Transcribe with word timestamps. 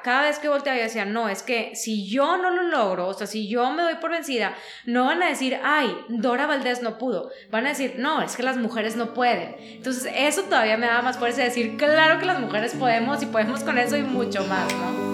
Cada 0.00 0.22
vez 0.22 0.38
que 0.38 0.48
volteaba 0.48 0.78
yo 0.78 0.84
decía, 0.84 1.04
no, 1.04 1.28
es 1.28 1.42
que 1.42 1.72
si 1.74 2.08
yo 2.08 2.36
no 2.36 2.50
lo 2.50 2.62
logro, 2.62 3.08
o 3.08 3.14
sea, 3.14 3.26
si 3.26 3.48
yo 3.48 3.68
me 3.72 3.82
doy 3.82 3.96
por 3.96 4.12
vencida, 4.12 4.54
no 4.86 5.06
van 5.06 5.20
a 5.24 5.28
decir, 5.28 5.58
ay, 5.64 5.92
Dora 6.08 6.46
Valdés 6.46 6.82
no 6.82 6.98
pudo. 6.98 7.30
Van 7.50 7.66
a 7.66 7.70
decir, 7.70 7.96
no, 7.98 8.22
es 8.22 8.36
que 8.36 8.44
las 8.44 8.56
mujeres 8.56 8.94
no 8.94 9.12
pueden. 9.12 9.56
Entonces, 9.58 10.12
eso 10.14 10.44
todavía 10.44 10.76
me 10.76 10.86
da 10.86 11.02
más 11.02 11.18
fuerza 11.18 11.38
de 11.38 11.48
decir, 11.48 11.76
claro 11.76 12.20
que 12.20 12.26
las 12.26 12.38
mujeres 12.38 12.74
podemos 12.74 13.20
y 13.24 13.26
podemos 13.26 13.64
con 13.64 13.76
eso 13.76 13.96
y 13.96 14.02
mucho 14.02 14.44
más, 14.44 14.72
¿no? 14.72 15.08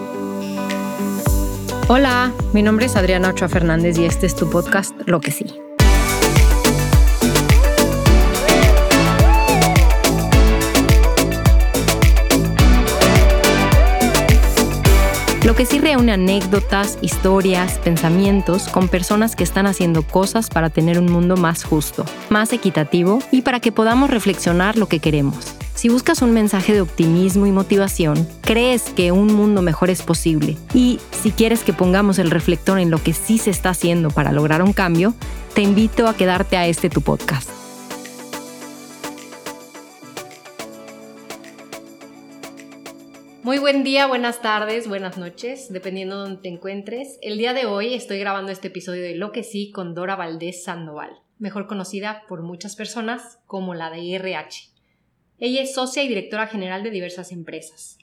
Hola, 1.87 2.31
mi 2.53 2.61
nombre 2.61 2.85
es 2.85 2.95
Adriana 2.95 3.29
Ochoa 3.29 3.49
Fernández 3.49 3.97
y 3.97 4.05
este 4.05 4.27
es 4.27 4.35
tu 4.35 4.51
podcast 4.51 4.95
Lo 5.07 5.19
que 5.19 5.31
sí. 5.31 5.64
Lo 15.45 15.55
que 15.55 15.67
sí 15.67 15.77
reúne 15.77 16.11
anécdotas, 16.11 16.97
historias, 17.03 17.77
pensamientos 17.77 18.67
con 18.67 18.87
personas 18.87 19.35
que 19.35 19.43
están 19.43 19.67
haciendo 19.67 20.01
cosas 20.01 20.49
para 20.49 20.71
tener 20.71 20.97
un 20.97 21.05
mundo 21.05 21.37
más 21.37 21.63
justo, 21.63 22.03
más 22.31 22.51
equitativo 22.51 23.19
y 23.29 23.43
para 23.43 23.59
que 23.59 23.71
podamos 23.71 24.09
reflexionar 24.09 24.75
lo 24.75 24.87
que 24.87 24.97
queremos. 24.97 25.53
Si 25.75 25.87
buscas 25.87 26.23
un 26.23 26.31
mensaje 26.31 26.73
de 26.73 26.81
optimismo 26.81 27.45
y 27.45 27.51
motivación, 27.51 28.27
crees 28.41 28.89
que 28.95 29.11
un 29.11 29.35
mundo 29.35 29.61
mejor 29.61 29.91
es 29.91 30.01
posible 30.01 30.57
y 30.73 30.99
si 31.11 31.29
quieres 31.29 31.63
que 31.63 31.73
pongamos 31.73 32.17
el 32.17 32.31
reflector 32.31 32.79
en 32.79 32.89
lo 32.89 33.03
que 33.03 33.13
sí 33.13 33.37
se 33.37 33.51
está 33.51 33.69
haciendo 33.69 34.09
para 34.09 34.31
lograr 34.31 34.63
un 34.63 34.73
cambio, 34.73 35.13
te 35.53 35.61
invito 35.61 36.07
a 36.07 36.15
quedarte 36.15 36.57
a 36.57 36.65
este 36.65 36.89
tu 36.89 37.01
podcast. 37.01 37.54
Muy 43.45 43.59
buen 43.59 43.83
día, 43.83 44.07
buenas 44.07 44.41
tardes, 44.41 44.87
buenas 44.87 45.19
noches, 45.19 45.71
dependiendo 45.71 46.15
de 46.15 46.21
donde 46.23 46.41
te 46.41 46.49
encuentres. 46.49 47.19
El 47.21 47.37
día 47.37 47.53
de 47.53 47.67
hoy 47.67 47.93
estoy 47.93 48.17
grabando 48.17 48.51
este 48.51 48.69
episodio 48.69 49.03
de 49.03 49.13
Lo 49.13 49.31
que 49.31 49.43
sí 49.43 49.69
con 49.69 49.93
Dora 49.93 50.15
Valdés 50.15 50.63
Sandoval, 50.63 51.11
mejor 51.37 51.67
conocida 51.67 52.23
por 52.27 52.41
muchas 52.41 52.75
personas 52.75 53.37
como 53.45 53.75
la 53.75 53.91
de 53.91 54.15
RH. 54.15 54.71
Ella 55.37 55.61
es 55.61 55.75
socia 55.75 56.01
y 56.01 56.07
directora 56.07 56.47
general 56.47 56.81
de 56.81 56.89
diversas 56.89 57.31
empresas. 57.31 57.99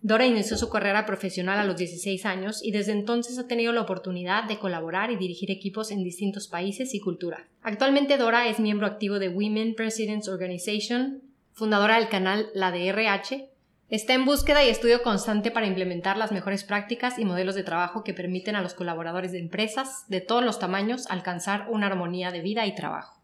Dora 0.00 0.24
inició 0.24 0.56
su 0.56 0.70
carrera 0.70 1.04
profesional 1.04 1.58
a 1.58 1.64
los 1.64 1.76
16 1.76 2.24
años 2.24 2.64
y 2.64 2.70
desde 2.70 2.92
entonces 2.92 3.38
ha 3.38 3.46
tenido 3.46 3.74
la 3.74 3.82
oportunidad 3.82 4.44
de 4.44 4.58
colaborar 4.58 5.10
y 5.10 5.16
dirigir 5.16 5.50
equipos 5.50 5.90
en 5.90 6.02
distintos 6.02 6.48
países 6.48 6.94
y 6.94 7.00
culturas. 7.00 7.42
Actualmente 7.60 8.16
Dora 8.16 8.48
es 8.48 8.58
miembro 8.58 8.86
activo 8.86 9.18
de 9.18 9.28
Women 9.28 9.74
Presidents 9.74 10.28
Organization, 10.28 11.20
fundadora 11.52 11.96
del 11.96 12.08
canal 12.08 12.48
La 12.54 12.70
DRH, 12.70 13.50
Está 13.90 14.12
en 14.12 14.26
búsqueda 14.26 14.62
y 14.62 14.68
estudio 14.68 15.02
constante 15.02 15.50
para 15.50 15.66
implementar 15.66 16.18
las 16.18 16.30
mejores 16.30 16.62
prácticas 16.62 17.18
y 17.18 17.24
modelos 17.24 17.54
de 17.54 17.62
trabajo 17.62 18.04
que 18.04 18.12
permiten 18.12 18.54
a 18.54 18.60
los 18.60 18.74
colaboradores 18.74 19.32
de 19.32 19.38
empresas 19.38 20.04
de 20.08 20.20
todos 20.20 20.44
los 20.44 20.58
tamaños 20.58 21.06
alcanzar 21.10 21.68
una 21.70 21.86
armonía 21.86 22.30
de 22.30 22.42
vida 22.42 22.66
y 22.66 22.74
trabajo. 22.74 23.18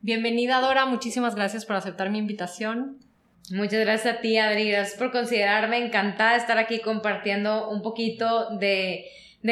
Bienvenida 0.00 0.62
Dora, 0.62 0.86
muchísimas 0.86 1.34
gracias 1.34 1.66
por 1.66 1.76
aceptar 1.76 2.08
mi 2.08 2.16
invitación. 2.16 2.96
Muchas 3.50 3.80
gracias 3.80 4.16
a 4.16 4.20
ti, 4.22 4.38
Adri, 4.38 4.70
gracias 4.70 4.98
por 4.98 5.12
considerarme. 5.12 5.84
Encantada 5.84 6.32
de 6.32 6.38
estar 6.38 6.56
aquí 6.56 6.80
compartiendo 6.80 7.68
un 7.68 7.82
poquito 7.82 8.56
de, 8.58 9.04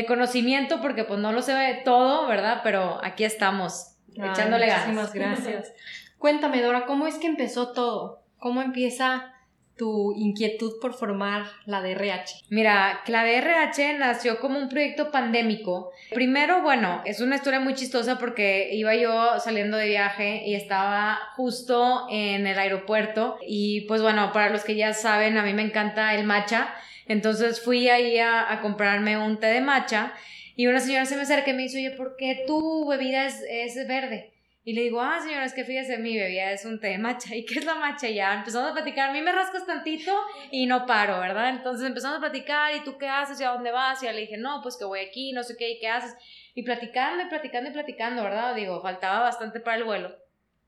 conocimiento, 0.09 0.81
porque 0.81 1.05
pues 1.05 1.21
no 1.21 1.33
lo 1.33 1.43
sé 1.43 1.83
todo, 1.85 2.27
¿verdad? 2.27 2.63
Pero 2.65 3.05
aquí 3.05 3.25
estamos, 3.25 3.97
echándole 4.15 4.67
ganas. 4.67 4.89
Muchísimas 4.89 5.15
gracias. 5.45 5.73
Cuéntame, 6.17 6.63
Dora, 6.63 6.87
¿cómo 6.87 7.07
es 7.07 7.17
que 7.17 7.27
empezó 7.27 7.73
todo? 7.73 8.23
¿Cómo 8.39 8.63
empieza 8.63 9.36
tu 9.77 10.15
inquietud 10.17 10.81
por 10.81 10.95
formar 10.95 11.47
la 11.67 11.83
DRH? 11.83 12.45
Mira, 12.49 13.01
la 13.07 13.25
DRH 13.25 13.99
nació 13.99 14.41
como 14.41 14.59
un 14.59 14.69
proyecto 14.69 15.11
pandémico. 15.11 15.93
Primero, 16.11 16.63
bueno, 16.63 17.03
es 17.05 17.21
una 17.21 17.37
historia 17.37 17.61
muy 17.61 17.75
chistosa 17.75 18.19
porque 18.19 18.71
iba 18.73 18.95
yo 18.95 19.39
saliendo 19.41 19.77
de 19.77 19.89
viaje 19.89 20.43
y 20.47 20.55
estaba 20.55 21.19
justo 21.37 22.07
en 22.11 22.47
el 22.47 22.59
aeropuerto 22.59 23.39
y 23.47 23.83
pues 23.83 24.03
bueno, 24.03 24.33
para 24.33 24.51
los 24.51 24.65
que 24.65 24.77
ya 24.77 24.95
saben, 24.95 25.37
a 25.39 25.43
mí 25.43 25.53
me 25.53 25.63
encanta 25.63 26.15
el 26.15 26.25
matcha, 26.25 26.75
entonces 27.07 27.61
fui 27.61 27.89
ahí 27.89 28.19
a, 28.19 28.59
comprarme 28.63 29.19
un 29.19 29.39
té 29.39 29.49
de 29.49 29.61
matcha 29.61 30.13
y 30.57 30.67
una 30.67 30.81
señora 30.81 31.05
se 31.05 31.17
me 31.17 31.23
acerca 31.23 31.51
y 31.51 31.55
me 31.55 31.63
dice, 31.65 31.79
oye, 31.79 31.97
¿por 31.97 32.17
qué 32.17 32.45
tu 32.47 32.87
bebida 32.89 33.27
es, 33.27 33.43
es 33.49 33.87
verde? 33.87 34.36
Y 34.67 34.73
le 34.73 34.83
digo, 34.83 35.01
ah, 35.01 35.21
señora, 35.21 35.45
es 35.45 35.55
que 35.55 35.63
fíjese, 35.63 35.97
mi 35.97 36.19
bebida 36.19 36.51
es 36.51 36.65
un 36.65 36.81
té 36.81 36.89
de 36.89 36.99
matcha. 36.99 37.33
¿Y 37.37 37.45
qué 37.45 37.61
es 37.61 37.65
la 37.65 37.77
matcha? 37.77 38.09
Ya 38.09 38.35
empezamos 38.35 38.73
a 38.73 38.75
platicar. 38.75 39.11
A 39.11 39.13
mí 39.13 39.23
me 39.23 39.31
rascas 39.31 39.65
tantito 39.65 40.13
y 40.51 40.67
no 40.67 40.87
paro, 40.87 41.21
¿verdad? 41.21 41.51
Entonces 41.51 41.87
empezamos 41.87 42.17
a 42.17 42.21
platicar. 42.21 42.75
¿Y 42.75 42.83
tú 42.83 42.99
qué 42.99 43.07
haces? 43.07 43.41
¿Y 43.41 43.45
a 43.45 43.51
dónde 43.51 43.71
vas? 43.71 44.03
Y 44.03 44.07
ya 44.07 44.13
le 44.13 44.23
dije, 44.23 44.37
no, 44.37 44.63
pues 44.65 44.77
que 44.77 44.85
voy 44.85 44.99
aquí, 44.99 45.31
no 45.31 45.45
sé 45.45 45.57
qué, 45.57 45.71
¿y 45.71 45.79
qué 45.79 45.87
haces? 45.87 46.17
Y 46.57 46.65
platicando 46.65 47.23
y 47.23 47.29
platicando 47.29 47.71
y 47.71 47.73
platicando, 47.75 48.25
¿verdad? 48.25 48.57
Digo, 48.57 48.83
faltaba 48.83 49.21
bastante 49.21 49.61
para 49.61 49.77
el 49.77 49.85
vuelo. 49.85 50.17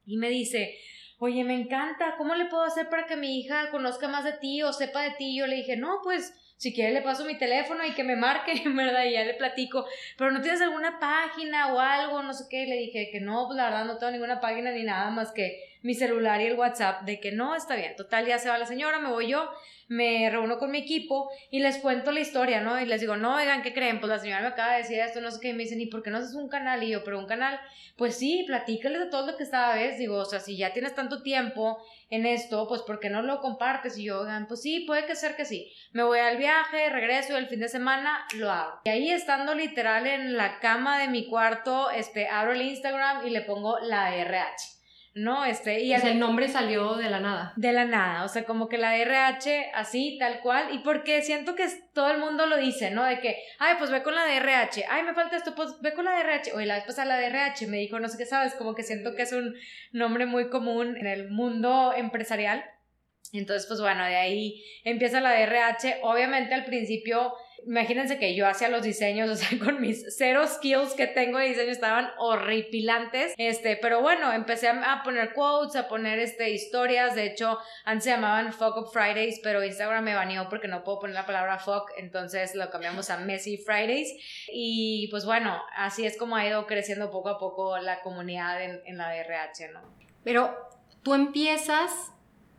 Y 0.07 0.17
me 0.17 0.29
dice, 0.29 0.79
oye, 1.19 1.43
me 1.43 1.61
encanta. 1.61 2.15
¿Cómo 2.19 2.37
le 2.37 2.45
puedo 2.45 2.63
hacer 2.63 2.89
para 2.89 3.05
que 3.05 3.17
mi 3.17 3.41
hija 3.41 3.69
conozca 3.73 4.07
más 4.07 4.23
de 4.23 4.35
ti 4.35 4.63
o 4.63 4.73
sepa 4.73 5.03
de 5.03 5.11
ti? 5.19 5.35
Y 5.35 5.39
yo 5.39 5.49
le 5.49 5.57
dije, 5.57 5.77
no, 5.77 6.03
pues 6.05 6.33
si 6.59 6.75
quiere 6.75 6.93
le 6.93 7.03
paso 7.03 7.25
mi 7.25 7.39
teléfono 7.39 7.85
y 7.87 7.95
que 7.95 8.05
me 8.05 8.17
marque, 8.17 8.63
¿verdad? 8.67 9.05
Y 9.05 9.13
ya 9.13 9.25
le 9.25 9.35
platico, 9.35 9.87
pero 10.19 10.31
no 10.33 10.43
tienes 10.43 10.61
alguna 10.61 10.99
página 10.99 11.73
o 11.73 11.81
algo, 11.81 12.23
no 12.23 12.35
sé 12.35 12.45
qué, 12.51 12.67
le 12.67 12.77
dije 12.77 13.11
que 13.11 13.21
no, 13.21 13.47
pues 13.47 13.57
la 13.57 13.65
verdad 13.65 13.85
no 13.85 13.97
tengo 13.97 14.13
ninguna 14.13 14.41
página 14.41 14.73
ni 14.73 14.83
nada 14.83 15.09
más 15.11 15.33
que 15.33 15.65
mi 15.83 15.95
celular 15.95 16.41
y 16.41 16.47
el 16.47 16.59
WhatsApp, 16.59 17.03
de 17.03 17.21
que 17.21 17.31
no, 17.31 17.55
está 17.55 17.77
bien, 17.77 17.95
total, 17.95 18.27
ya 18.27 18.39
se 18.39 18.49
va 18.49 18.59
la 18.59 18.67
señora, 18.67 18.99
me 18.99 19.11
voy 19.11 19.29
yo, 19.29 19.49
me 19.87 20.29
reúno 20.31 20.59
con 20.59 20.73
mi 20.73 20.79
equipo 20.79 21.31
y 21.51 21.61
les 21.61 21.79
cuento 21.79 22.11
la 22.11 22.21
historia, 22.21 22.61
¿no? 22.61 22.81
Y 22.81 22.87
les 22.87 23.01
digo, 23.01 23.17
no, 23.17 23.37
oigan, 23.37 23.63
¿qué 23.63 23.73
creen? 23.73 24.01
Pues 24.01 24.11
la 24.11 24.19
señora 24.19 24.43
me 24.43 24.49
acaba 24.49 24.73
de 24.73 24.79
decir 24.79 24.99
esto, 24.99 25.21
no 25.21 25.31
sé 25.31 25.39
qué, 25.41 25.51
y 25.51 25.53
me 25.53 25.63
dicen, 25.63 25.81
¿y 25.81 25.87
por 25.87 26.03
qué 26.03 26.11
no 26.11 26.19
haces 26.19 26.35
un 26.35 26.49
canal? 26.49 26.83
Y 26.83 26.91
yo, 26.91 27.05
pero 27.05 27.21
un 27.21 27.27
canal, 27.27 27.61
pues 27.97 28.17
sí, 28.17 28.43
platícales 28.49 28.99
de 28.99 29.07
todo 29.07 29.27
lo 29.27 29.37
que 29.37 29.45
estaba 29.45 29.77
vez, 29.77 29.97
digo, 29.97 30.17
o 30.17 30.25
sea, 30.25 30.41
si 30.41 30.57
ya 30.57 30.73
tienes 30.73 30.95
tanto 30.97 31.23
tiempo 31.23 31.79
en 32.11 32.27
esto, 32.27 32.67
pues 32.69 32.83
¿por 32.83 33.01
qué 33.01 33.11
no 33.11 33.23
lo 33.23 33.41
compartes? 33.41 33.99
Y 33.99 34.05
yo, 34.05 34.21
oigan, 34.21 34.47
pues 34.47 34.63
sí, 34.63 34.81
puede 34.81 35.07
que 35.07 35.17
ser 35.17 35.37
que 35.37 35.45
sí. 35.45 35.73
Me 35.93 36.03
voy 36.03 36.19
al 36.19 36.39
viaje, 36.39 36.89
regreso 36.91 37.33
y 37.33 37.37
el 37.37 37.49
fin 37.49 37.61
de 37.61 37.69
semana 37.69 38.27
lo 38.35 38.51
hago. 38.51 38.81
Y 38.85 38.91
ahí 38.91 39.11
estando 39.11 39.55
literal 39.55 40.07
en 40.07 40.37
la 40.37 40.59
cama 40.61 40.99
de 40.99 41.09
mi 41.09 41.29
cuarto, 41.29 41.91
este, 41.91 42.29
abro 42.29 42.53
el 42.53 42.63
Instagram 42.63 43.27
y 43.27 43.31
le 43.31 43.43
pongo 43.43 43.79
la 43.81 44.15
RH. 44.15 44.78
¿No? 45.19 45.45
Este, 45.45 45.81
y 45.81 45.93
el 45.93 46.19
nombre 46.19 46.49
salió 46.49 46.95
de 46.95 47.11
la 47.11 47.21
nada. 47.21 47.53
De 47.57 47.73
la 47.73 47.85
nada, 47.85 48.25
o 48.25 48.29
sea, 48.29 48.45
como 48.45 48.69
que 48.69 48.79
la 48.79 48.93
DRH 48.93 49.73
así, 49.75 50.17
tal 50.19 50.41
cual, 50.41 50.73
y 50.73 50.79
porque 50.79 51.23
siento 51.23 51.55
que 51.55 51.67
todo 51.93 52.11
el 52.11 52.19
mundo 52.19 52.47
lo 52.47 52.57
dice, 52.57 52.91
¿no? 52.91 53.05
De 53.05 53.21
que, 53.21 53.37
ay, 53.59 53.75
pues 53.79 53.91
ve 53.91 54.03
con 54.03 54.15
la 54.15 54.25
DRH, 54.25 54.85
ay, 54.89 55.03
me 55.03 55.15
falta 55.15 55.37
esto, 55.37 55.55
pues 55.55 55.81
ve 55.81 55.93
con 55.93 56.05
la 56.05 56.13
DRH, 56.13 56.53
oye, 56.55 56.67
la 56.67 56.77
vez 56.77 56.85
pasada 56.85 57.17
la 57.17 57.21
DRH 57.21 57.67
me 57.67 57.79
dijo, 57.79 57.99
no 57.99 58.09
sé 58.09 58.17
qué 58.17 58.27
sabes, 58.27 58.55
como 58.55 58.75
que 58.75 58.83
siento 58.83 59.15
que 59.15 59.23
es 59.23 59.33
un 59.33 59.55
nombre 59.93 60.27
muy 60.27 60.49
común 60.51 60.97
en 60.97 61.07
el 61.07 61.31
mundo 61.31 61.93
empresarial. 61.97 62.65
Entonces, 63.33 63.67
pues 63.67 63.81
bueno, 63.81 64.05
de 64.07 64.17
ahí 64.17 64.65
empieza 64.85 65.21
la 65.21 65.33
DRH. 65.33 65.99
Obviamente 66.03 66.55
al 66.55 66.65
principio 66.65 67.35
Imagínense 67.67 68.19
que 68.19 68.35
yo 68.35 68.47
hacía 68.47 68.69
los 68.69 68.83
diseños, 68.83 69.31
o 69.31 69.37
sea, 69.37 69.59
con 69.59 69.81
mis 69.81 70.05
cero 70.17 70.47
skills 70.47 70.95
que 70.95 71.07
tengo 71.07 71.39
de 71.39 71.49
diseño 71.49 71.71
estaban 71.71 72.11
horripilantes. 72.19 73.35
Este, 73.37 73.77
pero 73.77 74.01
bueno, 74.01 74.33
empecé 74.33 74.69
a 74.69 75.03
poner 75.05 75.33
quotes, 75.33 75.77
a 75.77 75.89
poner 75.89 76.19
este, 76.19 76.51
historias. 76.51 77.15
De 77.15 77.27
hecho, 77.27 77.59
antes 77.85 78.05
se 78.05 78.11
llamaban 78.11 78.53
Fuck 78.53 78.77
Up 78.77 78.91
Fridays, 78.93 79.41
pero 79.43 79.63
Instagram 79.65 80.05
me 80.05 80.15
baneó 80.15 80.49
porque 80.49 80.69
no 80.69 80.85
puedo 80.85 81.01
poner 81.01 81.15
la 81.15 81.27
palabra 81.27 81.59
fuck, 81.59 81.91
entonces 81.97 82.55
lo 82.55 82.71
cambiamos 82.71 83.11
a 83.11 83.19
Messy 83.19 83.59
Fridays. 83.59 84.13
Y 84.53 85.09
pues 85.11 85.25
bueno, 85.25 85.61
así 85.77 86.07
es 86.07 86.17
como 86.17 86.37
ha 86.37 86.47
ido 86.47 86.67
creciendo 86.67 87.11
poco 87.11 87.29
a 87.29 87.39
poco 87.39 87.79
la 87.79 88.01
comunidad 88.01 88.63
en, 88.63 88.81
en 88.87 88.97
la 88.97 89.11
DRH, 89.11 89.73
¿no? 89.73 89.83
Pero 90.25 90.57
tú 91.03 91.15
empiezas 91.15 92.13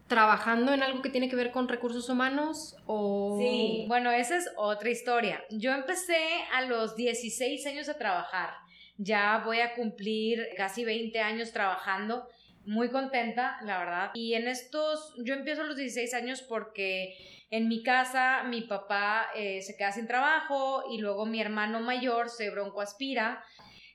trabajando 0.10 0.74
en 0.74 0.84
algo 0.84 1.02
que 1.02 1.10
tiene 1.10 1.30
que 1.30 1.38
ver 1.38 1.52
con 1.52 1.70
recursos 1.70 2.10
humanos 2.10 2.76
o... 2.86 3.38
Sí, 3.40 3.86
bueno, 3.88 4.12
esa 4.12 4.36
es 4.36 4.50
otra 4.58 4.90
historia. 4.90 5.42
Yo 5.52 5.72
empecé 5.72 6.18
a 6.54 6.64
los 6.64 6.98
16 6.98 7.66
años 7.68 7.88
a 7.88 7.98
trabajar. 7.98 8.50
Ya 8.98 9.42
voy 9.46 9.62
a 9.62 9.76
cumplir 9.76 10.50
casi 10.58 10.84
20 10.84 11.18
años 11.20 11.54
trabajando. 11.54 12.28
Muy 12.66 12.90
contenta, 12.90 13.58
la 13.64 13.80
verdad. 13.80 14.12
Y 14.16 14.34
en 14.34 14.48
estos, 14.48 15.14
yo 15.24 15.36
empiezo 15.36 15.62
a 15.62 15.66
los 15.66 15.78
16 15.78 16.14
años 16.16 16.42
porque 16.42 17.16
en 17.52 17.68
mi 17.68 17.84
casa 17.84 18.44
mi 18.44 18.62
papá 18.62 19.28
eh, 19.36 19.62
se 19.62 19.78
queda 19.78 19.92
sin 19.92 20.08
trabajo 20.08 20.84
y 20.92 20.98
luego 20.98 21.26
mi 21.26 21.40
hermano 21.40 21.80
mayor 21.80 22.30
se 22.30 22.50
broncoaspira 22.50 23.44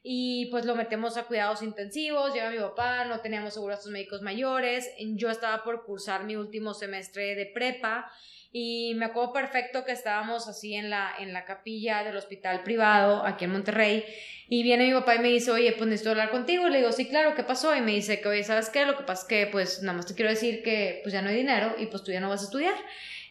y 0.07 0.47
pues 0.51 0.67
lo 0.67 0.77
metemos 0.77 1.17
a 1.17 1.25
cuidados 1.25 1.63
intensivos, 1.63 2.35
llega 2.35 2.51
mi 2.51 2.59
papá, 2.59 3.07
no 3.07 3.21
teníamos 3.21 3.55
seguros 3.55 3.87
médicos 3.87 4.21
mayores, 4.21 4.91
yo 5.01 5.31
estaba 5.31 5.65
por 5.65 5.87
cursar 5.87 6.25
mi 6.25 6.37
último 6.37 6.75
semestre 6.75 7.35
de 7.35 7.47
prepa 7.47 8.13
y 8.53 8.93
me 8.97 9.07
acuerdo 9.07 9.33
perfecto 9.33 9.83
que 9.87 9.93
estábamos 9.93 10.47
así 10.47 10.75
en 10.75 10.91
la, 10.91 11.11
en 11.19 11.33
la 11.33 11.47
capilla 11.47 12.05
del 12.05 12.19
hospital 12.19 12.63
privado 12.63 13.25
aquí 13.25 13.47
en 13.47 13.53
Monterrey 13.53 14.05
y 14.47 14.63
viene 14.63 14.89
mi 14.89 14.93
papá 14.93 15.15
y 15.15 15.21
me 15.21 15.29
dice, 15.29 15.51
oye, 15.51 15.73
pues 15.73 15.89
necesito 15.89 16.11
hablar 16.11 16.31
contigo, 16.31 16.69
y 16.69 16.71
le 16.71 16.79
digo, 16.79 16.93
sí, 16.93 17.09
claro, 17.09 17.35
¿qué 17.35 17.43
pasó? 17.43 17.75
Y 17.75 17.81
me 17.81 17.93
dice 17.93 18.21
que, 18.21 18.29
oye, 18.29 18.45
¿sabes 18.45 18.69
qué? 18.69 18.85
Lo 18.85 18.99
que 18.99 19.05
pasa 19.05 19.23
es 19.23 19.29
que 19.29 19.47
pues 19.47 19.83
nada 19.83 19.97
más 19.97 20.07
te 20.07 20.15
quiero 20.15 20.31
decir 20.31 20.63
que 20.63 21.01
pues 21.03 21.15
ya 21.15 21.23
no 21.23 21.31
hay 21.31 21.37
dinero 21.37 21.77
y 21.79 21.87
pues 21.87 22.05
tú 22.05 22.13
ya 22.13 22.21
no 22.21 22.29
vas 22.29 22.43
a 22.43 22.45
estudiar. 22.45 22.75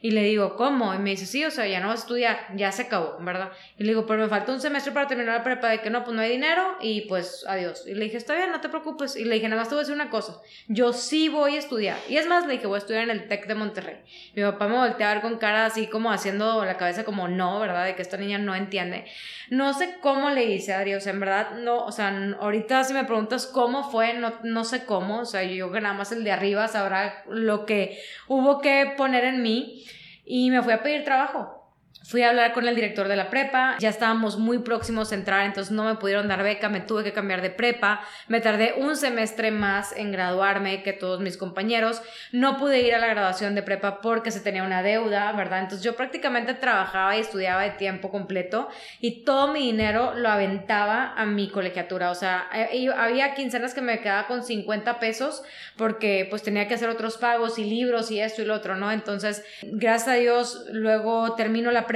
Y 0.03 0.11
le 0.11 0.21
digo, 0.23 0.57
¿cómo? 0.57 0.93
Y 0.93 0.97
me 0.97 1.11
dice, 1.11 1.25
sí, 1.25 1.45
o 1.45 1.49
sea, 1.49 1.65
ya 1.65 1.79
no 1.79 1.87
vas 1.87 2.01
a 2.01 2.03
estudiar, 2.03 2.47
ya 2.57 2.73
se 2.73 2.81
acabó, 2.81 3.15
¿verdad? 3.21 3.53
Y 3.77 3.85
le 3.85 3.91
digo, 3.91 4.05
pero 4.05 4.21
me 4.21 4.27
falta 4.27 4.51
un 4.51 4.59
semestre 4.59 4.91
para 4.91 5.07
terminar 5.07 5.37
la 5.37 5.43
prepa, 5.45 5.69
de 5.69 5.79
que 5.79 5.89
no, 5.89 6.03
pues 6.03 6.13
no 6.13 6.21
hay 6.21 6.29
dinero 6.29 6.75
y 6.81 7.07
pues 7.07 7.45
adiós. 7.47 7.85
Y 7.87 7.93
le 7.93 8.03
dije, 8.03 8.17
está 8.17 8.35
bien, 8.35 8.51
no 8.51 8.59
te 8.59 8.67
preocupes. 8.67 9.15
Y 9.15 9.23
le 9.23 9.35
dije, 9.35 9.47
nada 9.47 9.61
más 9.61 9.69
te 9.69 9.75
voy 9.75 9.79
a 9.79 9.83
decir 9.83 9.95
una 9.95 10.09
cosa, 10.09 10.41
yo 10.67 10.91
sí 10.91 11.29
voy 11.29 11.55
a 11.55 11.59
estudiar. 11.59 11.95
Y 12.09 12.17
es 12.17 12.27
más, 12.27 12.45
le 12.45 12.51
dije, 12.51 12.67
voy 12.67 12.75
a 12.75 12.79
estudiar 12.79 13.03
en 13.03 13.11
el 13.11 13.29
TEC 13.29 13.47
de 13.47 13.55
Monterrey. 13.55 13.95
Mi 14.35 14.43
papá 14.43 14.67
me 14.67 14.75
voltea 14.75 15.09
a 15.09 15.13
ver 15.13 15.21
con 15.21 15.37
cara 15.37 15.65
así 15.65 15.87
como 15.87 16.11
haciendo 16.11 16.65
la 16.65 16.75
cabeza 16.75 17.05
como 17.05 17.29
no, 17.29 17.61
¿verdad? 17.61 17.85
De 17.85 17.95
que 17.95 18.01
esta 18.01 18.17
niña 18.17 18.37
no 18.39 18.53
entiende. 18.55 19.05
No 19.51 19.73
sé 19.73 19.99
cómo 20.01 20.31
le 20.31 20.43
hice, 20.43 20.73
Adri, 20.73 20.95
o 20.95 20.99
sea, 20.99 21.13
en 21.13 21.21
verdad, 21.21 21.51
no, 21.59 21.85
o 21.85 21.93
sea, 21.93 22.13
ahorita 22.41 22.83
si 22.83 22.93
me 22.93 23.05
preguntas 23.05 23.47
cómo 23.47 23.89
fue, 23.89 24.15
no, 24.15 24.33
no 24.43 24.65
sé 24.65 24.83
cómo, 24.83 25.21
o 25.21 25.25
sea, 25.25 25.43
yo 25.43 25.71
que 25.71 25.79
nada 25.79 25.93
más 25.93 26.11
el 26.11 26.25
de 26.25 26.31
arriba 26.33 26.67
sabrá 26.67 27.23
lo 27.29 27.65
que 27.65 28.01
hubo 28.27 28.59
que 28.59 28.95
poner 28.97 29.23
en 29.23 29.41
mí 29.41 29.85
y 30.25 30.49
me 30.49 30.61
fui 30.61 30.73
a 30.73 30.81
pedir 30.81 31.03
trabajo. 31.03 31.62
Fui 32.05 32.21
a 32.21 32.29
hablar 32.29 32.51
con 32.51 32.67
el 32.67 32.75
director 32.75 33.07
de 33.07 33.15
la 33.15 33.29
prepa, 33.29 33.77
ya 33.79 33.87
estábamos 33.87 34.37
muy 34.37 34.59
próximos 34.59 35.13
a 35.13 35.15
entrar, 35.15 35.45
entonces 35.45 35.71
no 35.71 35.85
me 35.85 35.95
pudieron 35.95 36.27
dar 36.27 36.43
beca, 36.43 36.67
me 36.67 36.81
tuve 36.81 37.05
que 37.05 37.13
cambiar 37.13 37.41
de 37.41 37.49
prepa, 37.49 38.01
me 38.27 38.41
tardé 38.41 38.73
un 38.77 38.97
semestre 38.97 39.51
más 39.51 39.95
en 39.95 40.11
graduarme 40.11 40.83
que 40.83 40.91
todos 40.91 41.21
mis 41.21 41.37
compañeros, 41.37 42.01
no 42.33 42.57
pude 42.57 42.81
ir 42.81 42.93
a 42.93 42.99
la 42.99 43.07
graduación 43.07 43.55
de 43.55 43.63
prepa 43.63 44.01
porque 44.01 44.31
se 44.31 44.41
tenía 44.41 44.63
una 44.63 44.83
deuda, 44.83 45.31
¿verdad? 45.31 45.59
Entonces 45.59 45.81
yo 45.81 45.95
prácticamente 45.95 46.53
trabajaba 46.53 47.15
y 47.15 47.21
estudiaba 47.21 47.63
de 47.63 47.71
tiempo 47.71 48.11
completo 48.11 48.67
y 48.99 49.23
todo 49.23 49.53
mi 49.53 49.61
dinero 49.61 50.13
lo 50.13 50.27
aventaba 50.27 51.13
a 51.15 51.25
mi 51.25 51.49
colegiatura, 51.49 52.11
o 52.11 52.15
sea, 52.15 52.49
eh, 52.53 52.89
había 52.97 53.33
quincenas 53.33 53.73
que 53.73 53.81
me 53.81 54.01
quedaba 54.01 54.27
con 54.27 54.43
50 54.43 54.99
pesos 54.99 55.41
porque 55.77 56.27
pues 56.29 56.43
tenía 56.43 56.67
que 56.67 56.73
hacer 56.73 56.89
otros 56.89 57.17
pagos 57.17 57.57
y 57.57 57.63
libros 57.63 58.11
y 58.11 58.19
esto 58.19 58.41
y 58.41 58.45
lo 58.45 58.55
otro, 58.55 58.75
¿no? 58.75 58.91
Entonces, 58.91 59.45
gracias 59.61 60.09
a 60.09 60.13
Dios, 60.15 60.65
luego 60.69 61.35
termino 61.35 61.71
la 61.71 61.87
prepa, 61.87 61.92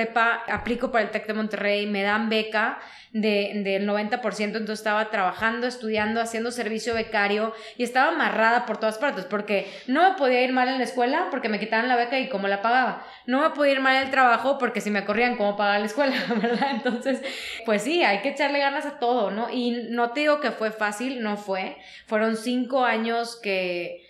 aplico 0.48 0.92
para 0.92 1.06
el 1.06 1.12
TEC 1.12 1.28
de 1.28 1.34
Monterrey, 1.34 1.86
me 1.88 2.04
dan 2.04 2.30
beca 2.30 2.80
de, 3.14 3.52
del 3.64 3.88
90%, 3.88 4.22
entonces 4.40 4.80
estaba 4.80 5.10
trabajando, 5.10 5.68
estudiando, 5.68 6.22
haciendo 6.22 6.52
servicio 6.52 6.94
becario 6.94 7.54
y 7.78 7.84
estaba 7.84 8.12
amarrada 8.12 8.66
por 8.66 8.78
todas 8.78 8.98
partes 8.98 9.26
porque 9.26 9.72
no 9.88 10.10
me 10.10 10.18
podía 10.18 10.42
ir 10.42 10.54
mal 10.54 10.68
en 10.68 10.78
la 10.78 10.84
escuela 10.84 11.28
porque 11.32 11.50
me 11.50 11.60
quitaban 11.60 11.88
la 11.88 11.96
beca 11.96 12.20
y 12.20 12.30
cómo 12.30 12.48
la 12.48 12.62
pagaba. 12.62 13.06
No 13.26 13.42
me 13.42 13.50
podía 13.52 13.74
ir 13.74 13.80
mal 13.80 13.96
en 13.96 14.04
el 14.04 14.12
trabajo 14.12 14.58
porque 14.58 14.82
si 14.82 14.92
me 14.92 15.06
corrían, 15.06 15.36
cómo 15.38 15.56
pagaba 15.56 15.80
la 15.80 15.86
escuela, 15.86 16.16
¿verdad? 16.42 16.72
Entonces, 16.72 17.22
pues 17.66 17.82
sí, 17.82 18.04
hay 18.04 18.22
que 18.22 18.30
echarle 18.30 18.60
ganas 18.60 18.86
a 18.86 19.00
todo, 19.00 19.32
¿no? 19.32 19.50
Y 19.50 19.88
no 19.90 20.12
te 20.12 20.22
digo 20.22 20.40
que 20.40 20.52
fue 20.52 20.72
fácil, 20.72 21.22
no 21.22 21.38
fue. 21.38 21.78
Fueron 22.06 22.36
cinco 22.36 22.86
años 22.86 23.40
que 23.42 24.07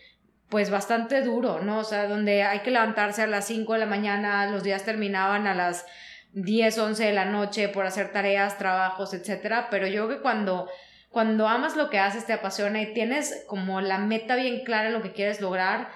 pues 0.49 0.69
bastante 0.69 1.21
duro, 1.21 1.61
¿no? 1.61 1.79
O 1.79 1.83
sea, 1.83 2.07
donde 2.07 2.43
hay 2.43 2.59
que 2.59 2.71
levantarse 2.71 3.21
a 3.21 3.27
las 3.27 3.45
5 3.47 3.73
de 3.73 3.79
la 3.79 3.85
mañana, 3.85 4.49
los 4.49 4.63
días 4.63 4.83
terminaban 4.83 5.47
a 5.47 5.53
las 5.53 5.85
10, 6.33 6.77
11 6.77 7.05
de 7.05 7.13
la 7.13 7.25
noche 7.25 7.69
por 7.69 7.85
hacer 7.85 8.11
tareas, 8.11 8.57
trabajos, 8.57 9.13
etcétera, 9.13 9.67
pero 9.69 9.87
yo 9.87 10.05
creo 10.05 10.17
que 10.17 10.21
cuando 10.21 10.67
cuando 11.09 11.47
amas 11.47 11.75
lo 11.75 11.89
que 11.89 11.99
haces, 11.99 12.25
te 12.25 12.33
apasiona 12.33 12.81
y 12.81 12.93
tienes 12.93 13.43
como 13.47 13.81
la 13.81 13.97
meta 13.97 14.35
bien 14.35 14.63
clara 14.63 14.89
lo 14.89 15.01
que 15.01 15.13
quieres 15.13 15.41
lograr, 15.41 15.89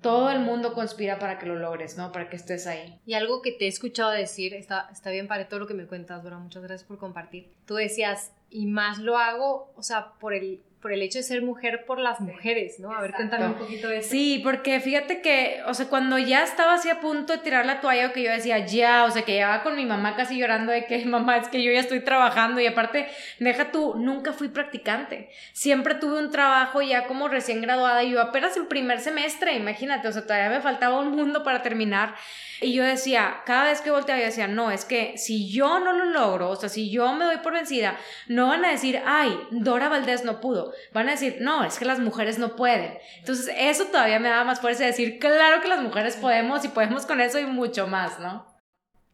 todo 0.00 0.30
el 0.30 0.40
mundo 0.40 0.74
conspira 0.74 1.18
para 1.18 1.38
que 1.38 1.46
lo 1.46 1.56
logres, 1.56 1.96
¿no? 1.96 2.12
Para 2.12 2.28
que 2.28 2.36
estés 2.36 2.66
ahí. 2.66 3.00
Y 3.04 3.14
algo 3.14 3.42
que 3.42 3.50
te 3.50 3.64
he 3.64 3.68
escuchado 3.68 4.10
decir, 4.10 4.54
está, 4.54 4.88
está 4.92 5.10
bien 5.10 5.26
para 5.26 5.48
todo 5.48 5.60
lo 5.60 5.66
que 5.66 5.74
me 5.74 5.86
cuentas, 5.86 6.22
Dora, 6.22 6.38
muchas 6.38 6.62
gracias 6.62 6.86
por 6.86 6.98
compartir. 6.98 7.50
Tú 7.66 7.74
decías, 7.74 8.32
y 8.50 8.66
más 8.66 8.98
lo 8.98 9.18
hago, 9.18 9.72
o 9.74 9.82
sea, 9.82 10.12
por 10.20 10.32
el 10.32 10.62
por 10.80 10.92
el 10.92 11.02
hecho 11.02 11.18
de 11.18 11.24
ser 11.24 11.42
mujer 11.42 11.84
por 11.86 11.98
las 11.98 12.20
mujeres, 12.20 12.78
¿no? 12.78 12.92
A 12.92 13.00
ver, 13.00 13.12
cuéntame 13.12 13.46
un 13.46 13.54
poquito 13.54 13.88
de 13.88 13.98
eso. 13.98 14.10
Sí, 14.10 14.40
porque 14.44 14.80
fíjate 14.80 15.20
que, 15.20 15.60
o 15.66 15.74
sea, 15.74 15.86
cuando 15.86 16.18
ya 16.18 16.44
estaba 16.44 16.74
así 16.74 16.88
a 16.88 17.00
punto 17.00 17.32
de 17.32 17.40
tirar 17.40 17.66
la 17.66 17.80
toalla, 17.80 18.12
que 18.12 18.22
yo 18.22 18.30
decía, 18.30 18.64
ya, 18.64 19.04
o 19.04 19.10
sea, 19.10 19.22
que 19.22 19.32
llevaba 19.32 19.62
con 19.62 19.74
mi 19.74 19.84
mamá 19.84 20.14
casi 20.14 20.38
llorando 20.38 20.70
de 20.70 20.84
que, 20.86 21.04
mamá, 21.06 21.38
es 21.38 21.48
que 21.48 21.62
yo 21.62 21.72
ya 21.72 21.80
estoy 21.80 22.00
trabajando 22.00 22.60
y 22.60 22.66
aparte, 22.66 23.08
deja 23.40 23.72
tú, 23.72 23.94
nunca 23.96 24.32
fui 24.32 24.48
practicante. 24.48 25.30
Siempre 25.52 25.96
tuve 25.96 26.18
un 26.18 26.30
trabajo 26.30 26.80
ya 26.80 27.06
como 27.06 27.28
recién 27.28 27.60
graduada 27.60 28.04
y 28.04 28.12
yo 28.12 28.20
apenas 28.20 28.56
en 28.56 28.66
primer 28.66 29.00
semestre, 29.00 29.54
imagínate, 29.54 30.06
o 30.08 30.12
sea, 30.12 30.22
todavía 30.22 30.50
me 30.50 30.60
faltaba 30.60 31.00
un 31.00 31.10
mundo 31.10 31.42
para 31.42 31.62
terminar. 31.62 32.14
Y 32.60 32.72
yo 32.72 32.84
decía, 32.84 33.42
cada 33.46 33.64
vez 33.64 33.80
que 33.80 33.90
volteaba, 33.90 34.20
yo 34.20 34.26
decía, 34.26 34.48
no, 34.48 34.70
es 34.70 34.84
que 34.84 35.16
si 35.16 35.50
yo 35.50 35.78
no 35.78 35.92
lo 35.92 36.06
logro, 36.06 36.50
o 36.50 36.56
sea, 36.56 36.68
si 36.68 36.90
yo 36.90 37.12
me 37.12 37.24
doy 37.24 37.36
por 37.38 37.52
vencida, 37.52 37.96
no 38.26 38.48
van 38.48 38.64
a 38.64 38.70
decir, 38.70 39.00
ay, 39.06 39.38
Dora 39.50 39.88
Valdés 39.88 40.24
no 40.24 40.40
pudo. 40.40 40.72
Van 40.92 41.08
a 41.08 41.12
decir, 41.12 41.38
no, 41.40 41.64
es 41.64 41.78
que 41.78 41.84
las 41.84 42.00
mujeres 42.00 42.38
no 42.38 42.56
pueden. 42.56 42.98
Entonces, 43.18 43.54
eso 43.56 43.86
todavía 43.86 44.18
me 44.18 44.28
da 44.28 44.44
más 44.44 44.60
fuerza 44.60 44.80
de 44.80 44.90
decir, 44.90 45.18
claro 45.18 45.60
que 45.60 45.68
las 45.68 45.82
mujeres 45.82 46.16
podemos 46.16 46.64
y 46.64 46.68
podemos 46.68 47.06
con 47.06 47.20
eso 47.20 47.38
y 47.38 47.46
mucho 47.46 47.86
más, 47.86 48.18
¿no? 48.18 48.46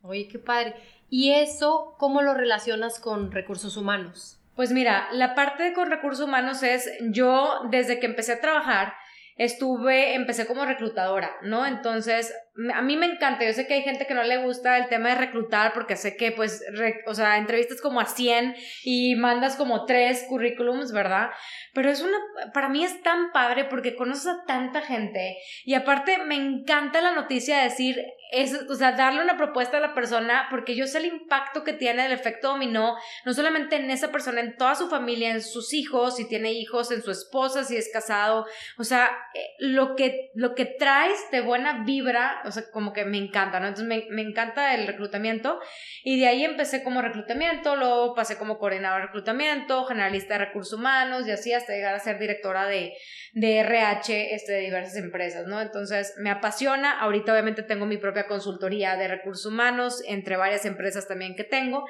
Oye, 0.02 0.28
qué 0.28 0.38
padre. 0.38 0.74
¿Y 1.10 1.32
eso 1.32 1.94
cómo 1.98 2.22
lo 2.22 2.34
relacionas 2.34 2.98
con 2.98 3.30
recursos 3.30 3.76
humanos? 3.76 4.40
Pues 4.56 4.70
mira, 4.70 5.08
la 5.12 5.34
parte 5.34 5.72
con 5.72 5.90
recursos 5.90 6.26
humanos 6.26 6.62
es 6.62 6.90
yo 7.10 7.60
desde 7.70 7.98
que 7.98 8.06
empecé 8.06 8.34
a 8.34 8.40
trabajar, 8.40 8.94
estuve, 9.36 10.14
empecé 10.14 10.46
como 10.46 10.64
reclutadora, 10.64 11.30
¿no? 11.42 11.66
Entonces, 11.66 12.32
a 12.72 12.82
mí 12.82 12.96
me 12.96 13.06
encanta, 13.06 13.44
yo 13.44 13.52
sé 13.52 13.66
que 13.66 13.74
hay 13.74 13.82
gente 13.82 14.06
que 14.06 14.14
no 14.14 14.22
le 14.22 14.36
gusta 14.36 14.78
el 14.78 14.88
tema 14.88 15.08
de 15.08 15.16
reclutar 15.16 15.72
porque 15.72 15.96
sé 15.96 16.16
que 16.16 16.30
pues, 16.30 16.64
o 17.06 17.14
sea, 17.14 17.36
entrevistas 17.36 17.80
como 17.80 18.00
a 18.00 18.06
100 18.06 18.54
y 18.84 19.16
mandas 19.16 19.56
como 19.56 19.86
tres 19.86 20.24
currículums, 20.28 20.92
¿verdad? 20.92 21.30
Pero 21.72 21.90
es 21.90 22.00
una, 22.00 22.16
para 22.52 22.68
mí 22.68 22.84
es 22.84 23.02
tan 23.02 23.32
padre 23.32 23.64
porque 23.64 23.96
conoces 23.96 24.28
a 24.28 24.44
tanta 24.46 24.82
gente 24.82 25.36
y 25.64 25.74
aparte 25.74 26.18
me 26.18 26.36
encanta 26.36 27.00
la 27.00 27.12
noticia 27.12 27.58
de 27.58 27.64
decir, 27.64 28.00
es, 28.30 28.54
o 28.68 28.74
sea, 28.74 28.92
darle 28.92 29.22
una 29.22 29.36
propuesta 29.36 29.78
a 29.78 29.80
la 29.80 29.94
persona 29.94 30.46
porque 30.48 30.76
yo 30.76 30.86
sé 30.86 30.98
el 30.98 31.06
impacto 31.06 31.64
que 31.64 31.72
tiene 31.72 32.06
el 32.06 32.12
efecto 32.12 32.48
dominó, 32.48 32.96
no 33.24 33.34
solamente 33.34 33.76
en 33.76 33.90
esa 33.90 34.12
persona, 34.12 34.40
en 34.40 34.56
toda 34.56 34.76
su 34.76 34.88
familia, 34.88 35.30
en 35.30 35.42
sus 35.42 35.72
hijos, 35.72 36.16
si 36.16 36.28
tiene 36.28 36.52
hijos, 36.52 36.92
en 36.92 37.02
su 37.02 37.10
esposa, 37.10 37.64
si 37.64 37.76
es 37.76 37.90
casado, 37.92 38.46
o 38.78 38.84
sea, 38.84 39.10
eh, 39.34 39.40
lo 39.58 39.96
que, 39.96 40.30
lo 40.34 40.54
que 40.54 40.66
traes 40.66 41.18
de 41.32 41.40
buena 41.40 41.84
vibra 41.84 42.42
o 42.44 42.50
sea, 42.50 42.64
como 42.72 42.92
que 42.92 43.04
me 43.04 43.18
encanta, 43.18 43.60
¿no? 43.60 43.66
Entonces 43.66 43.86
me, 43.86 44.06
me, 44.10 44.22
encanta 44.22 44.74
el 44.74 44.86
reclutamiento 44.86 45.60
y 46.02 46.18
de 46.20 46.26
ahí 46.26 46.44
empecé 46.44 46.82
como 46.82 47.02
reclutamiento, 47.02 47.76
luego 47.76 48.14
pasé 48.14 48.36
como 48.36 48.58
coordinador 48.58 49.00
de 49.00 49.06
reclutamiento, 49.06 49.84
generalista 49.84 50.34
de 50.34 50.46
recursos 50.46 50.78
humanos 50.78 51.26
y 51.26 51.30
así 51.30 51.52
hasta 51.52 51.72
llegar 51.72 51.94
a 51.94 51.98
ser 51.98 52.18
directora 52.18 52.66
de, 52.66 52.92
de 53.32 53.58
RH 53.60 54.34
este, 54.34 54.52
de 54.52 54.60
diversas 54.60 54.96
empresas, 54.96 55.46
¿no? 55.46 55.60
Entonces 55.60 56.14
me 56.18 56.30
apasiona, 56.30 57.00
ahorita 57.00 57.32
obviamente 57.32 57.62
tengo 57.62 57.86
mi 57.86 57.96
propia 57.96 58.26
consultoría 58.26 58.96
de 58.96 59.08
recursos 59.08 59.46
humanos 59.50 60.02
entre 60.06 60.36
varias 60.36 60.64
empresas 60.64 61.08
también 61.08 61.34
que 61.34 61.44
tengo 61.44 61.84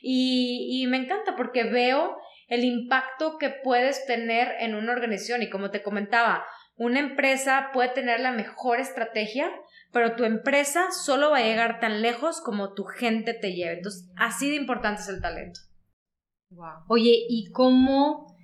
y, 0.00 0.82
y 0.82 0.86
me 0.86 0.96
encanta 0.96 1.36
porque 1.36 1.64
veo 1.64 2.16
el 2.48 2.64
impacto 2.64 3.38
que 3.38 3.50
puedes 3.50 4.04
tener 4.06 4.56
en 4.58 4.74
una 4.74 4.92
organización 4.92 5.42
y 5.42 5.48
como 5.48 5.70
te 5.70 5.82
comentaba, 5.82 6.44
una 6.76 6.98
empresa 6.98 7.70
puede 7.72 7.90
tener 7.90 8.20
la 8.20 8.32
mejor 8.32 8.80
estrategia, 8.80 9.50
pero 9.92 10.14
tu 10.14 10.24
empresa 10.24 10.90
solo 10.92 11.30
va 11.30 11.38
a 11.38 11.42
llegar 11.42 11.80
tan 11.80 12.02
lejos 12.02 12.40
como 12.40 12.74
tu 12.74 12.84
gente 12.84 13.34
te 13.34 13.54
lleve. 13.54 13.74
Entonces, 13.74 14.08
así 14.16 14.48
de 14.48 14.56
importante 14.56 15.02
es 15.02 15.08
el 15.08 15.20
talento. 15.20 15.60
Wow. 16.50 16.84
Oye, 16.88 17.26
¿y 17.28 17.50
cómo, 17.50 18.36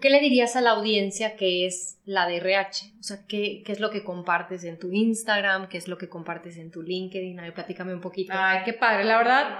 qué 0.00 0.10
le 0.10 0.20
dirías 0.20 0.56
a 0.56 0.60
la 0.60 0.70
audiencia 0.70 1.36
que 1.36 1.66
es 1.66 2.00
la 2.04 2.26
de 2.26 2.36
RH? 2.36 2.94
O 2.98 3.02
sea, 3.02 3.24
¿qué, 3.26 3.62
¿qué, 3.64 3.72
es 3.72 3.80
lo 3.80 3.90
que 3.90 4.04
compartes 4.04 4.64
en 4.64 4.78
tu 4.78 4.90
Instagram? 4.90 5.68
¿Qué 5.68 5.78
es 5.78 5.88
lo 5.88 5.98
que 5.98 6.08
compartes 6.08 6.56
en 6.56 6.70
tu 6.70 6.82
LinkedIn? 6.82 7.38
A 7.40 7.44
ver, 7.44 7.54
platícame 7.54 7.94
un 7.94 8.00
poquito. 8.00 8.32
Ay, 8.34 8.60
qué 8.64 8.72
padre, 8.72 9.04
la 9.04 9.18
verdad. 9.18 9.58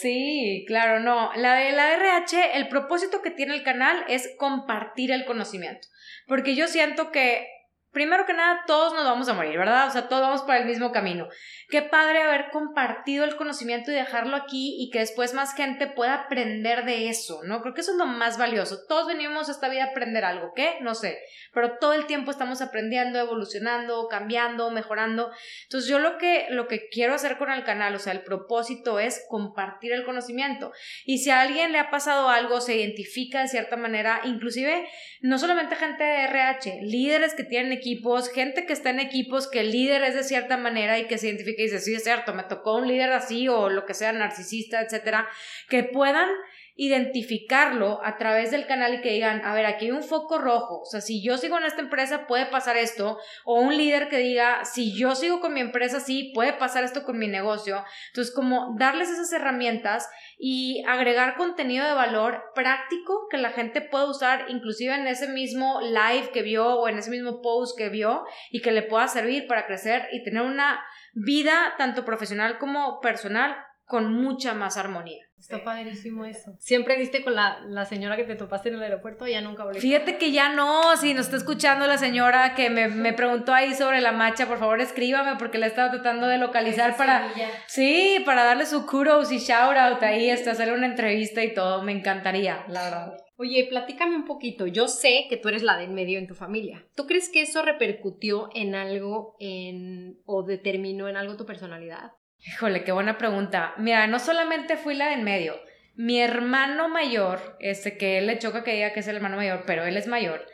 sí, 0.00 0.64
claro, 0.66 1.00
no. 1.00 1.32
La 1.34 1.54
de 1.54 1.72
la 1.72 1.86
de 1.86 1.94
RH, 1.94 2.56
el 2.56 2.68
propósito 2.68 3.22
que 3.22 3.30
tiene 3.30 3.54
el 3.54 3.64
canal 3.64 4.04
es 4.08 4.34
compartir 4.38 5.10
el 5.10 5.24
conocimiento. 5.24 5.88
Porque 6.26 6.54
yo 6.54 6.68
siento 6.68 7.10
que 7.10 7.46
primero 7.94 8.26
que 8.26 8.34
nada, 8.34 8.64
todos 8.66 8.92
nos 8.92 9.04
vamos 9.04 9.28
a 9.28 9.34
morir, 9.34 9.56
¿verdad? 9.56 9.86
O 9.86 9.90
sea, 9.90 10.08
todos 10.08 10.20
vamos 10.20 10.42
para 10.42 10.58
el 10.58 10.66
mismo 10.66 10.92
camino. 10.92 11.28
Qué 11.70 11.80
padre 11.80 12.22
haber 12.22 12.50
compartido 12.50 13.24
el 13.24 13.36
conocimiento 13.36 13.90
y 13.90 13.94
dejarlo 13.94 14.36
aquí 14.36 14.76
y 14.78 14.90
que 14.90 14.98
después 14.98 15.32
más 15.32 15.54
gente 15.54 15.86
pueda 15.86 16.14
aprender 16.14 16.84
de 16.84 17.08
eso, 17.08 17.42
¿no? 17.44 17.62
Creo 17.62 17.72
que 17.72 17.80
eso 17.80 17.92
es 17.92 17.96
lo 17.96 18.06
más 18.06 18.36
valioso. 18.36 18.84
Todos 18.86 19.06
venimos 19.06 19.48
a 19.48 19.52
esta 19.52 19.68
vida 19.68 19.84
a 19.84 19.90
aprender 19.90 20.24
algo, 20.24 20.52
¿qué? 20.54 20.74
No 20.80 20.94
sé, 20.94 21.18
pero 21.54 21.78
todo 21.78 21.94
el 21.94 22.06
tiempo 22.06 22.32
estamos 22.32 22.60
aprendiendo, 22.60 23.18
evolucionando, 23.18 24.08
cambiando, 24.08 24.70
mejorando. 24.70 25.30
Entonces, 25.62 25.88
yo 25.88 26.00
lo 26.00 26.18
que, 26.18 26.46
lo 26.50 26.66
que 26.66 26.88
quiero 26.88 27.14
hacer 27.14 27.38
con 27.38 27.50
el 27.50 27.64
canal, 27.64 27.94
o 27.94 28.00
sea, 28.00 28.12
el 28.12 28.24
propósito 28.24 28.98
es 28.98 29.24
compartir 29.28 29.92
el 29.92 30.04
conocimiento. 30.04 30.72
Y 31.06 31.18
si 31.18 31.30
a 31.30 31.40
alguien 31.40 31.72
le 31.72 31.78
ha 31.78 31.90
pasado 31.90 32.28
algo, 32.28 32.60
se 32.60 32.76
identifica 32.76 33.40
de 33.40 33.48
cierta 33.48 33.76
manera, 33.76 34.20
inclusive 34.24 34.88
no 35.20 35.38
solamente 35.38 35.76
gente 35.76 36.02
de 36.02 36.24
RH, 36.24 36.80
líderes 36.82 37.34
que 37.34 37.44
tienen 37.44 37.72
equipos, 37.84 38.30
gente 38.30 38.64
que 38.64 38.72
está 38.72 38.90
en 38.90 39.00
equipos 39.00 39.46
que 39.46 39.60
el 39.60 39.70
líder 39.70 40.02
es 40.04 40.14
de 40.14 40.24
cierta 40.24 40.56
manera 40.56 40.98
y 40.98 41.06
que 41.06 41.18
se 41.18 41.28
identifica 41.28 41.60
y 41.60 41.64
dice, 41.66 41.80
sí, 41.80 41.94
es 41.94 42.02
cierto, 42.02 42.32
me 42.32 42.44
tocó 42.44 42.76
un 42.76 42.88
líder 42.88 43.12
así 43.12 43.46
o 43.46 43.68
lo 43.68 43.84
que 43.84 43.92
sea, 43.92 44.12
narcisista, 44.12 44.80
etcétera, 44.80 45.28
que 45.68 45.84
puedan 45.84 46.30
identificarlo 46.76 48.00
a 48.04 48.16
través 48.16 48.50
del 48.50 48.66
canal 48.66 48.94
y 48.94 49.00
que 49.00 49.12
digan, 49.12 49.44
a 49.44 49.54
ver, 49.54 49.64
aquí 49.66 49.86
hay 49.86 49.90
un 49.92 50.02
foco 50.02 50.38
rojo, 50.38 50.80
o 50.80 50.84
sea, 50.84 51.00
si 51.00 51.22
yo 51.22 51.38
sigo 51.38 51.56
en 51.56 51.64
esta 51.64 51.80
empresa 51.80 52.26
puede 52.26 52.46
pasar 52.46 52.76
esto, 52.76 53.18
o 53.44 53.60
un 53.60 53.76
líder 53.76 54.08
que 54.08 54.18
diga, 54.18 54.64
si 54.64 54.96
yo 54.96 55.14
sigo 55.14 55.40
con 55.40 55.54
mi 55.54 55.60
empresa, 55.60 56.00
sí, 56.00 56.32
puede 56.34 56.52
pasar 56.52 56.82
esto 56.82 57.04
con 57.04 57.18
mi 57.18 57.28
negocio. 57.28 57.84
Entonces, 58.08 58.34
como 58.34 58.74
darles 58.76 59.08
esas 59.08 59.32
herramientas 59.32 60.08
y 60.38 60.82
agregar 60.88 61.36
contenido 61.36 61.86
de 61.86 61.92
valor 61.92 62.42
práctico 62.54 63.28
que 63.30 63.36
la 63.36 63.50
gente 63.50 63.80
pueda 63.80 64.06
usar 64.06 64.46
inclusive 64.48 64.94
en 64.94 65.06
ese 65.06 65.28
mismo 65.28 65.80
live 65.80 66.30
que 66.32 66.42
vio 66.42 66.74
o 66.74 66.88
en 66.88 66.98
ese 66.98 67.10
mismo 67.10 67.40
post 67.40 67.78
que 67.78 67.88
vio 67.88 68.24
y 68.50 68.60
que 68.60 68.72
le 68.72 68.82
pueda 68.82 69.06
servir 69.06 69.46
para 69.46 69.66
crecer 69.66 70.08
y 70.12 70.24
tener 70.24 70.42
una 70.42 70.84
vida 71.12 71.74
tanto 71.78 72.04
profesional 72.04 72.58
como 72.58 73.00
personal 73.00 73.56
con 73.86 74.12
mucha 74.12 74.54
más 74.54 74.76
armonía. 74.76 75.24
Está 75.38 75.62
padrísimo 75.62 76.24
eso. 76.24 76.56
¿Siempre 76.58 76.96
viste 76.96 77.22
con 77.22 77.34
la, 77.34 77.60
la, 77.66 77.84
señora 77.84 78.16
que 78.16 78.24
te 78.24 78.34
topaste 78.34 78.70
en 78.70 78.76
el 78.76 78.82
aeropuerto? 78.82 79.26
Ya 79.26 79.42
nunca 79.42 79.62
volviste. 79.62 79.86
Fíjate 79.86 80.16
que 80.16 80.32
ya 80.32 80.48
no, 80.54 80.96
si 80.96 81.12
nos 81.12 81.26
está 81.26 81.36
escuchando 81.36 81.86
la 81.86 81.98
señora 81.98 82.54
que 82.54 82.70
me, 82.70 82.88
me 82.88 83.12
preguntó 83.12 83.52
ahí 83.52 83.74
sobre 83.74 84.00
la 84.00 84.12
macha, 84.12 84.46
por 84.46 84.58
favor 84.58 84.80
escríbame 84.80 85.36
porque 85.36 85.58
la 85.58 85.66
he 85.66 85.68
estado 85.68 85.90
tratando 85.90 86.28
de 86.28 86.38
localizar 86.38 86.96
para... 86.96 87.30
Sí, 87.66 88.22
para 88.24 88.44
darle 88.44 88.64
su 88.64 88.86
kudos 88.86 89.30
y 89.32 89.38
shout 89.38 89.76
out 89.76 90.02
ahí, 90.02 90.30
hasta 90.30 90.52
hacerle 90.52 90.74
una 90.74 90.86
entrevista 90.86 91.44
y 91.44 91.52
todo, 91.52 91.82
me 91.82 91.92
encantaría, 91.92 92.64
la 92.68 92.84
verdad. 92.84 93.16
Oye, 93.36 93.66
platícame 93.68 94.16
un 94.16 94.24
poquito. 94.24 94.66
Yo 94.66 94.88
sé 94.88 95.26
que 95.28 95.36
tú 95.36 95.48
eres 95.48 95.62
la 95.62 95.76
del 95.76 95.90
medio 95.90 96.18
en 96.18 96.26
tu 96.26 96.34
familia. 96.34 96.86
¿Tú 96.94 97.06
crees 97.06 97.28
que 97.28 97.42
eso 97.42 97.62
repercutió 97.62 98.48
en 98.54 98.74
algo 98.74 99.36
en, 99.40 100.20
o 100.24 100.44
determinó 100.44 101.08
en 101.08 101.16
algo 101.16 101.36
tu 101.36 101.44
personalidad? 101.44 102.12
Híjole, 102.46 102.84
qué 102.84 102.92
buena 102.92 103.16
pregunta. 103.16 103.72
Mira, 103.78 104.06
no 104.06 104.18
solamente 104.18 104.76
fui 104.76 104.94
la 104.94 105.06
de 105.06 105.14
en 105.14 105.24
medio. 105.24 105.54
Mi 105.96 106.20
hermano 106.20 106.88
mayor, 106.88 107.56
este 107.58 107.96
que 107.96 108.18
él 108.18 108.26
le 108.26 108.38
choca 108.38 108.62
que 108.62 108.72
diga 108.72 108.92
que 108.92 109.00
es 109.00 109.08
el 109.08 109.16
hermano 109.16 109.36
mayor, 109.36 109.62
pero 109.66 109.84
él 109.84 109.96
es 109.96 110.06
mayor. 110.06 110.44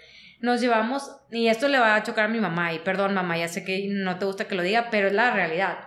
Nos 0.40 0.60
llevamos, 0.60 1.10
y 1.30 1.48
esto 1.48 1.68
le 1.68 1.78
va 1.78 1.96
a 1.96 2.02
chocar 2.02 2.26
a 2.26 2.28
mi 2.28 2.40
mamá, 2.40 2.72
y 2.72 2.78
perdón 2.78 3.14
mamá, 3.14 3.36
ya 3.38 3.48
sé 3.48 3.64
que 3.64 3.88
no 3.88 4.18
te 4.18 4.24
gusta 4.24 4.46
que 4.46 4.54
lo 4.54 4.62
diga, 4.62 4.88
pero 4.90 5.08
es 5.08 5.12
la 5.12 5.32
realidad. 5.32 5.78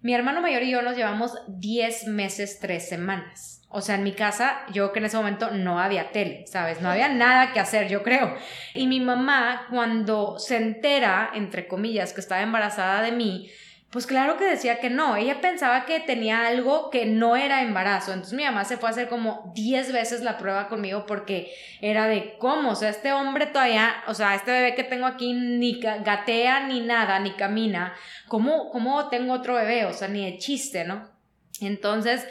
Mi 0.00 0.14
hermano 0.14 0.40
mayor 0.40 0.62
y 0.62 0.70
yo 0.70 0.80
nos 0.80 0.96
llevamos 0.96 1.36
10 1.48 2.06
meses, 2.06 2.58
3 2.60 2.88
semanas. 2.88 3.62
O 3.68 3.82
sea, 3.82 3.96
en 3.96 4.02
mi 4.02 4.12
casa, 4.12 4.62
yo 4.72 4.92
que 4.92 4.98
en 4.98 5.04
ese 5.04 5.18
momento 5.18 5.50
no 5.50 5.78
había 5.78 6.10
tele, 6.10 6.44
¿sabes? 6.46 6.80
No 6.80 6.90
había 6.90 7.08
nada 7.08 7.52
que 7.52 7.60
hacer, 7.60 7.88
yo 7.88 8.02
creo. 8.02 8.34
Y 8.74 8.86
mi 8.86 8.98
mamá, 8.98 9.66
cuando 9.70 10.38
se 10.38 10.56
entera, 10.56 11.30
entre 11.34 11.68
comillas, 11.68 12.14
que 12.14 12.20
estaba 12.20 12.40
embarazada 12.40 13.02
de 13.02 13.12
mí, 13.12 13.50
pues 13.90 14.06
claro 14.06 14.36
que 14.36 14.44
decía 14.44 14.78
que 14.78 14.88
no, 14.88 15.16
ella 15.16 15.40
pensaba 15.40 15.84
que 15.84 15.98
tenía 15.98 16.46
algo 16.46 16.90
que 16.90 17.06
no 17.06 17.34
era 17.34 17.62
embarazo, 17.62 18.12
entonces 18.12 18.36
mi 18.36 18.44
mamá 18.44 18.64
se 18.64 18.76
fue 18.76 18.88
a 18.88 18.92
hacer 18.92 19.08
como 19.08 19.52
10 19.54 19.92
veces 19.92 20.22
la 20.22 20.38
prueba 20.38 20.68
conmigo 20.68 21.06
porque 21.06 21.52
era 21.80 22.06
de 22.06 22.36
cómo, 22.38 22.70
o 22.70 22.74
sea, 22.76 22.90
este 22.90 23.12
hombre 23.12 23.46
todavía, 23.46 23.96
o 24.06 24.14
sea, 24.14 24.36
este 24.36 24.52
bebé 24.52 24.74
que 24.76 24.84
tengo 24.84 25.06
aquí 25.06 25.32
ni 25.32 25.80
gatea 25.80 26.68
ni 26.68 26.80
nada, 26.80 27.18
ni 27.18 27.32
camina, 27.32 27.94
¿cómo, 28.28 28.70
cómo 28.70 29.08
tengo 29.08 29.32
otro 29.32 29.54
bebé? 29.54 29.84
O 29.86 29.92
sea, 29.92 30.06
ni 30.06 30.24
de 30.24 30.38
chiste, 30.38 30.84
¿no? 30.84 31.10
Entonces, 31.60 32.26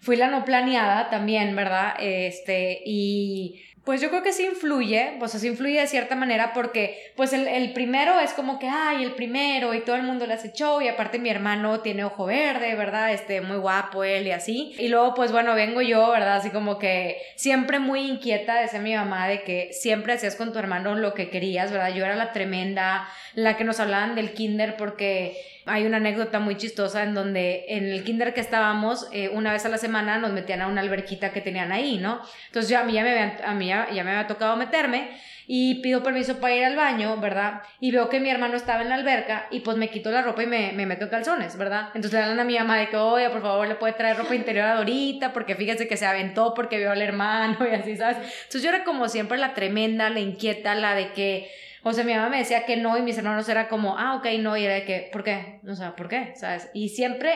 fui 0.00 0.16
la 0.16 0.28
no 0.28 0.44
planeada 0.44 1.08
también, 1.08 1.56
¿verdad? 1.56 1.94
Este, 1.98 2.82
y 2.84 3.62
pues 3.88 4.02
yo 4.02 4.10
creo 4.10 4.22
que 4.22 4.34
sí 4.34 4.44
influye, 4.44 5.14
pues 5.18 5.34
así 5.34 5.46
influye 5.46 5.80
de 5.80 5.86
cierta 5.86 6.14
manera 6.14 6.52
porque 6.52 7.10
pues 7.16 7.32
el, 7.32 7.72
primero 7.72 8.20
es 8.20 8.34
como 8.34 8.58
que, 8.58 8.68
ay, 8.68 9.02
el 9.02 9.12
primero 9.12 9.72
y 9.72 9.80
todo 9.80 9.96
el 9.96 10.02
mundo 10.02 10.26
le 10.26 10.34
hace 10.34 10.52
show 10.52 10.82
y 10.82 10.88
aparte 10.88 11.18
mi 11.18 11.30
hermano 11.30 11.80
tiene 11.80 12.04
ojo 12.04 12.26
verde, 12.26 12.74
¿verdad? 12.74 13.14
Este, 13.14 13.40
muy 13.40 13.56
guapo 13.56 14.04
él 14.04 14.26
y 14.26 14.32
así. 14.32 14.74
Y 14.78 14.88
luego 14.88 15.14
pues 15.14 15.32
bueno, 15.32 15.54
vengo 15.54 15.80
yo, 15.80 16.10
¿verdad? 16.10 16.36
Así 16.36 16.50
como 16.50 16.78
que 16.78 17.16
siempre 17.34 17.78
muy 17.78 18.00
inquieta, 18.00 18.60
decía 18.60 18.78
mi 18.78 18.94
mamá, 18.94 19.26
de 19.26 19.42
que 19.42 19.70
siempre 19.72 20.12
hacías 20.12 20.36
con 20.36 20.52
tu 20.52 20.58
hermano 20.58 20.94
lo 20.94 21.14
que 21.14 21.30
querías, 21.30 21.72
¿verdad? 21.72 21.94
Yo 21.94 22.04
era 22.04 22.14
la 22.14 22.32
tremenda, 22.32 23.08
la 23.32 23.56
que 23.56 23.64
nos 23.64 23.80
hablaban 23.80 24.14
del 24.14 24.34
kinder 24.34 24.76
porque 24.76 25.40
hay 25.68 25.86
una 25.86 25.98
anécdota 25.98 26.38
muy 26.38 26.56
chistosa 26.56 27.02
en 27.02 27.14
donde 27.14 27.64
en 27.68 27.84
el 27.84 28.04
kinder 28.04 28.34
que 28.34 28.40
estábamos, 28.40 29.08
eh, 29.12 29.28
una 29.28 29.52
vez 29.52 29.64
a 29.64 29.68
la 29.68 29.78
semana 29.78 30.18
nos 30.18 30.32
metían 30.32 30.62
a 30.62 30.66
una 30.66 30.80
alberquita 30.80 31.32
que 31.32 31.40
tenían 31.40 31.72
ahí, 31.72 31.98
¿no? 31.98 32.20
Entonces 32.46 32.70
yo, 32.70 32.78
a 32.78 32.84
mí, 32.84 32.92
ya 32.92 33.02
me, 33.02 33.36
a 33.44 33.54
mí 33.54 33.68
ya, 33.68 33.86
me 33.90 34.10
había 34.10 34.26
tocado 34.26 34.56
meterme 34.56 35.10
y 35.46 35.76
pido 35.76 36.02
permiso 36.02 36.40
para 36.40 36.54
ir 36.54 36.64
al 36.64 36.76
baño, 36.76 37.16
¿verdad? 37.18 37.62
Y 37.80 37.90
veo 37.90 38.08
que 38.08 38.20
mi 38.20 38.28
hermano 38.28 38.56
estaba 38.56 38.82
en 38.82 38.90
la 38.90 38.96
alberca 38.96 39.46
y 39.50 39.60
pues 39.60 39.76
me 39.76 39.88
quito 39.88 40.10
la 40.10 40.22
ropa 40.22 40.42
y 40.42 40.46
me, 40.46 40.72
me 40.72 40.84
meto 40.84 41.04
en 41.04 41.10
calzones, 41.10 41.56
¿verdad? 41.56 41.88
Entonces 41.94 42.12
le 42.12 42.26
dan 42.26 42.38
a 42.38 42.44
mi 42.44 42.58
mamá 42.58 42.76
de 42.76 42.88
que, 42.88 42.96
oye, 42.96 43.30
por 43.30 43.40
favor, 43.40 43.66
le 43.66 43.74
puede 43.76 43.94
traer 43.94 44.16
ropa 44.18 44.34
interior 44.34 44.66
a 44.66 44.74
Dorita 44.74 45.32
porque 45.32 45.54
fíjese 45.54 45.88
que 45.88 45.96
se 45.96 46.04
aventó 46.04 46.52
porque 46.52 46.78
vio 46.78 46.90
al 46.90 47.00
hermano 47.00 47.58
y 47.70 47.74
así, 47.74 47.96
¿sabes? 47.96 48.18
Entonces 48.18 48.62
yo 48.62 48.68
era 48.68 48.84
como 48.84 49.08
siempre 49.08 49.38
la 49.38 49.54
tremenda, 49.54 50.10
la 50.10 50.20
inquieta, 50.20 50.74
la 50.74 50.94
de 50.94 51.12
que 51.12 51.50
o 51.88 51.92
sea, 51.92 52.04
mi 52.04 52.14
mamá 52.14 52.28
me 52.28 52.38
decía 52.38 52.66
que 52.66 52.76
no 52.76 52.96
y 52.96 53.02
mis 53.02 53.18
hermanos 53.18 53.48
era 53.48 53.68
como, 53.68 53.98
ah, 53.98 54.16
ok, 54.16 54.26
no, 54.40 54.56
y 54.56 54.64
era 54.64 54.74
de 54.74 54.84
que, 54.84 55.08
¿por 55.12 55.24
qué? 55.24 55.60
O 55.68 55.74
sea, 55.74 55.96
¿por 55.96 56.08
qué? 56.08 56.32
¿Sabes? 56.36 56.70
Y 56.74 56.90
siempre 56.90 57.34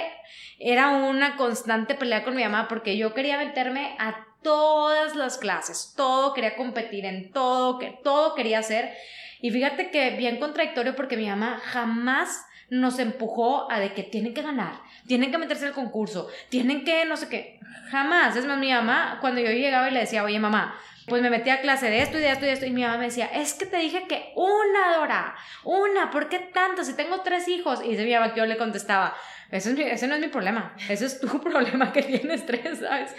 era 0.59 0.91
una 0.91 1.37
constante 1.37 1.95
pelea 1.95 2.25
con 2.25 2.37
mi 2.37 2.43
mamá 2.43 2.69
porque 2.69 2.97
yo 2.97 3.15
quería 3.15 3.39
meterme 3.39 3.97
a 3.99 4.27
todas 4.43 5.17
las 5.17 5.39
clases, 5.39 5.95
todo, 5.97 6.35
quería 6.35 6.57
competir 6.57 7.05
en 7.05 7.33
todo, 7.33 7.79
que 7.79 7.99
todo 8.03 8.35
quería 8.35 8.59
hacer. 8.59 8.93
Y 9.41 9.51
fíjate 9.51 9.91
que 9.91 10.11
bien 10.11 10.39
contradictorio 10.39 10.95
porque 10.95 11.17
mi 11.17 11.29
mamá 11.29 11.61
jamás 11.65 12.47
nos 12.71 12.99
empujó 12.99 13.71
a 13.71 13.81
de 13.81 13.93
que 13.93 14.03
tienen 14.03 14.35
que 14.35 14.43
ganar, 14.43 14.81
tienen 15.07 15.31
que 15.31 15.39
meterse 15.39 15.67
al 15.67 15.73
concurso, 15.73 16.29
tienen 16.49 16.85
que 16.85 17.05
no 17.05 17.17
sé 17.17 17.29
qué. 17.29 17.61
Jamás. 17.91 18.37
Es 18.37 18.47
más, 18.47 18.59
mi 18.59 18.71
mamá, 18.71 19.19
cuando 19.21 19.41
yo 19.41 19.51
llegaba 19.51 19.89
y 19.89 19.93
le 19.93 20.01
decía, 20.01 20.25
oye 20.25 20.39
mamá, 20.39 20.75
pues 21.07 21.23
me 21.23 21.31
metí 21.31 21.51
a 21.51 21.61
clase 21.61 21.91
de 21.91 22.03
esto 22.03 22.19
y 22.19 22.21
de 22.21 22.31
esto 22.31 22.45
y 22.45 22.49
de 22.49 22.53
esto 22.53 22.67
y 22.67 22.71
mi 22.71 22.83
mamá 22.83 22.99
me 22.99 23.07
decía, 23.07 23.27
es 23.27 23.55
que 23.55 23.67
te 23.67 23.79
dije 23.79 24.07
que 24.09 24.33
una, 24.37 24.97
Dora, 24.97 25.35
una, 25.65 26.11
¿por 26.11 26.29
qué 26.29 26.39
tanto? 26.39 26.85
Si 26.85 26.95
tengo 26.95 27.23
tres 27.23 27.49
hijos. 27.49 27.81
Y 27.85 27.91
dice 27.91 28.05
mi 28.05 28.13
mamá 28.13 28.33
que 28.33 28.41
yo 28.41 28.47
le 28.47 28.57
contestaba, 28.57 29.15
ese 29.51 30.07
no 30.07 30.15
es 30.15 30.21
mi 30.21 30.29
problema, 30.29 30.75
ese 30.89 31.07
es 31.07 31.21
tu 31.21 31.41
problema 31.43 31.93
que 31.93 32.03
tienes 32.03 32.47
tres, 32.47 32.79
¿sabes? 32.79 33.15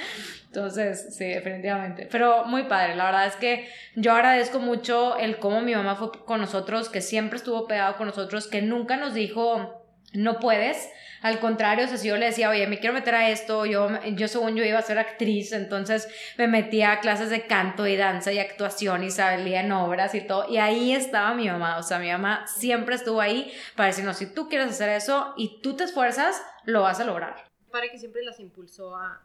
Entonces, 0.45 1.15
sí, 1.15 1.25
definitivamente. 1.25 2.07
Pero 2.11 2.45
muy 2.45 2.63
padre, 2.63 2.95
la 2.95 3.05
verdad 3.05 3.27
es 3.27 3.35
que 3.35 3.69
yo 3.95 4.13
agradezco 4.13 4.59
mucho 4.59 5.17
el 5.17 5.37
cómo 5.37 5.61
mi 5.61 5.75
mamá 5.75 5.95
fue 5.95 6.11
con 6.25 6.41
nosotros, 6.41 6.89
que 6.89 7.01
siempre 7.01 7.37
estuvo 7.37 7.67
pegado 7.67 7.97
con 7.97 8.07
nosotros, 8.07 8.47
que 8.47 8.61
nunca 8.61 8.97
nos 8.97 9.13
dijo, 9.13 9.82
no 10.13 10.39
puedes, 10.39 10.89
al 11.21 11.39
contrario, 11.39 11.85
o 11.85 11.87
sea, 11.87 11.97
si 11.97 12.09
yo 12.09 12.17
le 12.17 12.27
decía, 12.27 12.49
oye, 12.49 12.67
me 12.67 12.79
quiero 12.79 12.93
meter 12.93 13.15
a 13.15 13.29
esto, 13.29 13.65
yo, 13.65 13.89
yo 14.11 14.27
según 14.27 14.55
yo 14.55 14.63
iba 14.65 14.77
a 14.77 14.81
ser 14.81 14.99
actriz, 14.99 15.53
entonces 15.53 16.07
me 16.37 16.47
metía 16.47 16.91
a 16.91 16.99
clases 16.99 17.29
de 17.29 17.47
canto 17.47 17.87
y 17.87 17.95
danza 17.95 18.31
y 18.33 18.39
actuación 18.39 19.03
y 19.03 19.11
salía 19.11 19.61
en 19.61 19.71
obras 19.71 20.15
y 20.15 20.21
todo. 20.21 20.49
Y 20.49 20.57
ahí 20.57 20.93
estaba 20.93 21.33
mi 21.33 21.47
mamá, 21.47 21.77
o 21.77 21.83
sea, 21.83 21.99
mi 21.99 22.11
mamá 22.11 22.45
siempre 22.47 22.95
estuvo 22.95 23.21
ahí 23.21 23.53
para 23.75 23.87
decirnos, 23.87 24.17
si 24.17 24.33
tú 24.33 24.49
quieres 24.49 24.69
hacer 24.69 24.89
eso 24.89 25.33
y 25.37 25.61
tú 25.61 25.75
te 25.75 25.85
esfuerzas, 25.85 26.41
lo 26.65 26.81
vas 26.81 26.99
a 26.99 27.05
lograr 27.05 27.52
para 27.73 27.89
que 27.89 27.97
siempre 27.97 28.21
las 28.23 28.39
impulsó 28.39 28.95
a, 28.95 29.19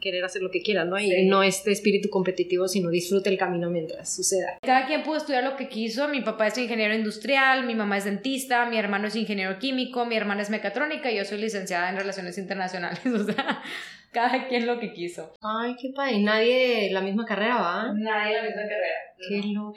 querer 0.00 0.24
hacer 0.24 0.40
lo 0.40 0.50
que 0.50 0.62
quieran, 0.62 0.88
¿no? 0.88 0.98
Y 0.98 1.26
no 1.26 1.42
este 1.42 1.70
espíritu 1.70 2.08
competitivo, 2.08 2.66
sino 2.66 2.88
disfrute 2.88 3.28
el 3.28 3.36
camino 3.36 3.68
mientras 3.68 4.16
suceda. 4.16 4.58
Cada 4.62 4.86
quien 4.86 5.02
pudo 5.02 5.18
estudiar 5.18 5.44
lo 5.44 5.56
que 5.56 5.68
quiso. 5.68 6.08
Mi 6.08 6.22
papá 6.22 6.46
es 6.46 6.56
ingeniero 6.56 6.94
industrial, 6.94 7.64
mi 7.66 7.74
mamá 7.74 7.98
es 7.98 8.04
dentista, 8.04 8.64
mi 8.64 8.78
hermano 8.78 9.08
es 9.08 9.14
ingeniero 9.14 9.58
químico, 9.58 10.06
mi 10.06 10.16
hermana 10.16 10.40
es 10.40 10.48
mecatrónica 10.48 11.12
y 11.12 11.18
yo 11.18 11.24
soy 11.26 11.38
licenciada 11.38 11.90
en 11.90 11.96
relaciones 11.96 12.38
internacionales. 12.38 13.00
O 13.12 13.24
sea, 13.24 13.62
cada 14.10 14.48
quien 14.48 14.66
lo 14.66 14.80
que 14.80 14.92
quiso. 14.92 15.34
Ay, 15.42 15.76
qué 15.80 15.90
padre. 15.94 16.18
Nadie 16.20 16.90
la 16.90 17.02
misma 17.02 17.26
carrera, 17.26 17.56
¿va? 17.56 17.92
Nadie 17.94 18.36
la 18.36 18.42
misma 18.42 18.62
carrera. 18.62 18.98
Qué 19.28 19.42
loco. 19.52 19.76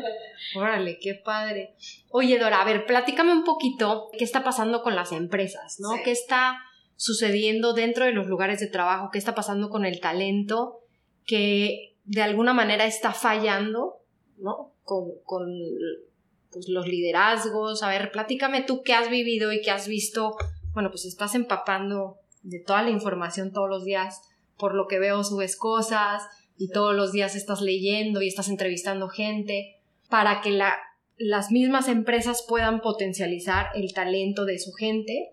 Órale, 0.56 0.98
qué 0.98 1.14
padre. 1.14 1.74
Oye, 2.10 2.38
Dora, 2.38 2.62
a 2.62 2.64
ver, 2.64 2.86
platícame 2.86 3.32
un 3.32 3.44
poquito 3.44 4.08
qué 4.16 4.24
está 4.24 4.42
pasando 4.42 4.82
con 4.82 4.96
las 4.96 5.12
empresas, 5.12 5.78
¿no? 5.78 5.90
¿Qué 6.02 6.10
está 6.10 6.58
sucediendo 7.00 7.72
dentro 7.72 8.04
de 8.04 8.12
los 8.12 8.26
lugares 8.26 8.60
de 8.60 8.66
trabajo, 8.66 9.08
qué 9.10 9.16
está 9.16 9.34
pasando 9.34 9.70
con 9.70 9.86
el 9.86 10.00
talento 10.00 10.80
que 11.24 11.96
de 12.04 12.20
alguna 12.20 12.52
manera 12.52 12.84
está 12.84 13.14
fallando, 13.14 14.02
¿no? 14.36 14.74
Con, 14.84 15.06
pues, 16.52 16.68
los 16.68 16.86
liderazgos. 16.86 17.82
A 17.82 17.88
ver, 17.88 18.12
platícame 18.12 18.64
tú 18.64 18.82
qué 18.82 18.92
has 18.92 19.08
vivido 19.08 19.50
y 19.50 19.62
qué 19.62 19.70
has 19.70 19.88
visto. 19.88 20.36
Bueno, 20.74 20.90
pues 20.90 21.06
estás 21.06 21.34
empapando 21.34 22.18
de 22.42 22.60
toda 22.60 22.82
la 22.82 22.90
información 22.90 23.50
todos 23.50 23.70
los 23.70 23.86
días. 23.86 24.20
Por 24.58 24.74
lo 24.74 24.86
que 24.86 24.98
veo, 24.98 25.24
subes 25.24 25.56
cosas 25.56 26.22
y 26.58 26.68
todos 26.68 26.94
los 26.94 27.12
días 27.12 27.34
estás 27.34 27.62
leyendo 27.62 28.20
y 28.20 28.28
estás 28.28 28.50
entrevistando 28.50 29.08
gente 29.08 29.78
para 30.10 30.42
que 30.42 30.50
la, 30.50 30.76
las 31.16 31.50
mismas 31.50 31.88
empresas 31.88 32.44
puedan 32.46 32.82
potencializar 32.82 33.68
el 33.74 33.94
talento 33.94 34.44
de 34.44 34.58
su 34.58 34.72
gente 34.72 35.30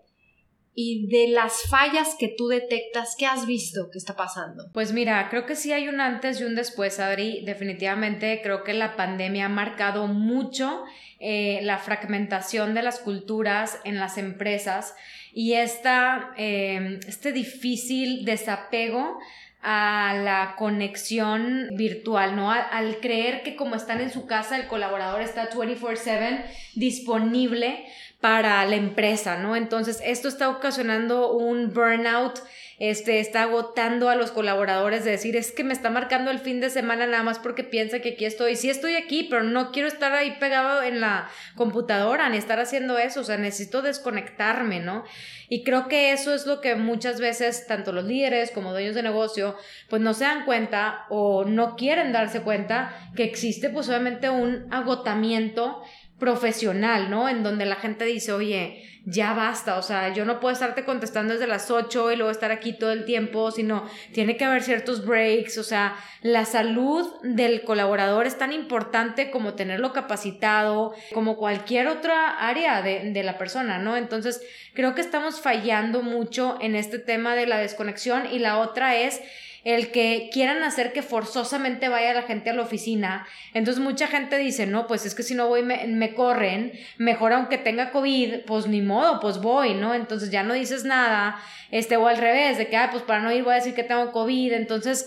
y 0.74 1.08
de 1.08 1.28
las 1.28 1.62
fallas 1.68 2.14
que 2.18 2.28
tú 2.28 2.48
detectas, 2.48 3.16
¿qué 3.18 3.26
has 3.26 3.46
visto 3.46 3.90
que 3.90 3.98
está 3.98 4.14
pasando? 4.14 4.70
Pues 4.72 4.92
mira, 4.92 5.28
creo 5.28 5.44
que 5.44 5.56
sí 5.56 5.72
hay 5.72 5.88
un 5.88 6.00
antes 6.00 6.40
y 6.40 6.44
un 6.44 6.54
después, 6.54 7.00
Adri. 7.00 7.44
Definitivamente 7.44 8.40
creo 8.42 8.62
que 8.62 8.74
la 8.74 8.94
pandemia 8.94 9.46
ha 9.46 9.48
marcado 9.48 10.06
mucho 10.06 10.84
eh, 11.18 11.60
la 11.62 11.78
fragmentación 11.78 12.74
de 12.74 12.82
las 12.82 13.00
culturas 13.00 13.80
en 13.84 13.98
las 13.98 14.18
empresas 14.18 14.94
y 15.32 15.54
esta, 15.54 16.32
eh, 16.36 17.00
este 17.06 17.32
difícil 17.32 18.24
desapego 18.24 19.18
a 19.60 20.14
la 20.22 20.54
conexión 20.56 21.68
virtual, 21.72 22.36
¿no? 22.36 22.50
Al, 22.50 23.00
creer 23.00 23.42
que 23.42 23.56
como 23.56 23.74
están 23.74 24.00
en 24.00 24.10
su 24.10 24.26
casa, 24.26 24.56
el 24.56 24.68
colaborador 24.68 25.20
está 25.20 25.50
24/7 25.50 26.44
disponible 26.74 27.84
para 28.20 28.64
la 28.66 28.76
empresa, 28.76 29.36
¿no? 29.36 29.56
Entonces, 29.56 30.00
esto 30.04 30.28
está 30.28 30.48
ocasionando 30.48 31.32
un 31.32 31.72
burnout 31.72 32.40
este, 32.78 33.18
está 33.18 33.42
agotando 33.42 34.08
a 34.08 34.14
los 34.14 34.30
colaboradores 34.30 35.04
de 35.04 35.10
decir, 35.10 35.34
es 35.34 35.50
que 35.50 35.64
me 35.64 35.72
está 35.72 35.90
marcando 35.90 36.30
el 36.30 36.38
fin 36.38 36.60
de 36.60 36.70
semana 36.70 37.08
nada 37.08 37.24
más 37.24 37.40
porque 37.40 37.64
piensa 37.64 37.98
que 37.98 38.10
aquí 38.10 38.24
estoy. 38.24 38.54
Sí 38.54 38.70
estoy 38.70 38.94
aquí, 38.94 39.26
pero 39.28 39.42
no 39.42 39.72
quiero 39.72 39.88
estar 39.88 40.12
ahí 40.12 40.36
pegado 40.38 40.84
en 40.84 41.00
la 41.00 41.28
computadora 41.56 42.28
ni 42.28 42.36
estar 42.36 42.60
haciendo 42.60 42.96
eso, 42.96 43.22
o 43.22 43.24
sea, 43.24 43.36
necesito 43.36 43.82
desconectarme, 43.82 44.78
¿no? 44.78 45.04
Y 45.48 45.64
creo 45.64 45.88
que 45.88 46.12
eso 46.12 46.32
es 46.32 46.46
lo 46.46 46.60
que 46.60 46.76
muchas 46.76 47.20
veces 47.20 47.66
tanto 47.66 47.90
los 47.90 48.04
líderes 48.04 48.52
como 48.52 48.70
dueños 48.70 48.94
de 48.94 49.02
negocio 49.02 49.47
pues 49.88 50.02
no 50.02 50.14
se 50.14 50.24
dan 50.24 50.44
cuenta 50.44 51.06
o 51.10 51.44
no 51.44 51.76
quieren 51.76 52.12
darse 52.12 52.42
cuenta 52.42 52.92
que 53.16 53.24
existe 53.24 53.70
pues 53.70 53.88
obviamente 53.88 54.30
un 54.30 54.66
agotamiento 54.72 55.82
profesional, 56.18 57.10
¿no? 57.10 57.28
En 57.28 57.42
donde 57.42 57.64
la 57.64 57.76
gente 57.76 58.04
dice, 58.04 58.32
oye, 58.32 58.82
ya 59.04 59.32
basta, 59.32 59.78
o 59.78 59.82
sea, 59.82 60.12
yo 60.12 60.24
no 60.24 60.38
puedo 60.38 60.52
estarte 60.52 60.84
contestando 60.84 61.32
desde 61.32 61.46
las 61.46 61.70
8 61.70 62.12
y 62.12 62.16
luego 62.16 62.30
estar 62.30 62.50
aquí 62.50 62.74
todo 62.74 62.92
el 62.92 63.04
tiempo, 63.06 63.50
sino 63.50 63.88
tiene 64.12 64.36
que 64.36 64.44
haber 64.44 64.62
ciertos 64.62 65.06
breaks, 65.06 65.56
o 65.56 65.62
sea, 65.62 65.96
la 66.20 66.44
salud 66.44 67.06
del 67.22 67.62
colaborador 67.62 68.26
es 68.26 68.36
tan 68.36 68.52
importante 68.52 69.30
como 69.30 69.54
tenerlo 69.54 69.92
capacitado, 69.92 70.92
como 71.14 71.36
cualquier 71.36 71.86
otra 71.86 72.48
área 72.48 72.82
de, 72.82 73.12
de 73.12 73.22
la 73.22 73.38
persona, 73.38 73.78
¿no? 73.78 73.96
Entonces, 73.96 74.42
creo 74.74 74.94
que 74.94 75.00
estamos 75.00 75.40
fallando 75.40 76.02
mucho 76.02 76.58
en 76.60 76.74
este 76.74 76.98
tema 76.98 77.34
de 77.34 77.46
la 77.46 77.58
desconexión 77.58 78.24
y 78.30 78.40
la 78.40 78.58
otra 78.58 78.96
es 78.96 79.22
el 79.68 79.90
que 79.90 80.30
quieran 80.32 80.62
hacer 80.62 80.94
que 80.94 81.02
forzosamente 81.02 81.90
vaya 81.90 82.14
la 82.14 82.22
gente 82.22 82.48
a 82.48 82.54
la 82.54 82.62
oficina. 82.62 83.26
Entonces 83.52 83.84
mucha 83.84 84.06
gente 84.06 84.38
dice, 84.38 84.66
no, 84.66 84.86
pues 84.86 85.04
es 85.04 85.14
que 85.14 85.22
si 85.22 85.34
no 85.34 85.46
voy 85.46 85.62
me, 85.62 86.14
corren, 86.14 86.72
mejor 86.96 87.34
aunque 87.34 87.58
tenga 87.58 87.90
COVID, 87.90 88.46
pues 88.46 88.66
ni 88.66 88.80
modo, 88.80 89.20
pues 89.20 89.42
voy, 89.42 89.74
¿no? 89.74 89.92
Entonces 89.92 90.30
ya 90.30 90.42
no 90.42 90.54
dices 90.54 90.84
nada, 90.84 91.38
este, 91.70 91.98
o 91.98 92.08
al 92.08 92.16
revés, 92.16 92.56
de 92.56 92.68
que, 92.68 92.78
ah, 92.78 92.88
pues 92.90 93.02
para 93.02 93.20
no 93.20 93.30
ir 93.30 93.44
voy 93.44 93.52
a 93.52 93.56
decir 93.56 93.74
que 93.74 93.84
tengo 93.84 94.10
COVID, 94.10 94.54
entonces 94.54 95.06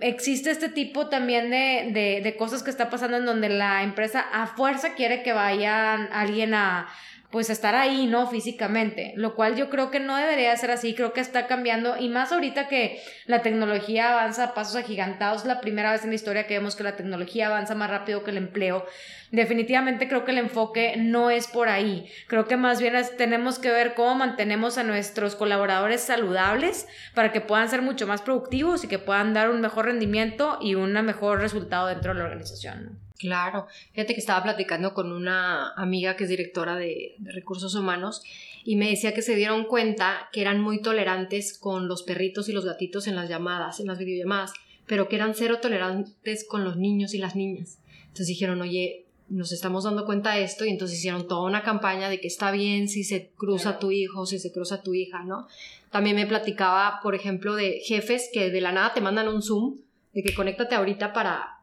existe 0.00 0.50
este 0.50 0.68
tipo 0.68 1.08
también 1.08 1.50
de, 1.50 1.88
de, 1.92 2.20
de 2.22 2.36
cosas 2.36 2.62
que 2.62 2.68
está 2.68 2.90
pasando 2.90 3.16
en 3.16 3.24
donde 3.24 3.48
la 3.48 3.84
empresa 3.84 4.20
a 4.20 4.48
fuerza 4.48 4.92
quiere 4.92 5.22
que 5.22 5.32
vaya 5.32 5.94
alguien 5.94 6.52
a 6.52 6.88
pues 7.34 7.50
estar 7.50 7.74
ahí, 7.74 8.06
¿no? 8.06 8.28
Físicamente, 8.28 9.12
lo 9.16 9.34
cual 9.34 9.56
yo 9.56 9.68
creo 9.68 9.90
que 9.90 9.98
no 9.98 10.16
debería 10.16 10.56
ser 10.56 10.70
así, 10.70 10.94
creo 10.94 11.12
que 11.12 11.20
está 11.20 11.48
cambiando 11.48 11.96
y 11.98 12.08
más 12.08 12.30
ahorita 12.30 12.68
que 12.68 13.02
la 13.26 13.42
tecnología 13.42 14.12
avanza 14.12 14.44
a 14.44 14.54
pasos 14.54 14.76
agigantados, 14.76 15.40
es 15.40 15.48
la 15.48 15.60
primera 15.60 15.90
vez 15.90 16.04
en 16.04 16.10
la 16.10 16.14
historia 16.14 16.46
que 16.46 16.54
vemos 16.54 16.76
que 16.76 16.84
la 16.84 16.94
tecnología 16.94 17.48
avanza 17.48 17.74
más 17.74 17.90
rápido 17.90 18.22
que 18.22 18.30
el 18.30 18.36
empleo. 18.36 18.86
Definitivamente 19.32 20.06
creo 20.06 20.24
que 20.24 20.30
el 20.30 20.38
enfoque 20.38 20.94
no 20.96 21.28
es 21.28 21.48
por 21.48 21.68
ahí, 21.68 22.08
creo 22.28 22.46
que 22.46 22.56
más 22.56 22.80
bien 22.80 22.94
tenemos 23.18 23.58
que 23.58 23.72
ver 23.72 23.94
cómo 23.94 24.14
mantenemos 24.14 24.78
a 24.78 24.84
nuestros 24.84 25.34
colaboradores 25.34 26.02
saludables 26.02 26.86
para 27.16 27.32
que 27.32 27.40
puedan 27.40 27.68
ser 27.68 27.82
mucho 27.82 28.06
más 28.06 28.22
productivos 28.22 28.84
y 28.84 28.86
que 28.86 29.00
puedan 29.00 29.34
dar 29.34 29.50
un 29.50 29.60
mejor 29.60 29.86
rendimiento 29.86 30.58
y 30.60 30.76
un 30.76 30.92
mejor 30.92 31.40
resultado 31.40 31.88
dentro 31.88 32.12
de 32.12 32.20
la 32.20 32.26
organización. 32.26 33.03
Claro, 33.18 33.68
fíjate 33.92 34.14
que 34.14 34.20
estaba 34.20 34.42
platicando 34.42 34.92
con 34.92 35.12
una 35.12 35.72
amiga 35.74 36.16
que 36.16 36.24
es 36.24 36.30
directora 36.30 36.76
de, 36.76 37.14
recursos 37.20 37.74
humanos 37.76 38.22
y 38.64 38.74
me 38.74 38.90
decía 38.90 39.14
que 39.14 39.22
se 39.22 39.36
dieron 39.36 39.64
cuenta 39.64 40.28
que 40.32 40.40
eran 40.40 40.60
muy 40.60 40.82
tolerantes 40.82 41.56
con 41.56 41.86
los 41.86 42.02
perritos 42.02 42.48
y 42.48 42.52
los 42.52 42.64
gatitos 42.64 43.06
en 43.06 43.14
las 43.14 43.28
llamadas, 43.28 43.78
en 43.78 43.86
las 43.86 43.98
videollamadas, 43.98 44.52
pero 44.86 45.08
que 45.08 45.16
eran 45.16 45.34
cero 45.34 45.58
tolerantes 45.62 46.44
con 46.44 46.64
los 46.64 46.76
niños 46.76 47.14
y 47.14 47.18
las 47.18 47.36
niñas. 47.36 47.78
Entonces 48.02 48.26
dijeron, 48.26 48.60
oye, 48.60 49.04
nos 49.28 49.52
estamos 49.52 49.84
dando 49.84 50.06
cuenta 50.06 50.34
de 50.34 50.42
esto 50.42 50.64
y 50.64 50.70
entonces 50.70 50.98
hicieron 50.98 51.28
toda 51.28 51.46
una 51.46 51.62
campaña 51.62 52.08
de 52.08 52.20
que 52.20 52.26
está 52.26 52.50
bien 52.50 52.88
si 52.88 53.04
se 53.04 53.30
cruza 53.36 53.78
tu 53.78 53.92
hijo, 53.92 54.26
si 54.26 54.40
se 54.40 54.52
cruza 54.52 54.82
tu 54.82 54.92
hija, 54.92 55.22
¿no? 55.22 55.46
También 55.90 56.16
me 56.16 56.26
platicaba, 56.26 56.98
por 57.02 57.14
ejemplo, 57.14 57.54
de 57.54 57.80
jefes 57.84 58.28
que 58.32 58.50
de 58.50 58.60
la 58.60 58.72
nada 58.72 58.92
te 58.92 59.00
mandan 59.00 59.28
un 59.28 59.42
Zoom 59.42 59.76
de 60.12 60.22
que 60.22 60.34
conéctate 60.34 60.74
ahorita 60.74 61.12
para 61.12 61.53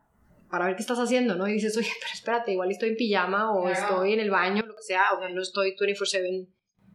para 0.52 0.66
ver 0.66 0.76
qué 0.76 0.82
estás 0.82 1.00
haciendo, 1.00 1.36
¿no? 1.36 1.48
Y 1.48 1.54
dices, 1.54 1.76
oye, 1.78 1.90
pero 2.00 2.14
espérate, 2.14 2.52
igual 2.52 2.70
estoy 2.70 2.90
en 2.90 2.96
pijama 2.98 3.52
o 3.52 3.70
estoy 3.70 4.14
en 4.14 4.20
el 4.20 4.30
baño, 4.30 4.64
lo 4.66 4.76
que 4.76 4.84
sea, 4.84 5.14
o 5.16 5.20
sea, 5.20 5.30
no 5.30 5.42
estoy 5.42 5.76
24/7 5.76 6.48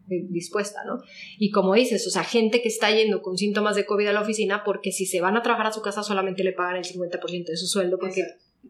eh, 0.08 0.24
dispuesta, 0.28 0.84
¿no? 0.84 1.02
Y 1.38 1.50
como 1.50 1.74
dices, 1.74 2.06
o 2.06 2.10
sea, 2.10 2.22
gente 2.22 2.62
que 2.62 2.68
está 2.68 2.90
yendo 2.92 3.22
con 3.22 3.36
síntomas 3.36 3.74
de 3.74 3.86
COVID 3.86 4.06
a 4.06 4.12
la 4.12 4.20
oficina 4.20 4.62
porque 4.64 4.92
si 4.92 5.04
se 5.04 5.20
van 5.20 5.36
a 5.36 5.42
trabajar 5.42 5.66
a 5.66 5.72
su 5.72 5.82
casa 5.82 6.04
solamente 6.04 6.44
le 6.44 6.52
pagan 6.52 6.76
el 6.76 6.84
50% 6.84 7.46
de 7.46 7.56
su 7.56 7.66
sueldo 7.66 7.98
porque 7.98 8.22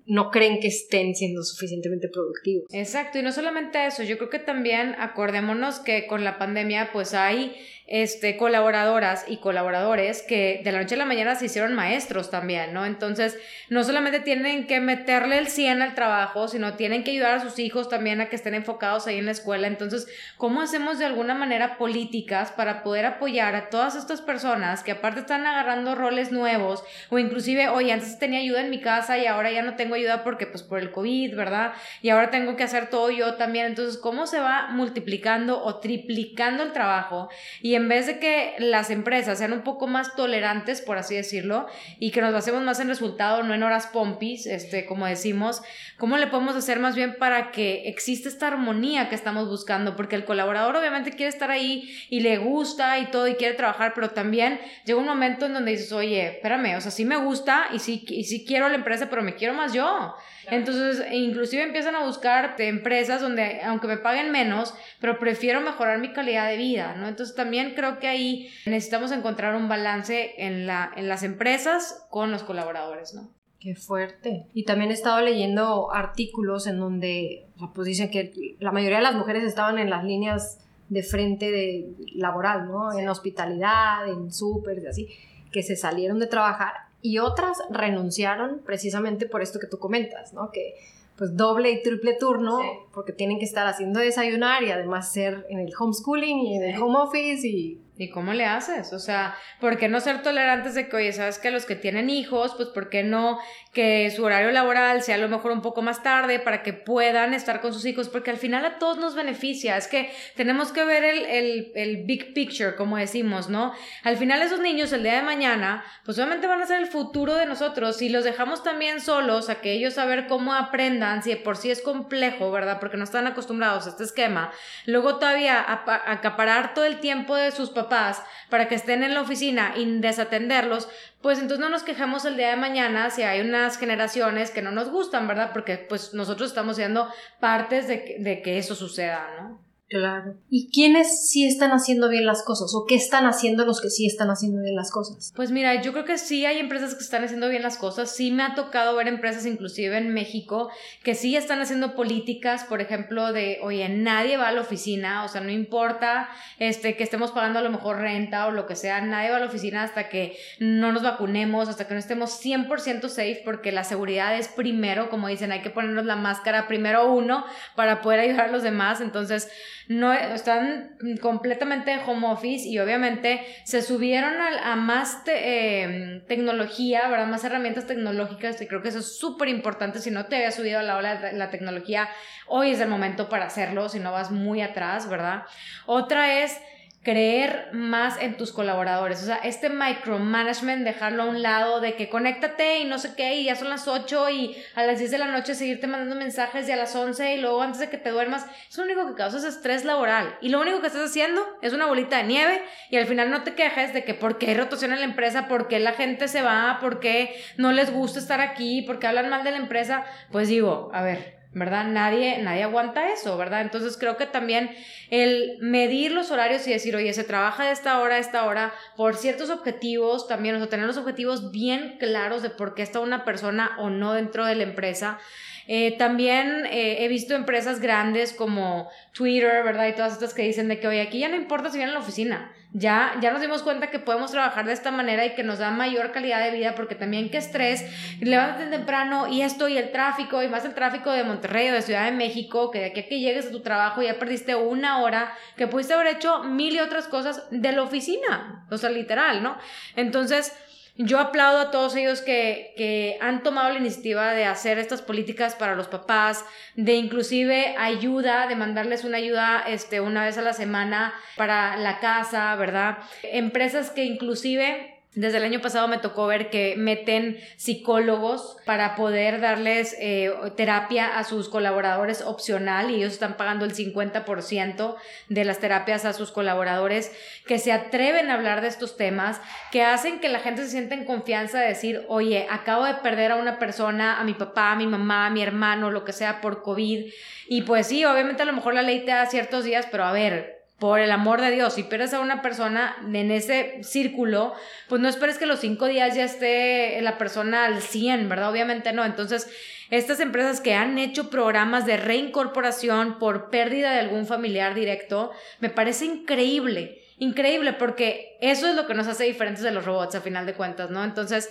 no 0.06 0.30
creen 0.30 0.60
que 0.60 0.68
estén 0.68 1.14
siendo 1.14 1.42
suficientemente 1.42 2.08
productivos. 2.08 2.64
Exacto, 2.72 3.18
y 3.18 3.22
no 3.22 3.32
solamente 3.32 3.86
eso, 3.86 4.02
yo 4.02 4.16
creo 4.18 4.30
que 4.30 4.38
también 4.38 4.94
acordémonos 4.98 5.80
que 5.80 6.06
con 6.06 6.24
la 6.24 6.38
pandemia 6.38 6.90
pues 6.92 7.12
hay 7.12 7.54
este, 7.86 8.36
colaboradoras 8.36 9.24
y 9.28 9.36
colaboradores 9.36 10.22
que 10.22 10.60
de 10.64 10.72
la 10.72 10.80
noche 10.80 10.96
a 10.96 10.98
la 10.98 11.04
mañana 11.04 11.36
se 11.36 11.46
hicieron 11.46 11.74
maestros 11.74 12.30
también, 12.30 12.72
¿no? 12.72 12.84
Entonces, 12.84 13.38
no 13.68 13.84
solamente 13.84 14.20
tienen 14.20 14.66
que 14.66 14.80
meterle 14.80 15.38
el 15.38 15.46
100 15.46 15.82
al 15.82 15.94
trabajo, 15.94 16.48
sino 16.48 16.74
tienen 16.74 17.04
que 17.04 17.12
ayudar 17.12 17.34
a 17.34 17.40
sus 17.40 17.58
hijos 17.58 17.88
también 17.88 18.20
a 18.20 18.28
que 18.28 18.36
estén 18.36 18.54
enfocados 18.54 19.06
ahí 19.06 19.18
en 19.18 19.26
la 19.26 19.32
escuela. 19.32 19.66
Entonces, 19.66 20.08
¿cómo 20.36 20.62
hacemos 20.62 20.98
de 20.98 21.04
alguna 21.04 21.34
manera 21.34 21.78
políticas 21.78 22.50
para 22.50 22.82
poder 22.82 23.06
apoyar 23.06 23.54
a 23.54 23.70
todas 23.70 23.94
estas 23.94 24.20
personas 24.20 24.82
que 24.82 24.92
aparte 24.92 25.20
están 25.20 25.46
agarrando 25.46 25.94
roles 25.94 26.32
nuevos 26.32 26.82
o 27.10 27.18
inclusive, 27.18 27.68
oye, 27.68 27.92
antes 27.92 28.18
tenía 28.18 28.40
ayuda 28.40 28.62
en 28.62 28.70
mi 28.70 28.80
casa 28.80 29.18
y 29.18 29.26
ahora 29.26 29.52
ya 29.52 29.62
no 29.62 29.76
tengo 29.76 29.94
ayuda 29.94 30.24
porque 30.24 30.46
pues 30.46 30.62
por 30.62 30.80
el 30.80 30.90
COVID, 30.90 31.36
¿verdad? 31.36 31.72
Y 32.02 32.10
ahora 32.10 32.30
tengo 32.30 32.56
que 32.56 32.64
hacer 32.64 32.90
todo 32.90 33.10
yo 33.10 33.34
también. 33.34 33.66
Entonces, 33.66 33.98
¿cómo 33.98 34.26
se 34.26 34.40
va 34.40 34.68
multiplicando 34.70 35.62
o 35.62 35.78
triplicando 35.78 36.62
el 36.62 36.72
trabajo? 36.72 37.28
En 37.76 37.88
vez 37.88 38.06
de 38.06 38.18
que 38.18 38.54
las 38.58 38.90
empresas 38.90 39.38
sean 39.38 39.52
un 39.52 39.62
poco 39.62 39.86
más 39.86 40.14
tolerantes, 40.16 40.80
por 40.80 40.98
así 40.98 41.14
decirlo, 41.14 41.66
y 41.98 42.10
que 42.10 42.20
nos 42.20 42.32
basemos 42.32 42.62
más 42.62 42.80
en 42.80 42.88
resultado, 42.88 43.42
no 43.42 43.54
en 43.54 43.62
horas 43.62 43.86
pompis, 43.86 44.46
este, 44.46 44.84
como 44.86 45.06
decimos, 45.06 45.62
¿cómo 45.96 46.16
le 46.16 46.26
podemos 46.26 46.56
hacer 46.56 46.80
más 46.80 46.96
bien 46.96 47.16
para 47.18 47.52
que 47.52 47.88
exista 47.88 48.28
esta 48.28 48.48
armonía 48.48 49.08
que 49.08 49.14
estamos 49.14 49.48
buscando? 49.48 49.96
Porque 49.96 50.16
el 50.16 50.24
colaborador 50.24 50.76
obviamente 50.76 51.12
quiere 51.12 51.28
estar 51.28 51.50
ahí 51.50 51.88
y 52.10 52.20
le 52.20 52.38
gusta 52.38 52.98
y 52.98 53.06
todo 53.06 53.28
y 53.28 53.34
quiere 53.34 53.54
trabajar, 53.54 53.92
pero 53.94 54.10
también 54.10 54.60
llega 54.84 54.98
un 54.98 55.06
momento 55.06 55.46
en 55.46 55.54
donde 55.54 55.72
dices, 55.72 55.92
oye, 55.92 56.26
espérame, 56.26 56.76
o 56.76 56.80
sea, 56.80 56.90
sí 56.90 57.04
me 57.04 57.16
gusta 57.16 57.66
y 57.72 57.78
sí, 57.78 58.04
y 58.08 58.24
sí 58.24 58.44
quiero 58.44 58.68
la 58.68 58.76
empresa, 58.76 59.08
pero 59.10 59.22
me 59.22 59.34
quiero 59.34 59.54
más 59.54 59.72
yo. 59.72 60.14
Entonces, 60.48 61.04
inclusive 61.12 61.62
empiezan 61.62 61.96
a 61.96 62.04
buscar 62.04 62.54
empresas 62.58 63.20
donde, 63.20 63.60
aunque 63.62 63.88
me 63.88 63.96
paguen 63.96 64.30
menos, 64.30 64.74
pero 65.00 65.18
prefiero 65.18 65.60
mejorar 65.60 65.98
mi 65.98 66.12
calidad 66.12 66.48
de 66.48 66.56
vida, 66.56 66.94
¿no? 66.96 67.08
Entonces, 67.08 67.34
también 67.34 67.65
creo 67.74 67.98
que 67.98 68.08
ahí 68.08 68.48
necesitamos 68.66 69.12
encontrar 69.12 69.54
un 69.54 69.68
balance 69.68 70.34
en, 70.38 70.66
la, 70.66 70.92
en 70.96 71.08
las 71.08 71.22
empresas 71.22 72.06
con 72.10 72.30
los 72.30 72.42
colaboradores, 72.42 73.14
¿no? 73.14 73.30
Qué 73.58 73.74
fuerte. 73.74 74.46
Y 74.54 74.64
también 74.64 74.90
he 74.90 74.94
estado 74.94 75.20
leyendo 75.22 75.92
artículos 75.92 76.66
en 76.66 76.78
donde, 76.78 77.46
pues 77.74 77.86
dicen 77.86 78.10
que 78.10 78.56
la 78.60 78.70
mayoría 78.70 78.98
de 78.98 79.02
las 79.02 79.14
mujeres 79.14 79.44
estaban 79.44 79.78
en 79.78 79.90
las 79.90 80.04
líneas 80.04 80.60
de 80.88 81.02
frente 81.02 81.50
de 81.50 81.94
laboral, 82.14 82.68
¿no? 82.68 82.96
En 82.96 83.08
hospitalidad, 83.08 84.06
en 84.08 84.32
súper, 84.32 84.78
y 84.78 84.86
así, 84.86 85.08
que 85.50 85.62
se 85.62 85.74
salieron 85.74 86.18
de 86.18 86.26
trabajar 86.26 86.74
y 87.02 87.18
otras 87.18 87.58
renunciaron 87.70 88.62
precisamente 88.64 89.26
por 89.26 89.42
esto 89.42 89.58
que 89.58 89.66
tú 89.66 89.78
comentas, 89.78 90.32
¿no? 90.32 90.50
Que 90.50 90.74
pues 91.16 91.36
doble 91.36 91.70
y 91.70 91.82
triple 91.82 92.14
turno 92.14 92.58
porque 92.92 93.12
tienen 93.12 93.38
que 93.38 93.44
estar 93.44 93.66
haciendo 93.66 94.00
desayunar 94.00 94.62
y 94.62 94.70
además 94.70 95.12
ser 95.12 95.46
en 95.48 95.60
el 95.60 95.72
homeschooling 95.78 96.38
y 96.38 96.56
en 96.56 96.64
el 96.64 96.82
home 96.82 96.98
office 96.98 97.46
y 97.46 97.80
¿Y 97.98 98.10
cómo 98.10 98.34
le 98.34 98.44
haces? 98.44 98.92
O 98.92 98.98
sea, 98.98 99.34
¿por 99.58 99.78
qué 99.78 99.88
no 99.88 100.00
ser 100.00 100.22
tolerantes 100.22 100.74
de 100.74 100.86
que, 100.86 100.96
oye, 100.96 101.12
sabes 101.14 101.38
que 101.38 101.50
los 101.50 101.64
que 101.64 101.76
tienen 101.76 102.10
hijos, 102.10 102.54
pues 102.54 102.68
¿por 102.68 102.90
qué 102.90 103.02
no 103.02 103.38
que 103.72 104.10
su 104.10 104.22
horario 104.22 104.50
laboral 104.50 105.02
sea 105.02 105.14
a 105.14 105.18
lo 105.18 105.30
mejor 105.30 105.52
un 105.52 105.62
poco 105.62 105.80
más 105.80 106.02
tarde 106.02 106.38
para 106.38 106.62
que 106.62 106.74
puedan 106.74 107.32
estar 107.32 107.62
con 107.62 107.72
sus 107.72 107.86
hijos? 107.86 108.10
Porque 108.10 108.30
al 108.30 108.36
final 108.36 108.66
a 108.66 108.78
todos 108.78 108.98
nos 108.98 109.14
beneficia. 109.14 109.78
Es 109.78 109.88
que 109.88 110.12
tenemos 110.34 110.72
que 110.72 110.84
ver 110.84 111.04
el, 111.04 111.24
el, 111.24 111.72
el 111.74 112.04
big 112.04 112.34
picture, 112.34 112.76
como 112.76 112.98
decimos, 112.98 113.48
¿no? 113.48 113.72
Al 114.02 114.18
final 114.18 114.42
esos 114.42 114.60
niños 114.60 114.92
el 114.92 115.02
día 115.02 115.14
de 115.14 115.22
mañana, 115.22 115.82
pues 116.04 116.18
obviamente 116.18 116.46
van 116.46 116.60
a 116.60 116.66
ser 116.66 116.80
el 116.80 116.88
futuro 116.88 117.34
de 117.34 117.46
nosotros. 117.46 117.96
Si 117.96 118.10
los 118.10 118.24
dejamos 118.24 118.62
también 118.62 119.00
solos 119.00 119.48
a 119.48 119.62
que 119.62 119.72
ellos 119.72 119.96
a 119.96 120.04
ver 120.04 120.26
cómo 120.26 120.52
aprendan, 120.52 121.22
si 121.22 121.34
por 121.36 121.56
sí 121.56 121.70
es 121.70 121.80
complejo, 121.80 122.50
¿verdad? 122.50 122.78
Porque 122.78 122.98
no 122.98 123.04
están 123.04 123.26
acostumbrados 123.26 123.86
a 123.86 123.90
este 123.90 124.04
esquema. 124.04 124.52
Luego 124.84 125.16
todavía 125.16 125.64
acaparar 125.66 126.74
todo 126.74 126.84
el 126.84 127.00
tiempo 127.00 127.34
de 127.34 127.52
sus 127.52 127.70
papás 127.70 127.85
papás 127.88 128.22
para 128.50 128.68
que 128.68 128.74
estén 128.74 129.02
en 129.02 129.14
la 129.14 129.22
oficina 129.22 129.74
y 129.76 130.00
desatenderlos, 130.00 130.88
pues 131.22 131.38
entonces 131.38 131.58
no 131.58 131.68
nos 131.68 131.82
quejemos 131.82 132.24
el 132.24 132.36
día 132.36 132.50
de 132.50 132.56
mañana 132.56 133.10
si 133.10 133.22
hay 133.22 133.40
unas 133.40 133.78
generaciones 133.78 134.50
que 134.50 134.62
no 134.62 134.70
nos 134.70 134.90
gustan, 134.90 135.26
¿verdad? 135.26 135.50
Porque 135.52 135.78
pues 135.78 136.14
nosotros 136.14 136.50
estamos 136.50 136.76
siendo 136.76 137.08
partes 137.40 137.88
de 137.88 138.16
de 138.18 138.42
que 138.42 138.58
eso 138.58 138.74
suceda, 138.74 139.26
¿no? 139.40 139.65
Claro. 139.88 140.34
¿Y 140.50 140.68
quiénes 140.72 141.28
sí 141.28 141.46
están 141.46 141.70
haciendo 141.70 142.08
bien 142.08 142.26
las 142.26 142.42
cosas? 142.42 142.74
¿O 142.74 142.86
qué 142.86 142.96
están 142.96 143.24
haciendo 143.24 143.64
los 143.64 143.80
que 143.80 143.88
sí 143.88 144.04
están 144.04 144.30
haciendo 144.30 144.60
bien 144.60 144.74
las 144.74 144.90
cosas? 144.90 145.32
Pues 145.36 145.52
mira, 145.52 145.80
yo 145.80 145.92
creo 145.92 146.04
que 146.04 146.18
sí 146.18 146.44
hay 146.44 146.58
empresas 146.58 146.96
que 146.96 147.04
están 147.04 147.22
haciendo 147.22 147.48
bien 147.48 147.62
las 147.62 147.78
cosas. 147.78 148.10
Sí 148.10 148.32
me 148.32 148.42
ha 148.42 148.56
tocado 148.56 148.96
ver 148.96 149.06
empresas, 149.06 149.46
inclusive 149.46 149.96
en 149.96 150.12
México, 150.12 150.70
que 151.04 151.14
sí 151.14 151.36
están 151.36 151.60
haciendo 151.60 151.94
políticas, 151.94 152.64
por 152.64 152.80
ejemplo, 152.80 153.32
de, 153.32 153.60
oye, 153.62 153.88
nadie 153.88 154.36
va 154.36 154.48
a 154.48 154.52
la 154.52 154.62
oficina, 154.62 155.24
o 155.24 155.28
sea, 155.28 155.40
no 155.40 155.50
importa 155.50 156.30
este, 156.58 156.96
que 156.96 157.04
estemos 157.04 157.30
pagando 157.30 157.60
a 157.60 157.62
lo 157.62 157.70
mejor 157.70 157.98
renta 157.98 158.48
o 158.48 158.50
lo 158.50 158.66
que 158.66 158.74
sea, 158.74 159.00
nadie 159.02 159.30
va 159.30 159.36
a 159.36 159.40
la 159.40 159.46
oficina 159.46 159.84
hasta 159.84 160.08
que 160.08 160.36
no 160.58 160.90
nos 160.90 161.04
vacunemos, 161.04 161.68
hasta 161.68 161.86
que 161.86 161.94
no 161.94 162.00
estemos 162.00 162.44
100% 162.44 163.08
safe, 163.08 163.42
porque 163.44 163.70
la 163.70 163.84
seguridad 163.84 164.36
es 164.36 164.48
primero, 164.48 165.10
como 165.10 165.28
dicen, 165.28 165.52
hay 165.52 165.62
que 165.62 165.70
ponernos 165.70 166.06
la 166.06 166.16
máscara 166.16 166.66
primero 166.66 167.12
uno 167.12 167.44
para 167.76 168.02
poder 168.02 168.18
ayudar 168.18 168.48
a 168.48 168.52
los 168.52 168.64
demás. 168.64 169.00
Entonces, 169.00 169.48
no 169.88 170.12
están 170.12 170.96
completamente 171.20 171.96
home 172.04 172.26
office 172.26 172.66
y 172.66 172.78
obviamente 172.78 173.40
se 173.64 173.82
subieron 173.82 174.34
a, 174.40 174.76
más 174.76 175.22
em, 175.26 176.24
tecnología, 176.26 177.08
¿verdad? 177.08 177.26
Más 177.26 177.44
herramientas 177.44 177.86
tecnológicas 177.86 178.60
y 178.60 178.66
creo 178.66 178.82
que 178.82 178.88
eso 178.88 178.98
es 178.98 179.18
súper 179.18 179.48
importante. 179.48 180.00
Si 180.00 180.10
no 180.10 180.26
te 180.26 180.36
había 180.36 180.50
subido 180.50 180.80
a 180.80 180.82
la 180.82 180.96
ola 180.96 181.16
de 181.16 181.32
la 181.32 181.50
tecnología, 181.50 182.08
hoy 182.46 182.70
es 182.70 182.80
el 182.80 182.88
momento 182.88 183.28
para 183.28 183.46
hacerlo, 183.46 183.88
si 183.88 184.00
no 184.00 184.12
vas 184.12 184.30
muy 184.30 184.60
atrás, 184.60 185.08
¿verdad? 185.08 185.42
Otra 185.86 186.42
es 186.42 186.58
creer 187.06 187.68
más 187.70 188.20
en 188.20 188.36
tus 188.36 188.50
colaboradores. 188.50 189.22
O 189.22 189.26
sea, 189.26 189.36
este 189.36 189.68
micromanagement, 189.68 190.82
dejarlo 190.82 191.22
a 191.22 191.26
un 191.26 191.40
lado 191.40 191.80
de 191.80 191.94
que 191.94 192.08
conéctate 192.08 192.80
y 192.80 192.84
no 192.84 192.98
sé 192.98 193.14
qué, 193.16 193.36
y 193.36 193.44
ya 193.44 193.54
son 193.54 193.68
las 193.68 193.86
8 193.86 194.28
y 194.30 194.56
a 194.74 194.82
las 194.82 194.98
10 194.98 195.12
de 195.12 195.18
la 195.18 195.28
noche 195.28 195.54
seguirte 195.54 195.86
mandando 195.86 196.16
mensajes 196.16 196.68
y 196.68 196.72
a 196.72 196.76
las 196.76 196.96
11 196.96 197.36
y 197.36 197.40
luego 197.40 197.62
antes 197.62 197.78
de 197.78 197.90
que 197.90 197.96
te 197.96 198.10
duermas. 198.10 198.44
Es 198.68 198.76
lo 198.76 198.82
único 198.82 199.06
que 199.06 199.14
causa 199.14 199.38
es 199.38 199.44
estrés 199.44 199.84
laboral. 199.84 200.36
Y 200.40 200.48
lo 200.48 200.60
único 200.60 200.80
que 200.80 200.88
estás 200.88 201.08
haciendo 201.08 201.46
es 201.62 201.72
una 201.72 201.86
bolita 201.86 202.16
de 202.16 202.24
nieve 202.24 202.60
y 202.90 202.96
al 202.96 203.06
final 203.06 203.30
no 203.30 203.44
te 203.44 203.54
quejes 203.54 203.94
de 203.94 204.02
que 204.02 204.14
por 204.14 204.38
qué 204.38 204.48
hay 204.48 204.56
rotación 204.56 204.92
en 204.92 204.98
la 204.98 205.04
empresa, 205.04 205.46
por 205.46 205.68
qué 205.68 205.78
la 205.78 205.92
gente 205.92 206.26
se 206.26 206.42
va, 206.42 206.78
por 206.80 206.98
qué 206.98 207.40
no 207.56 207.70
les 207.70 207.92
gusta 207.92 208.18
estar 208.18 208.40
aquí, 208.40 208.82
por 208.82 208.98
qué 208.98 209.06
hablan 209.06 209.30
mal 209.30 209.44
de 209.44 209.52
la 209.52 209.58
empresa. 209.58 210.04
Pues 210.32 210.48
digo, 210.48 210.90
a 210.92 211.02
ver, 211.02 211.35
¿verdad? 211.56 211.86
Nadie, 211.86 212.36
nadie 212.42 212.64
aguanta 212.64 213.10
eso, 213.10 213.38
¿verdad? 213.38 213.62
Entonces 213.62 213.96
creo 213.96 214.18
que 214.18 214.26
también 214.26 214.76
el 215.08 215.56
medir 215.62 216.12
los 216.12 216.30
horarios 216.30 216.66
y 216.66 216.70
decir, 216.70 216.94
oye, 216.94 217.14
se 217.14 217.24
trabaja 217.24 217.64
de 217.64 217.72
esta 217.72 217.98
hora 217.98 218.16
a 218.16 218.18
esta 218.18 218.44
hora 218.44 218.74
por 218.94 219.16
ciertos 219.16 219.48
objetivos 219.48 220.28
también, 220.28 220.54
o 220.54 220.58
sea, 220.58 220.68
tener 220.68 220.86
los 220.86 220.98
objetivos 220.98 221.52
bien 221.52 221.96
claros 221.98 222.42
de 222.42 222.50
por 222.50 222.74
qué 222.74 222.82
está 222.82 223.00
una 223.00 223.24
persona 223.24 223.74
o 223.78 223.88
no 223.88 224.12
dentro 224.12 224.44
de 224.44 224.54
la 224.54 224.64
empresa. 224.64 225.18
Eh, 225.68 225.96
también 225.98 226.66
eh, 226.66 227.04
he 227.04 227.08
visto 227.08 227.34
empresas 227.34 227.80
grandes 227.80 228.32
como 228.32 228.88
Twitter, 229.12 229.64
¿verdad? 229.64 229.88
Y 229.88 229.94
todas 229.94 230.12
estas 230.12 230.34
que 230.34 230.42
dicen 230.42 230.68
de 230.68 230.78
que, 230.78 230.88
oye, 230.88 231.00
aquí 231.00 231.20
ya 231.20 231.28
no 231.28 231.36
importa 231.36 231.70
si 231.70 231.78
vienen 231.78 231.96
a 231.96 231.98
la 231.98 232.04
oficina. 232.04 232.52
Ya, 232.72 233.14
ya 233.22 233.30
nos 233.30 233.40
dimos 233.40 233.62
cuenta 233.62 233.90
que 233.90 233.98
podemos 233.98 234.32
trabajar 234.32 234.66
de 234.66 234.74
esta 234.74 234.90
manera 234.90 235.24
y 235.24 235.34
que 235.34 235.42
nos 235.42 235.58
da 235.58 235.70
mayor 235.70 236.12
calidad 236.12 236.44
de 236.44 236.50
vida 236.50 236.74
porque 236.74 236.94
también 236.94 237.30
qué 237.30 237.38
estrés, 237.38 237.86
levántate 238.20 238.66
temprano 238.66 239.28
y 239.28 239.40
esto 239.40 239.66
y 239.68 239.78
el 239.78 239.92
tráfico 239.92 240.42
y 240.42 240.48
más 240.48 240.64
el 240.66 240.74
tráfico 240.74 241.10
de 241.10 241.24
Monterrey 241.24 241.70
o 241.70 241.72
de 241.72 241.80
Ciudad 241.80 242.04
de 242.04 242.12
México, 242.12 242.70
que 242.70 242.80
de 242.80 242.86
aquí 242.86 243.00
a 243.00 243.08
que 243.08 243.20
llegues 243.20 243.46
a 243.46 243.50
tu 243.50 243.60
trabajo 243.60 244.02
ya 244.02 244.18
perdiste 244.18 244.54
una 244.56 244.98
hora, 245.02 245.32
que 245.56 245.66
pudiste 245.66 245.94
haber 245.94 246.08
hecho 246.08 246.42
mil 246.42 246.74
y 246.74 246.80
otras 246.80 247.08
cosas 247.08 247.44
de 247.50 247.72
la 247.72 247.82
oficina, 247.82 248.66
o 248.70 248.76
sea, 248.76 248.90
literal, 248.90 249.42
¿no? 249.42 249.56
Entonces, 249.94 250.52
yo 250.98 251.18
aplaudo 251.18 251.58
a 251.58 251.70
todos 251.70 251.94
ellos 251.96 252.22
que, 252.22 252.72
que, 252.76 253.18
han 253.20 253.42
tomado 253.42 253.70
la 253.70 253.78
iniciativa 253.78 254.32
de 254.32 254.46
hacer 254.46 254.78
estas 254.78 255.02
políticas 255.02 255.54
para 255.54 255.74
los 255.74 255.88
papás, 255.88 256.44
de 256.74 256.94
inclusive 256.94 257.74
ayuda, 257.78 258.46
de 258.46 258.56
mandarles 258.56 259.04
una 259.04 259.18
ayuda 259.18 259.64
este, 259.66 260.00
una 260.00 260.24
vez 260.24 260.38
a 260.38 260.42
la 260.42 260.54
semana 260.54 261.14
para 261.36 261.76
la 261.76 262.00
casa, 262.00 262.54
¿verdad? 262.56 262.98
Empresas 263.22 263.90
que 263.90 264.04
inclusive 264.04 264.95
desde 265.16 265.38
el 265.38 265.44
año 265.44 265.62
pasado 265.62 265.88
me 265.88 265.96
tocó 265.96 266.26
ver 266.26 266.50
que 266.50 266.74
meten 266.76 267.40
psicólogos 267.56 268.58
para 268.66 268.94
poder 268.96 269.40
darles 269.40 269.96
eh, 269.98 270.30
terapia 270.56 271.18
a 271.18 271.24
sus 271.24 271.48
colaboradores 271.48 272.20
opcional 272.20 272.90
y 272.90 272.96
ellos 272.96 273.14
están 273.14 273.38
pagando 273.38 273.64
el 273.64 273.74
50% 273.74 274.94
de 275.30 275.44
las 275.46 275.58
terapias 275.58 276.04
a 276.04 276.12
sus 276.12 276.32
colaboradores 276.32 277.12
que 277.46 277.58
se 277.58 277.72
atreven 277.72 278.28
a 278.28 278.34
hablar 278.34 278.60
de 278.60 278.68
estos 278.68 278.98
temas, 278.98 279.40
que 279.72 279.82
hacen 279.82 280.20
que 280.20 280.28
la 280.28 280.40
gente 280.40 280.62
se 280.62 280.70
sienta 280.70 280.94
en 280.94 281.06
confianza 281.06 281.60
de 281.60 281.68
decir, 281.68 282.04
oye, 282.08 282.46
acabo 282.50 282.84
de 282.84 282.94
perder 282.96 283.32
a 283.32 283.36
una 283.36 283.58
persona, 283.58 284.20
a 284.20 284.24
mi 284.24 284.34
papá, 284.34 284.72
a 284.72 284.76
mi 284.76 284.86
mamá, 284.86 285.26
a 285.26 285.30
mi 285.30 285.42
hermano, 285.42 285.90
lo 285.90 286.04
que 286.04 286.12
sea 286.12 286.42
por 286.42 286.62
COVID. 286.62 287.10
Y 287.48 287.62
pues 287.62 287.86
sí, 287.86 288.04
obviamente 288.04 288.42
a 288.42 288.46
lo 288.46 288.52
mejor 288.52 288.74
la 288.74 288.82
ley 288.82 289.02
te 289.06 289.12
da 289.12 289.24
ciertos 289.24 289.64
días, 289.64 289.88
pero 289.90 290.04
a 290.04 290.12
ver, 290.12 290.55
por 290.78 291.00
el 291.00 291.10
amor 291.10 291.40
de 291.40 291.50
Dios, 291.50 291.74
si 291.74 291.84
pierdes 291.84 292.12
a 292.12 292.20
una 292.20 292.42
persona 292.42 292.96
en 293.02 293.30
ese 293.30 293.82
círculo, 293.82 294.52
pues 294.88 295.00
no 295.00 295.08
esperes 295.08 295.38
que 295.38 295.46
los 295.46 295.60
cinco 295.60 295.86
días 295.86 296.14
ya 296.14 296.24
esté 296.24 297.00
la 297.00 297.16
persona 297.16 297.64
al 297.64 297.80
100, 297.80 298.28
¿verdad? 298.28 298.50
Obviamente 298.50 298.92
no. 298.92 299.04
Entonces, 299.04 299.48
estas 299.90 300.20
empresas 300.20 300.60
que 300.60 300.74
han 300.74 300.98
hecho 300.98 301.30
programas 301.30 301.86
de 301.86 301.96
reincorporación 301.96 303.18
por 303.18 303.48
pérdida 303.48 303.92
de 303.92 304.00
algún 304.00 304.26
familiar 304.26 304.74
directo, 304.74 305.30
me 305.60 305.70
parece 305.70 306.04
increíble, 306.04 307.02
increíble, 307.18 307.72
porque 307.72 308.36
eso 308.42 308.68
es 308.68 308.74
lo 308.74 308.86
que 308.86 308.94
nos 308.94 309.06
hace 309.06 309.24
diferentes 309.24 309.62
de 309.62 309.70
los 309.70 309.86
robots 309.86 310.14
a 310.14 310.20
final 310.20 310.44
de 310.44 310.54
cuentas, 310.54 310.90
¿no? 310.90 311.04
Entonces, 311.04 311.50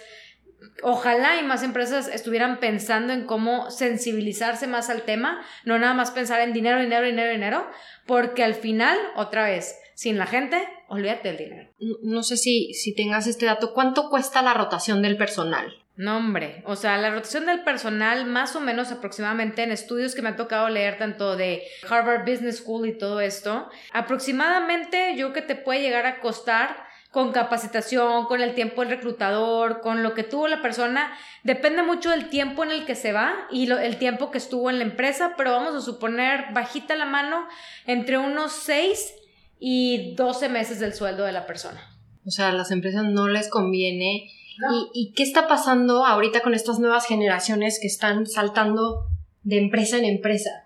ojalá 0.82 1.39
y 1.39 1.43
más 1.43 1.63
empresas 1.63 2.08
estuvieran 2.08 2.60
pensando 2.60 3.13
en 3.13 3.25
cómo 3.25 3.71
sensibilizarse 3.71 4.67
más 4.67 4.89
al 4.89 5.04
tema, 5.04 5.45
no 5.63 5.80
nada 5.80 5.93
más 5.93 6.12
pensar 6.12 6.41
en 6.41 6.54
dinero, 6.54 6.80
dinero, 6.80 7.06
dinero, 7.06 7.32
dinero, 7.32 7.67
porque 8.06 8.43
al 8.43 8.56
final, 8.56 8.97
otra 9.15 9.45
vez, 9.45 9.78
sin 9.95 10.17
la 10.17 10.25
gente, 10.25 10.58
olvídate 10.88 11.30
del 11.30 11.38
dinero. 11.38 11.69
No, 12.04 12.23
sé 12.23 12.38
si, 12.38 12.73
si 12.73 12.93
tengas 12.93 13.28
este 13.28 13.45
dato, 13.45 13.73
¿cuánto 13.73 14.10
cuesta 14.10 14.41
la 14.41 14.54
rotación 14.54 15.01
del 15.01 15.17
personal? 15.17 15.73
No, 15.97 16.17
hombre, 16.17 16.62
o 16.65 16.75
sea, 16.75 16.97
la 16.97 17.10
rotación 17.10 17.45
del 17.45 17.63
personal 17.63 18.25
más 18.25 18.54
o 18.58 18.60
menos 18.60 18.91
aproximadamente 18.91 19.63
en 19.63 19.71
estudios 19.71 20.13
que 20.13 20.21
me 20.21 20.30
ha 20.30 20.36
tocado 20.36 20.67
leer 20.67 20.97
tanto 20.97 21.38
de 21.38 21.63
Harvard 21.89 22.30
Business 22.30 22.58
School 22.58 22.86
y 22.89 22.97
todo 22.97 23.21
esto, 23.21 23.69
aproximadamente 23.93 25.15
yo 25.15 25.32
que 25.32 25.41
te 25.41 25.56
puede 25.56 25.82
llegar 25.82 26.06
a 26.06 26.19
costar 26.19 26.85
con 27.15 27.32
capacitación, 27.32 28.25
con 28.25 28.41
el 28.41 28.56
tiempo 28.56 28.82
del 28.82 28.89
reclutador, 28.89 29.80
con 29.80 30.04
lo 30.04 30.13
que 30.13 30.23
tuvo 30.23 30.49
la 30.49 30.62
persona. 30.62 31.13
Depende 31.43 31.82
mucho 31.82 32.10
del 32.10 32.28
tiempo 32.28 32.65
en 32.65 32.71
el 32.71 32.86
que 32.86 32.93
se 32.93 33.13
va 33.13 33.47
y 33.49 33.71
el 33.71 33.95
tiempo 33.95 34.32
que 34.32 34.38
estuvo 34.38 34.69
en 34.69 34.80
la 34.80 34.84
empresa, 34.84 35.36
pero 35.38 35.54
vamos 35.54 35.73
a 35.75 35.80
suponer 35.80 36.47
bajita 36.54 36.93
la 36.97 37.06
mano 37.06 37.47
entre 37.88 38.17
unos 38.17 38.51
6 38.51 39.13
y 39.60 40.13
12 40.15 40.49
meses 40.49 40.82
del 40.82 40.93
sueldo 40.93 41.23
de 41.23 41.32
la 41.32 41.47
persona. 41.47 41.82
O 42.25 42.32
sea, 42.32 42.49
a 42.49 42.51
las 42.51 42.69
empresas 42.71 43.06
no 43.06 43.30
les 43.30 43.47
conviene. 43.47 44.30
¿Y, 44.69 44.89
¿Y 44.93 45.13
qué 45.13 45.23
está 45.23 45.47
pasando 45.47 46.06
ahorita 46.06 46.41
con 46.41 46.54
estas 46.54 46.80
nuevas 46.80 47.08
generaciones 47.08 47.80
que 47.80 47.88
están 47.88 48.25
saltando 48.25 49.06
de 49.43 49.60
empresa 49.60 49.97
en 49.97 50.04
empresa? 50.04 50.65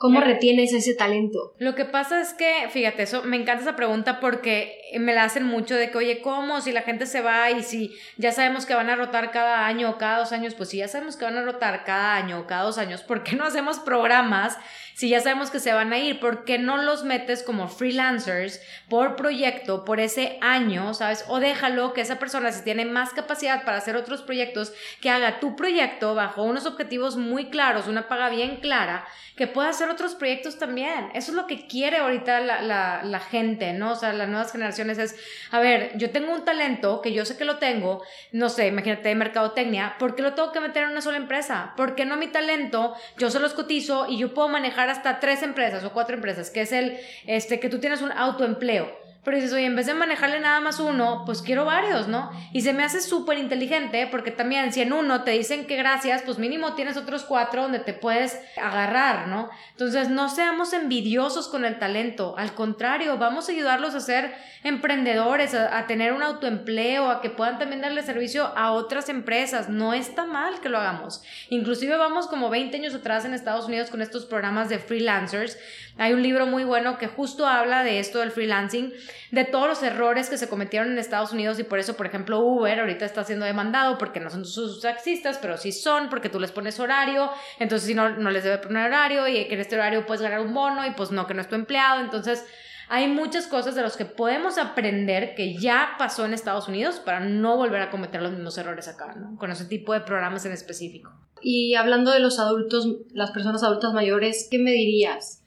¿Cómo 0.00 0.22
retienes 0.22 0.72
ese 0.72 0.94
talento? 0.94 1.54
Lo 1.58 1.74
que 1.74 1.84
pasa 1.84 2.22
es 2.22 2.32
que, 2.32 2.70
fíjate, 2.70 3.02
eso 3.02 3.22
me 3.22 3.36
encanta 3.36 3.64
esa 3.64 3.76
pregunta 3.76 4.18
porque 4.18 4.79
me 4.98 5.14
la 5.14 5.24
hacen 5.24 5.44
mucho 5.44 5.76
de 5.76 5.90
que, 5.90 5.98
oye, 5.98 6.20
¿cómo? 6.20 6.60
Si 6.60 6.72
la 6.72 6.82
gente 6.82 7.06
se 7.06 7.20
va 7.20 7.50
y 7.50 7.62
si 7.62 7.96
ya 8.16 8.32
sabemos 8.32 8.66
que 8.66 8.74
van 8.74 8.90
a 8.90 8.96
rotar 8.96 9.30
cada 9.30 9.66
año 9.66 9.90
o 9.90 9.98
cada 9.98 10.18
dos 10.18 10.32
años, 10.32 10.54
pues 10.54 10.70
si 10.70 10.78
ya 10.78 10.88
sabemos 10.88 11.16
que 11.16 11.24
van 11.24 11.38
a 11.38 11.42
rotar 11.42 11.84
cada 11.84 12.16
año 12.16 12.40
o 12.40 12.46
cada 12.46 12.62
dos 12.62 12.78
años, 12.78 13.02
¿por 13.02 13.22
qué 13.22 13.36
no 13.36 13.44
hacemos 13.44 13.78
programas 13.78 14.58
si 15.00 15.08
ya 15.08 15.20
sabemos 15.20 15.50
que 15.50 15.60
se 15.60 15.72
van 15.72 15.94
a 15.94 15.98
ir, 15.98 16.20
¿por 16.20 16.44
qué 16.44 16.58
no 16.58 16.76
los 16.76 17.04
metes 17.04 17.42
como 17.42 17.68
freelancers 17.68 18.60
por 18.90 19.16
proyecto, 19.16 19.86
por 19.86 19.98
ese 19.98 20.36
año, 20.42 20.92
¿sabes? 20.92 21.24
O 21.28 21.40
déjalo 21.40 21.94
que 21.94 22.02
esa 22.02 22.18
persona, 22.18 22.52
si 22.52 22.62
tiene 22.64 22.84
más 22.84 23.14
capacidad 23.14 23.64
para 23.64 23.78
hacer 23.78 23.96
otros 23.96 24.20
proyectos, 24.20 24.74
que 25.00 25.08
haga 25.08 25.40
tu 25.40 25.56
proyecto 25.56 26.14
bajo 26.14 26.42
unos 26.42 26.66
objetivos 26.66 27.16
muy 27.16 27.48
claros, 27.48 27.88
una 27.88 28.08
paga 28.08 28.28
bien 28.28 28.56
clara, 28.56 29.06
que 29.36 29.46
pueda 29.46 29.70
hacer 29.70 29.88
otros 29.88 30.14
proyectos 30.14 30.58
también. 30.58 31.08
Eso 31.14 31.30
es 31.30 31.34
lo 31.34 31.46
que 31.46 31.66
quiere 31.66 31.96
ahorita 31.96 32.40
la, 32.40 33.00
la 33.02 33.20
gente, 33.20 33.72
¿no? 33.72 33.92
O 33.92 33.96
sea, 33.96 34.12
las 34.12 34.28
nuevas 34.28 34.52
generaciones 34.52 34.79
es, 34.88 35.16
a 35.50 35.60
ver, 35.60 35.92
yo 35.96 36.10
tengo 36.10 36.32
un 36.32 36.44
talento 36.44 37.02
que 37.02 37.12
yo 37.12 37.24
sé 37.24 37.36
que 37.36 37.44
lo 37.44 37.58
tengo, 37.58 38.02
no 38.32 38.48
sé, 38.48 38.68
imagínate 38.68 39.08
de 39.08 39.14
mercadotecnia, 39.14 39.96
¿por 39.98 40.14
qué 40.14 40.22
lo 40.22 40.34
tengo 40.34 40.52
que 40.52 40.60
meter 40.60 40.84
en 40.84 40.90
una 40.90 41.02
sola 41.02 41.18
empresa? 41.18 41.74
¿Por 41.76 41.94
qué 41.94 42.04
no 42.04 42.16
mi 42.16 42.28
talento, 42.28 42.94
yo 43.18 43.30
se 43.30 43.40
los 43.40 43.52
cotizo 43.52 44.06
y 44.08 44.18
yo 44.18 44.32
puedo 44.32 44.48
manejar 44.48 44.88
hasta 44.88 45.20
tres 45.20 45.42
empresas 45.42 45.84
o 45.84 45.92
cuatro 45.92 46.14
empresas, 46.14 46.50
que 46.50 46.62
es 46.62 46.72
el, 46.72 46.98
este, 47.26 47.60
que 47.60 47.68
tú 47.68 47.80
tienes 47.80 48.00
un 48.00 48.12
autoempleo. 48.12 48.99
Pero 49.22 49.36
dices, 49.36 49.52
oye, 49.52 49.66
en 49.66 49.76
vez 49.76 49.86
de 49.86 49.94
manejarle 49.94 50.40
nada 50.40 50.60
más 50.60 50.80
uno, 50.80 51.24
pues 51.26 51.42
quiero 51.42 51.66
varios, 51.66 52.08
¿no? 52.08 52.30
Y 52.52 52.62
se 52.62 52.72
me 52.72 52.82
hace 52.82 53.00
súper 53.00 53.36
inteligente 53.38 54.08
porque 54.10 54.30
también 54.30 54.72
si 54.72 54.80
en 54.80 54.92
uno 54.92 55.24
te 55.24 55.32
dicen 55.32 55.66
que 55.66 55.76
gracias, 55.76 56.22
pues 56.22 56.38
mínimo 56.38 56.74
tienes 56.74 56.96
otros 56.96 57.24
cuatro 57.24 57.62
donde 57.62 57.80
te 57.80 57.92
puedes 57.92 58.40
agarrar, 58.56 59.28
¿no? 59.28 59.50
Entonces, 59.72 60.08
no 60.08 60.28
seamos 60.30 60.72
envidiosos 60.72 61.48
con 61.48 61.64
el 61.64 61.78
talento, 61.78 62.34
al 62.38 62.54
contrario, 62.54 63.18
vamos 63.18 63.48
a 63.48 63.52
ayudarlos 63.52 63.94
a 63.94 64.00
ser 64.00 64.34
emprendedores, 64.62 65.54
a, 65.54 65.86
tener 65.86 66.12
un 66.12 66.22
autoempleo, 66.22 67.10
a 67.10 67.20
que 67.20 67.30
puedan 67.30 67.58
también 67.58 67.80
darle 67.80 68.02
servicio 68.02 68.52
a 68.56 68.72
otras 68.72 69.08
empresas. 69.08 69.68
No 69.68 69.94
está 69.94 70.26
mal 70.26 70.60
que 70.60 70.68
lo 70.68 70.78
hagamos. 70.78 71.22
Inclusive 71.48 71.96
vamos 71.96 72.26
como 72.26 72.50
20 72.50 72.76
años 72.76 72.94
atrás 72.94 73.24
en 73.24 73.34
Estados 73.34 73.66
Unidos 73.66 73.90
con 73.90 74.02
estos 74.02 74.26
programas 74.26 74.68
de 74.68 74.78
freelancers. 74.78 75.58
Hay 76.00 76.14
un 76.14 76.22
libro 76.22 76.46
muy 76.46 76.64
bueno 76.64 76.96
que 76.96 77.08
justo 77.08 77.46
habla 77.46 77.84
de 77.84 77.98
esto 77.98 78.20
del 78.20 78.30
freelancing 78.30 78.90
de 79.32 79.44
todos 79.44 79.68
los 79.68 79.82
errores 79.82 80.30
que 80.30 80.38
se 80.38 80.48
cometieron 80.48 80.90
en 80.92 80.98
Estados 80.98 81.32
Unidos 81.32 81.58
y 81.58 81.62
por 81.62 81.78
eso, 81.78 81.94
por 81.94 82.06
ejemplo, 82.06 82.40
Uber 82.40 82.80
ahorita 82.80 83.04
está 83.04 83.22
siendo 83.22 83.44
demandado 83.44 83.98
porque 83.98 84.18
no 84.18 84.30
son 84.30 84.46
sus 84.46 84.80
taxistas, 84.80 85.36
pero 85.36 85.58
sí 85.58 85.72
son 85.72 86.08
porque 86.08 86.30
tú 86.30 86.40
les 86.40 86.52
pones 86.52 86.80
horario, 86.80 87.30
entonces 87.58 87.86
si 87.86 87.94
no, 87.94 88.16
no 88.16 88.30
les 88.30 88.44
debe 88.44 88.56
poner 88.56 88.86
horario 88.86 89.28
y 89.28 89.46
que 89.46 89.52
en 89.52 89.60
este 89.60 89.76
horario 89.76 90.06
puedes 90.06 90.22
ganar 90.22 90.40
un 90.40 90.54
bono 90.54 90.86
y 90.86 90.92
pues 90.92 91.10
no, 91.10 91.26
que 91.26 91.34
no 91.34 91.42
es 91.42 91.48
tu 91.50 91.54
empleado, 91.54 92.00
entonces 92.00 92.46
hay 92.88 93.06
muchas 93.06 93.46
cosas 93.46 93.74
de 93.74 93.82
las 93.82 93.98
que 93.98 94.06
podemos 94.06 94.56
aprender 94.56 95.34
que 95.34 95.58
ya 95.58 95.96
pasó 95.98 96.24
en 96.24 96.32
Estados 96.32 96.66
Unidos 96.66 96.98
para 96.98 97.20
no 97.20 97.58
volver 97.58 97.82
a 97.82 97.90
cometer 97.90 98.22
los 98.22 98.32
mismos 98.32 98.56
errores 98.56 98.88
acá, 98.88 99.14
¿no? 99.16 99.36
Con 99.36 99.50
ese 99.50 99.66
tipo 99.66 99.92
de 99.92 100.00
programas 100.00 100.46
en 100.46 100.52
específico. 100.52 101.12
Y 101.42 101.74
hablando 101.74 102.10
de 102.10 102.20
los 102.20 102.38
adultos, 102.38 102.88
las 103.12 103.32
personas 103.32 103.62
adultas 103.62 103.92
mayores, 103.92 104.48
¿qué 104.50 104.58
me 104.58 104.70
dirías? 104.70 105.39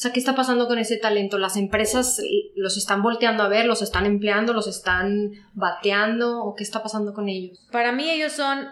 Sea, 0.00 0.14
¿qué 0.14 0.18
está 0.18 0.34
pasando 0.34 0.66
con 0.66 0.78
ese 0.78 0.96
talento? 0.96 1.36
¿Las 1.36 1.58
empresas 1.58 2.22
los 2.54 2.78
están 2.78 3.02
volteando 3.02 3.42
a 3.42 3.48
ver, 3.48 3.66
los 3.66 3.82
están 3.82 4.06
empleando, 4.06 4.54
los 4.54 4.66
están 4.66 5.32
bateando 5.52 6.42
o 6.42 6.54
qué 6.54 6.64
está 6.64 6.82
pasando 6.82 7.12
con 7.12 7.28
ellos? 7.28 7.68
Para 7.70 7.92
mí 7.92 8.08
ellos 8.08 8.32
son, 8.32 8.66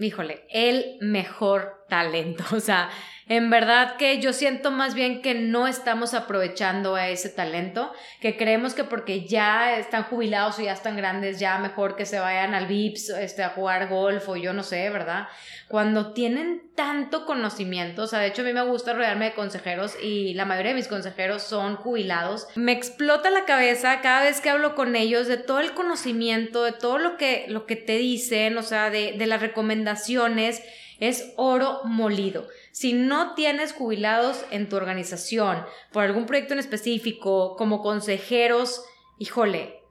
híjole, 0.00 0.44
el 0.50 0.96
mejor 1.00 1.81
talento. 1.92 2.42
O 2.56 2.60
sea, 2.60 2.90
en 3.28 3.50
verdad 3.50 3.96
que 3.96 4.20
yo 4.20 4.32
siento 4.32 4.70
más 4.70 4.94
bien 4.94 5.20
que 5.22 5.34
no 5.34 5.66
estamos 5.68 6.14
aprovechando 6.14 6.94
a 6.94 7.08
ese 7.08 7.28
talento, 7.28 7.92
que 8.20 8.36
creemos 8.36 8.74
que 8.74 8.84
porque 8.84 9.26
ya 9.26 9.76
están 9.76 10.04
jubilados 10.04 10.58
o 10.58 10.62
ya 10.62 10.72
están 10.72 10.96
grandes, 10.96 11.38
ya 11.38 11.58
mejor 11.58 11.96
que 11.96 12.06
se 12.06 12.18
vayan 12.18 12.54
al 12.54 12.66
VIPS 12.66 13.10
este, 13.10 13.42
a 13.42 13.50
jugar 13.50 13.88
golf 13.88 14.28
o 14.28 14.36
yo 14.36 14.52
no 14.52 14.62
sé, 14.62 14.90
¿verdad? 14.90 15.28
Cuando 15.68 16.12
tienen 16.12 16.62
tanto 16.74 17.26
conocimiento, 17.26 18.02
o 18.02 18.06
sea, 18.06 18.20
de 18.20 18.28
hecho 18.28 18.42
a 18.42 18.44
mí 18.44 18.52
me 18.52 18.64
gusta 18.64 18.92
rodearme 18.92 19.26
de 19.26 19.34
consejeros 19.34 19.96
y 20.02 20.34
la 20.34 20.44
mayoría 20.44 20.70
de 20.70 20.76
mis 20.76 20.88
consejeros 20.88 21.42
son 21.42 21.76
jubilados. 21.76 22.48
Me 22.54 22.72
explota 22.72 23.30
la 23.30 23.44
cabeza 23.44 24.00
cada 24.00 24.22
vez 24.24 24.40
que 24.40 24.50
hablo 24.50 24.74
con 24.74 24.96
ellos 24.96 25.26
de 25.26 25.36
todo 25.36 25.60
el 25.60 25.74
conocimiento, 25.74 26.64
de 26.64 26.72
todo 26.72 26.98
lo 26.98 27.16
que, 27.16 27.46
lo 27.48 27.66
que 27.66 27.76
te 27.76 27.98
dicen, 27.98 28.58
o 28.58 28.62
sea, 28.62 28.90
de, 28.90 29.14
de 29.16 29.26
las 29.26 29.40
recomendaciones 29.40 30.62
es 31.00 31.32
oro 31.36 31.80
molido. 31.84 32.46
Si 32.70 32.92
no 32.92 33.34
tienes 33.34 33.72
jubilados 33.72 34.44
en 34.50 34.68
tu 34.68 34.76
organización 34.76 35.64
por 35.92 36.04
algún 36.04 36.26
proyecto 36.26 36.54
en 36.54 36.60
específico, 36.60 37.56
como 37.56 37.82
consejeros, 37.82 38.84
híjole, 39.18 39.82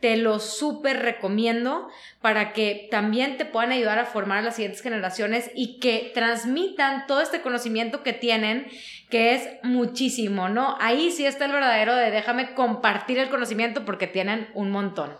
te 0.00 0.16
lo 0.16 0.38
súper 0.38 1.00
recomiendo 1.00 1.88
para 2.20 2.52
que 2.52 2.88
también 2.90 3.36
te 3.36 3.44
puedan 3.44 3.72
ayudar 3.72 3.98
a 3.98 4.06
formar 4.06 4.38
a 4.38 4.42
las 4.42 4.56
siguientes 4.56 4.80
generaciones 4.80 5.50
y 5.54 5.80
que 5.80 6.12
transmitan 6.14 7.06
todo 7.06 7.20
este 7.20 7.42
conocimiento 7.42 8.02
que 8.02 8.12
tienen, 8.12 8.68
que 9.10 9.34
es 9.34 9.48
muchísimo, 9.64 10.48
¿no? 10.48 10.76
Ahí 10.80 11.10
sí 11.10 11.26
está 11.26 11.46
el 11.46 11.52
verdadero 11.52 11.96
de 11.96 12.10
déjame 12.10 12.54
compartir 12.54 13.18
el 13.18 13.28
conocimiento 13.28 13.84
porque 13.84 14.06
tienen 14.06 14.48
un 14.54 14.70
montón. 14.70 15.16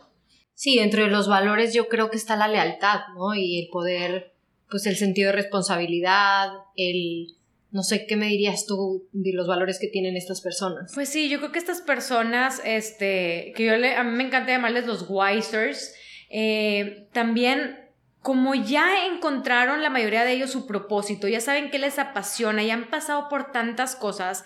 Sí, 0.55 0.77
dentro 0.77 1.03
de 1.03 1.11
los 1.11 1.29
valores 1.29 1.75
yo 1.75 1.89
creo 1.89 2.11
que 2.11 2.17
está 2.17 2.37
la 2.37 2.49
lealtad, 2.49 3.01
¿no? 3.17 3.35
Y 3.35 3.61
el 3.61 3.69
poder 3.71 4.33
pues 4.71 4.87
el 4.87 4.97
sentido 4.97 5.31
de 5.31 5.37
responsabilidad, 5.37 6.51
el 6.77 7.35
no 7.71 7.83
sé 7.83 8.07
qué 8.07 8.17
me 8.17 8.27
dirías 8.27 8.67
tú 8.67 9.07
de 9.13 9.33
los 9.35 9.47
valores 9.47 9.79
que 9.79 9.89
tienen 9.89 10.17
estas 10.17 10.41
personas. 10.41 10.91
Pues 10.95 11.11
sí, 11.11 11.29
yo 11.29 11.39
creo 11.39 11.53
que 11.53 11.59
estas 11.59 11.83
personas, 11.83 12.63
este, 12.65 13.53
que 13.55 13.67
yo 13.67 13.77
le, 13.77 13.95
a 13.95 14.05
mí 14.05 14.17
me 14.17 14.25
encanta 14.25 14.53
llamarles 14.53 14.87
los 14.87 15.07
Wisers, 15.09 15.95
eh, 16.31 17.09
también 17.13 17.77
como 18.23 18.55
ya 18.55 19.07
encontraron 19.07 19.83
la 19.83 19.91
mayoría 19.91 20.25
de 20.25 20.33
ellos 20.33 20.51
su 20.51 20.67
propósito, 20.67 21.29
ya 21.29 21.41
saben 21.41 21.71
qué 21.71 21.79
les 21.79 21.99
apasiona, 21.99 22.63
ya 22.63 22.75
han 22.75 22.91
pasado 22.91 23.29
por 23.29 23.53
tantas 23.53 23.97
cosas, 23.97 24.45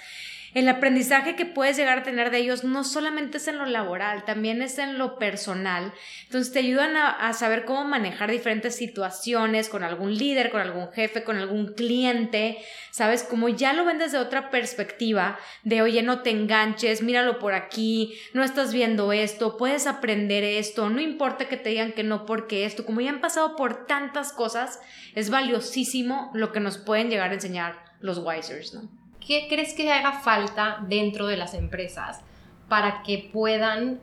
el 0.55 0.69
aprendizaje 0.69 1.35
que 1.35 1.47
puedes 1.47 1.77
llegar 1.79 2.01
a 2.01 2.03
tener 2.03 2.31
de 2.31 2.39
ellos 2.39 2.63
no 2.63 2.85
solamente 2.85 3.39
es 3.39 3.49
en 3.49 3.57
lo 3.57 3.65
laboral, 3.65 4.25
también 4.25 4.61
es 4.61 4.79
en 4.79 4.99
lo 4.99 5.19
personal. 5.19 5.95
Entonces 6.25 6.53
te 6.53 6.59
ayudan 6.59 6.97
a, 6.97 7.33
saber 7.33 7.65
cómo 7.65 7.85
manejar 7.85 8.31
diferentes 8.31 8.77
situaciones 8.77 9.71
con 9.71 9.83
algún 9.83 10.15
líder, 10.17 10.51
con 10.51 10.61
algún 10.61 10.93
jefe, 10.93 11.25
con 11.25 11.39
algún 11.39 11.73
cliente, 11.73 12.59
¿sabes? 12.91 13.23
Como 13.23 13.49
ya 13.49 13.73
lo 13.73 13.87
ven 13.87 13.99
desde 13.99 14.19
otra 14.19 14.51
perspectiva 14.51 15.39
de, 15.63 15.81
oye, 15.81 16.03
no 16.03 16.21
te 16.21 16.31
enganches, 16.31 17.03
míralo 17.03 17.39
por 17.39 17.55
aquí, 17.55 18.15
no 18.35 18.45
estás 18.45 18.75
viendo 18.75 19.13
esto, 19.13 19.57
puedes 19.57 19.87
aprender 19.87 20.45
esto, 20.45 20.91
no 20.91 21.01
importa 21.01 21.49
que 21.49 21.57
te 21.57 21.71
digan 21.71 21.93
que 21.93 22.05
no 22.05 22.27
porque 22.27 22.67
esto, 22.67 22.85
como 22.85 23.01
ya 23.01 23.11
han 23.11 23.23
pasado 23.23 23.57
por 23.57 23.87
tantas 23.87 24.33
cosas, 24.33 24.79
es 25.15 25.31
valiosísimo 25.31 26.31
lo 26.35 26.53
que 26.53 26.61
nos 26.61 26.77
pueden 26.77 27.09
llegar 27.09 27.31
a 27.31 27.35
enseñar 27.35 27.83
los 28.01 28.19
Wisers, 28.19 28.75
¿no? 28.75 29.02
¿Qué 29.27 29.47
crees 29.49 29.75
que 29.75 29.91
haga 29.93 30.21
falta 30.21 30.85
dentro 30.89 31.27
de 31.27 31.37
las 31.37 31.55
empresas 31.55 32.21
para 32.69 33.03
que 33.03 33.31
puedan 33.33 34.01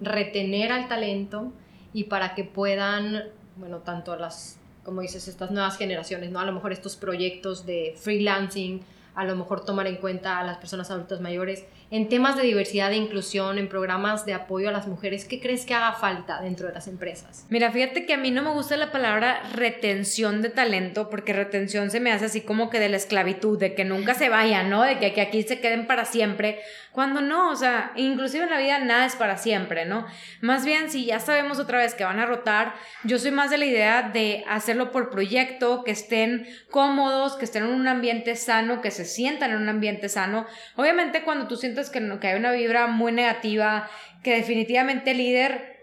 retener 0.00 0.72
al 0.72 0.88
talento 0.88 1.52
y 1.92 2.04
para 2.04 2.34
que 2.34 2.44
puedan, 2.44 3.24
bueno, 3.56 3.78
tanto 3.78 4.16
las, 4.16 4.58
como 4.84 5.00
dices, 5.00 5.28
estas 5.28 5.50
nuevas 5.50 5.76
generaciones, 5.76 6.30
¿no? 6.30 6.40
A 6.40 6.44
lo 6.44 6.52
mejor 6.52 6.72
estos 6.72 6.96
proyectos 6.96 7.66
de 7.66 7.94
freelancing, 7.96 8.82
a 9.14 9.24
lo 9.24 9.36
mejor 9.36 9.64
tomar 9.64 9.86
en 9.86 9.96
cuenta 9.96 10.38
a 10.38 10.44
las 10.44 10.58
personas 10.58 10.90
adultas 10.90 11.20
mayores, 11.20 11.64
en 11.94 12.08
temas 12.08 12.36
de 12.36 12.42
diversidad 12.42 12.90
e 12.90 12.96
inclusión, 12.96 13.56
en 13.56 13.68
programas 13.68 14.26
de 14.26 14.34
apoyo 14.34 14.68
a 14.68 14.72
las 14.72 14.88
mujeres, 14.88 15.26
¿qué 15.26 15.38
crees 15.38 15.64
que 15.64 15.74
haga 15.74 15.92
falta 15.92 16.40
dentro 16.40 16.66
de 16.66 16.74
las 16.74 16.88
empresas? 16.88 17.46
Mira, 17.50 17.70
fíjate 17.70 18.04
que 18.04 18.14
a 18.14 18.16
mí 18.16 18.32
no 18.32 18.42
me 18.42 18.50
gusta 18.50 18.76
la 18.76 18.90
palabra 18.90 19.44
retención 19.52 20.42
de 20.42 20.50
talento, 20.50 21.08
porque 21.08 21.32
retención 21.32 21.92
se 21.92 22.00
me 22.00 22.10
hace 22.10 22.24
así 22.24 22.40
como 22.40 22.68
que 22.68 22.80
de 22.80 22.88
la 22.88 22.96
esclavitud, 22.96 23.60
de 23.60 23.76
que 23.76 23.84
nunca 23.84 24.14
se 24.14 24.28
vayan, 24.28 24.70
¿no? 24.70 24.82
De 24.82 24.98
que 24.98 25.20
aquí 25.20 25.44
se 25.44 25.60
queden 25.60 25.86
para 25.86 26.04
siempre, 26.04 26.58
cuando 26.94 27.20
no, 27.20 27.50
o 27.50 27.56
sea, 27.56 27.90
inclusive 27.96 28.44
en 28.44 28.50
la 28.50 28.58
vida 28.58 28.78
nada 28.78 29.04
es 29.04 29.16
para 29.16 29.36
siempre, 29.36 29.84
¿no? 29.84 30.06
Más 30.40 30.64
bien, 30.64 30.90
si 30.90 31.04
ya 31.04 31.18
sabemos 31.18 31.58
otra 31.58 31.78
vez 31.78 31.96
que 31.96 32.04
van 32.04 32.20
a 32.20 32.26
rotar, 32.26 32.72
yo 33.02 33.18
soy 33.18 33.32
más 33.32 33.50
de 33.50 33.58
la 33.58 33.64
idea 33.64 34.10
de 34.10 34.44
hacerlo 34.48 34.92
por 34.92 35.10
proyecto, 35.10 35.82
que 35.82 35.90
estén 35.90 36.46
cómodos, 36.70 37.34
que 37.34 37.46
estén 37.46 37.64
en 37.64 37.70
un 37.70 37.88
ambiente 37.88 38.36
sano, 38.36 38.80
que 38.80 38.92
se 38.92 39.04
sientan 39.04 39.50
en 39.50 39.56
un 39.56 39.68
ambiente 39.68 40.08
sano. 40.08 40.46
Obviamente 40.76 41.24
cuando 41.24 41.48
tú 41.48 41.56
sientes 41.56 41.90
que, 41.90 42.00
que 42.20 42.28
hay 42.28 42.38
una 42.38 42.52
vibra 42.52 42.86
muy 42.86 43.10
negativa, 43.10 43.90
que 44.22 44.36
definitivamente 44.36 45.10
el 45.10 45.16
líder 45.16 45.73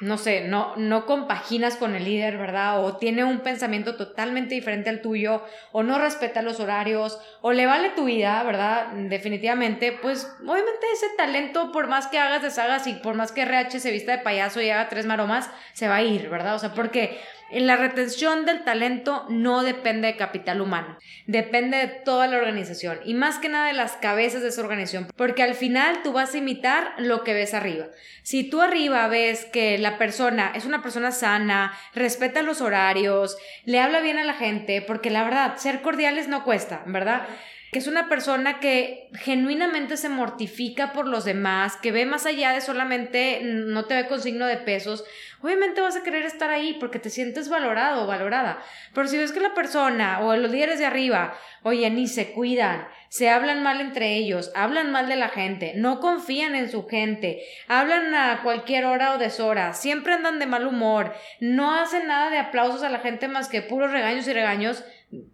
no 0.00 0.18
sé, 0.18 0.42
no, 0.42 0.74
no 0.76 1.06
compaginas 1.06 1.76
con 1.76 1.94
el 1.94 2.04
líder, 2.04 2.36
¿verdad? 2.36 2.84
O 2.84 2.96
tiene 2.96 3.24
un 3.24 3.40
pensamiento 3.40 3.96
totalmente 3.96 4.54
diferente 4.54 4.90
al 4.90 5.00
tuyo, 5.00 5.42
o 5.72 5.82
no 5.82 5.98
respeta 5.98 6.42
los 6.42 6.60
horarios, 6.60 7.18
o 7.40 7.52
le 7.52 7.64
vale 7.64 7.90
tu 7.90 8.04
vida, 8.04 8.42
¿verdad? 8.42 8.88
Definitivamente, 8.92 9.92
pues 9.92 10.30
obviamente 10.42 10.86
ese 10.92 11.06
talento, 11.16 11.72
por 11.72 11.88
más 11.88 12.08
que 12.08 12.18
hagas, 12.18 12.42
deshagas 12.42 12.86
y 12.86 12.94
por 12.94 13.14
más 13.14 13.32
que 13.32 13.42
RH 13.42 13.80
se 13.80 13.90
vista 13.90 14.12
de 14.12 14.22
payaso 14.22 14.60
y 14.60 14.68
haga 14.68 14.90
tres 14.90 15.06
maromas, 15.06 15.50
se 15.72 15.88
va 15.88 15.96
a 15.96 16.02
ir, 16.02 16.28
¿verdad? 16.28 16.56
O 16.56 16.58
sea, 16.58 16.74
porque 16.74 17.18
en 17.50 17.66
la 17.66 17.76
retención 17.76 18.44
del 18.44 18.64
talento 18.64 19.24
no 19.28 19.62
depende 19.62 20.08
de 20.08 20.16
capital 20.16 20.60
humano, 20.60 20.98
depende 21.26 21.76
de 21.76 21.86
toda 21.88 22.26
la 22.26 22.38
organización 22.38 22.98
y 23.04 23.14
más 23.14 23.38
que 23.38 23.48
nada 23.48 23.68
de 23.68 23.72
las 23.72 23.92
cabezas 23.92 24.42
de 24.42 24.48
esa 24.48 24.62
organización, 24.62 25.08
porque 25.16 25.42
al 25.42 25.54
final 25.54 26.02
tú 26.02 26.12
vas 26.12 26.34
a 26.34 26.38
imitar 26.38 26.94
lo 26.98 27.24
que 27.24 27.34
ves 27.34 27.54
arriba. 27.54 27.86
Si 28.22 28.48
tú 28.48 28.60
arriba 28.60 29.06
ves 29.08 29.44
que 29.44 29.78
la 29.78 29.98
persona 29.98 30.52
es 30.54 30.64
una 30.64 30.82
persona 30.82 31.12
sana, 31.12 31.76
respeta 31.94 32.42
los 32.42 32.60
horarios, 32.60 33.36
le 33.64 33.80
habla 33.80 34.00
bien 34.00 34.18
a 34.18 34.24
la 34.24 34.34
gente, 34.34 34.82
porque 34.82 35.10
la 35.10 35.24
verdad, 35.24 35.56
ser 35.56 35.82
cordiales 35.82 36.28
no 36.28 36.44
cuesta, 36.44 36.82
¿verdad? 36.86 37.26
Que 37.72 37.80
es 37.80 37.88
una 37.88 38.08
persona 38.08 38.60
que 38.60 39.08
genuinamente 39.14 39.96
se 39.96 40.08
mortifica 40.08 40.92
por 40.92 41.08
los 41.08 41.24
demás, 41.24 41.76
que 41.76 41.92
ve 41.92 42.06
más 42.06 42.24
allá 42.24 42.52
de 42.52 42.60
solamente 42.60 43.40
no 43.42 43.86
te 43.86 43.94
ve 43.94 44.06
con 44.06 44.20
signo 44.20 44.46
de 44.46 44.56
pesos, 44.56 45.04
obviamente 45.42 45.80
vas 45.80 45.96
a 45.96 46.02
querer 46.02 46.24
estar 46.24 46.50
ahí 46.50 46.76
porque 46.78 46.98
te 46.98 47.10
sientes 47.10 47.48
valorado 47.48 48.04
o 48.04 48.06
valorada. 48.06 48.62
Pero 48.94 49.08
si 49.08 49.18
ves 49.18 49.32
que 49.32 49.40
la 49.40 49.54
persona 49.54 50.20
o 50.20 50.36
los 50.36 50.50
líderes 50.50 50.78
de 50.78 50.86
arriba, 50.86 51.34
oye, 51.62 51.90
ni 51.90 52.06
se 52.06 52.32
cuidan, 52.32 52.86
se 53.08 53.30
hablan 53.30 53.62
mal 53.62 53.80
entre 53.80 54.14
ellos, 54.14 54.52
hablan 54.54 54.92
mal 54.92 55.08
de 55.08 55.16
la 55.16 55.28
gente, 55.28 55.72
no 55.76 56.00
confían 56.00 56.54
en 56.54 56.70
su 56.70 56.86
gente, 56.86 57.42
hablan 57.68 58.14
a 58.14 58.42
cualquier 58.42 58.84
hora 58.84 59.14
o 59.14 59.18
deshora, 59.18 59.72
siempre 59.74 60.14
andan 60.14 60.38
de 60.38 60.46
mal 60.46 60.66
humor, 60.66 61.14
no 61.40 61.74
hacen 61.74 62.06
nada 62.06 62.30
de 62.30 62.38
aplausos 62.38 62.82
a 62.82 62.90
la 62.90 63.00
gente 63.00 63.28
más 63.28 63.48
que 63.48 63.62
puros 63.62 63.90
regaños 63.90 64.26
y 64.28 64.32
regaños, 64.32 64.84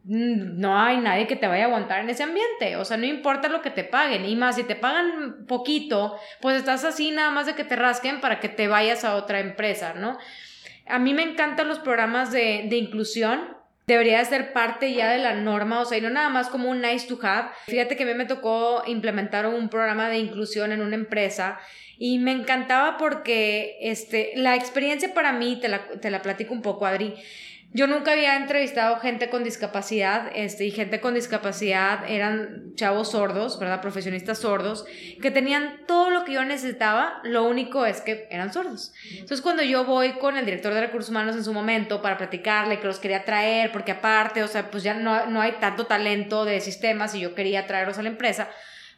no 0.05 0.79
hay 0.79 0.99
nadie 0.99 1.27
que 1.27 1.37
te 1.37 1.47
vaya 1.47 1.65
a 1.65 1.67
aguantar 1.67 2.01
en 2.01 2.11
ese 2.11 2.23
ambiente. 2.23 2.77
O 2.77 2.85
sea, 2.85 2.97
no 2.97 3.07
importa 3.07 3.49
lo 3.49 3.63
que 3.63 3.71
te 3.71 3.85
paguen. 3.85 4.25
Y 4.25 4.37
más, 4.37 4.57
si 4.57 4.65
te 4.65 4.77
pagan 4.77 5.47
poquito, 5.47 6.17
pues 6.41 6.57
estás 6.57 6.85
así 6.85 7.11
nada 7.11 7.31
más 7.31 7.47
de 7.47 7.55
que 7.55 7.65
te 7.65 7.77
rasquen 7.77 8.21
para 8.21 8.41
que 8.41 8.49
te 8.49 8.69
vayas 8.69 9.05
a 9.05 9.17
otra 9.17 9.41
empresa, 9.41 9.95
¿no? 9.95 10.19
A 10.87 10.99
mí 10.99 11.15
me 11.15 11.23
encantan 11.23 11.69
los 11.69 11.79
programas 11.79 12.33
de, 12.33 12.67
de 12.69 12.77
inclusión 12.77 13.63
debería 13.87 14.25
ser 14.25 14.53
parte 14.53 14.93
ya 14.93 15.11
de 15.11 15.19
la 15.19 15.35
norma, 15.35 15.81
o 15.81 15.85
sea, 15.85 15.99
y 15.99 16.01
no 16.01 16.11
nada 16.11 16.29
más 16.29 16.49
como 16.49 16.71
un 16.71 16.81
nice 16.81 17.07
to 17.07 17.19
have. 17.23 17.51
Fíjate 17.67 17.97
que 17.97 18.05
a 18.05 18.07
mí 18.07 18.15
me 18.15 18.27
tocó 18.27 18.83
implementar 18.87 19.47
un 19.47 19.69
programa 19.69 20.09
de 20.09 20.19
inclusión 20.19 20.73
en 20.73 20.83
una 20.83 20.95
empresa 20.95 21.59
y 21.99 22.19
me 22.19 22.33
encantaba 22.33 22.97
porque 22.97 23.79
este, 23.81 24.33
la 24.37 24.55
experiencia 24.55 25.13
para 25.15 25.33
mí, 25.33 25.59
te 25.61 25.69
la, 25.69 25.87
te 25.89 26.11
la 26.11 26.23
platico 26.23 26.55
un 26.55 26.63
poco, 26.63 26.87
Adri, 26.87 27.15
yo 27.75 27.87
nunca 27.87 28.13
había 28.13 28.37
entrevistado 28.37 28.99
gente 28.99 29.31
con 29.31 29.45
discapacidad, 29.45 30.31
este, 30.35 30.67
y 30.67 30.71
gente 30.71 31.01
con 31.01 31.15
discapacidad 31.15 32.09
eran 32.09 32.75
chavos 32.75 33.13
sordos, 33.13 33.59
¿verdad? 33.59 33.81
Profesionistas 33.81 34.39
sordos, 34.39 34.85
que 35.21 35.31
tenían 35.31 35.81
todo 35.87 36.11
lo 36.11 36.25
que 36.25 36.33
yo 36.33 36.45
necesitaba, 36.45 37.21
lo 37.25 37.45
único 37.45 37.87
es 37.87 38.03
que 38.03 38.29
eran 38.31 38.53
sordos. 38.53 38.93
Entonces, 39.13 39.41
cuando 39.41 39.63
yo 39.63 39.85
voy 39.85 40.13
con 40.19 40.37
el 40.37 40.45
director 40.45 40.75
de 40.75 40.83
recursos 40.83 41.11
humanos 41.11 41.35
en 41.35 41.45
su 41.45 41.53
momento 41.55 42.03
para 42.03 42.19
platicarle 42.19 42.79
que 42.79 42.87
los 42.87 42.99
quería 42.99 43.25
traer, 43.25 43.73
porque 43.73 43.93
aparte, 43.93 44.43
o 44.43 44.49
sea, 44.49 44.71
pues 44.71 44.83
ya 44.83 44.93
no, 44.93 45.27
no 45.27 45.41
hay 45.41 45.53
tanto 45.53 45.87
talento 45.87 46.45
de 46.45 46.61
sistemas 46.61 47.15
y 47.15 47.21
yo 47.21 47.35
quería 47.35 47.67
traerlos 47.67 47.97
a 47.97 48.03
la 48.03 48.11
empresa, 48.11 48.49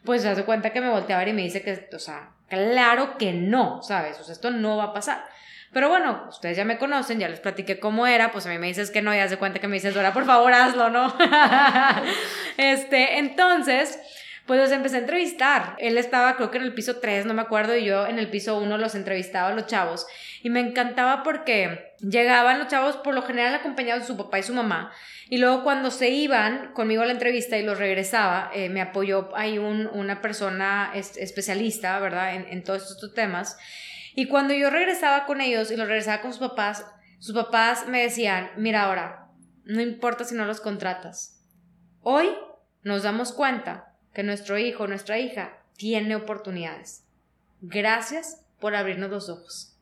pues 0.03 0.21
se 0.21 0.29
hace 0.29 0.43
cuenta 0.43 0.71
que 0.71 0.81
me 0.81 0.89
volteaba 0.89 1.27
y 1.27 1.33
me 1.33 1.43
dice 1.43 1.61
que, 1.61 1.87
o 1.95 1.99
sea, 1.99 2.31
claro 2.49 3.17
que 3.17 3.31
no, 3.31 3.81
¿sabes? 3.81 4.19
O 4.19 4.23
sea, 4.23 4.33
esto 4.33 4.51
no 4.51 4.77
va 4.77 4.85
a 4.85 4.93
pasar. 4.93 5.23
Pero 5.73 5.89
bueno, 5.89 6.25
ustedes 6.29 6.55
ya 6.55 6.65
me 6.65 6.77
conocen, 6.77 7.19
ya 7.19 7.27
les 7.27 7.39
platiqué 7.39 7.79
cómo 7.79 8.07
era, 8.07 8.31
pues 8.31 8.45
a 8.45 8.49
mí 8.49 8.57
me 8.57 8.67
dices 8.67 8.91
que 8.91 9.01
no, 9.01 9.13
ya 9.13 9.27
se 9.27 9.37
cuenta 9.37 9.59
que 9.59 9.67
me 9.67 9.75
dices, 9.75 9.93
Dora, 9.93 10.13
por 10.13 10.25
favor, 10.25 10.53
hazlo, 10.53 10.89
¿no? 10.89 11.13
este, 12.57 13.17
entonces, 13.17 13.99
pues 14.45 14.59
los 14.59 14.71
empecé 14.71 14.97
a 14.97 14.99
entrevistar. 14.99 15.75
Él 15.79 15.97
estaba, 15.97 16.35
creo 16.35 16.51
que 16.51 16.57
en 16.57 16.63
el 16.63 16.73
piso 16.73 16.97
3, 16.97 17.25
no 17.25 17.33
me 17.33 17.41
acuerdo, 17.41 17.75
y 17.75 17.85
yo 17.85 18.05
en 18.05 18.19
el 18.19 18.29
piso 18.29 18.57
1 18.59 18.77
los 18.77 18.95
entrevistaba 18.95 19.49
a 19.49 19.53
los 19.53 19.65
chavos. 19.65 20.05
Y 20.43 20.49
me 20.49 20.59
encantaba 20.59 21.23
porque 21.23 21.93
llegaban 21.99 22.59
los 22.59 22.67
chavos, 22.67 22.97
por 22.97 23.15
lo 23.15 23.23
general 23.23 23.55
acompañados 23.55 24.03
de 24.03 24.07
su 24.07 24.17
papá 24.17 24.39
y 24.39 24.43
su 24.43 24.53
mamá. 24.53 24.91
Y 25.29 25.39
luego 25.39 25.63
cuando 25.63 25.89
se 25.89 26.09
iban 26.09 26.73
conmigo 26.73 27.01
a 27.01 27.07
la 27.07 27.13
entrevista 27.13 27.57
y 27.57 27.63
los 27.63 27.79
regresaba, 27.79 28.51
eh, 28.53 28.69
me 28.69 28.81
apoyó 28.81 29.35
ahí 29.35 29.57
un, 29.57 29.87
una 29.87 30.21
persona 30.21 30.91
especialista, 30.93 31.97
¿verdad?, 31.99 32.35
en, 32.35 32.45
en 32.49 32.63
todos 32.63 32.91
estos 32.91 33.15
temas. 33.15 33.57
Y 34.15 34.27
cuando 34.27 34.53
yo 34.53 34.69
regresaba 34.69 35.25
con 35.25 35.41
ellos 35.41 35.69
y 35.71 35.75
los 35.75 35.87
regresaba 35.87 36.21
con 36.21 36.31
sus 36.31 36.39
papás, 36.39 36.85
sus 37.19 37.35
papás 37.35 37.87
me 37.87 38.01
decían, 38.01 38.49
mira 38.55 38.83
ahora, 38.83 39.27
no 39.65 39.81
importa 39.81 40.23
si 40.23 40.35
no 40.35 40.45
los 40.45 40.61
contratas. 40.61 41.43
Hoy 42.01 42.29
nos 42.81 43.03
damos 43.03 43.33
cuenta 43.33 43.93
que 44.13 44.23
nuestro 44.23 44.57
hijo, 44.57 44.87
nuestra 44.87 45.19
hija, 45.19 45.57
tiene 45.75 46.15
oportunidades. 46.15 47.03
Gracias 47.59 48.45
por 48.61 48.73
abrirnos 48.75 49.09
los 49.09 49.27
ojos. 49.27 49.75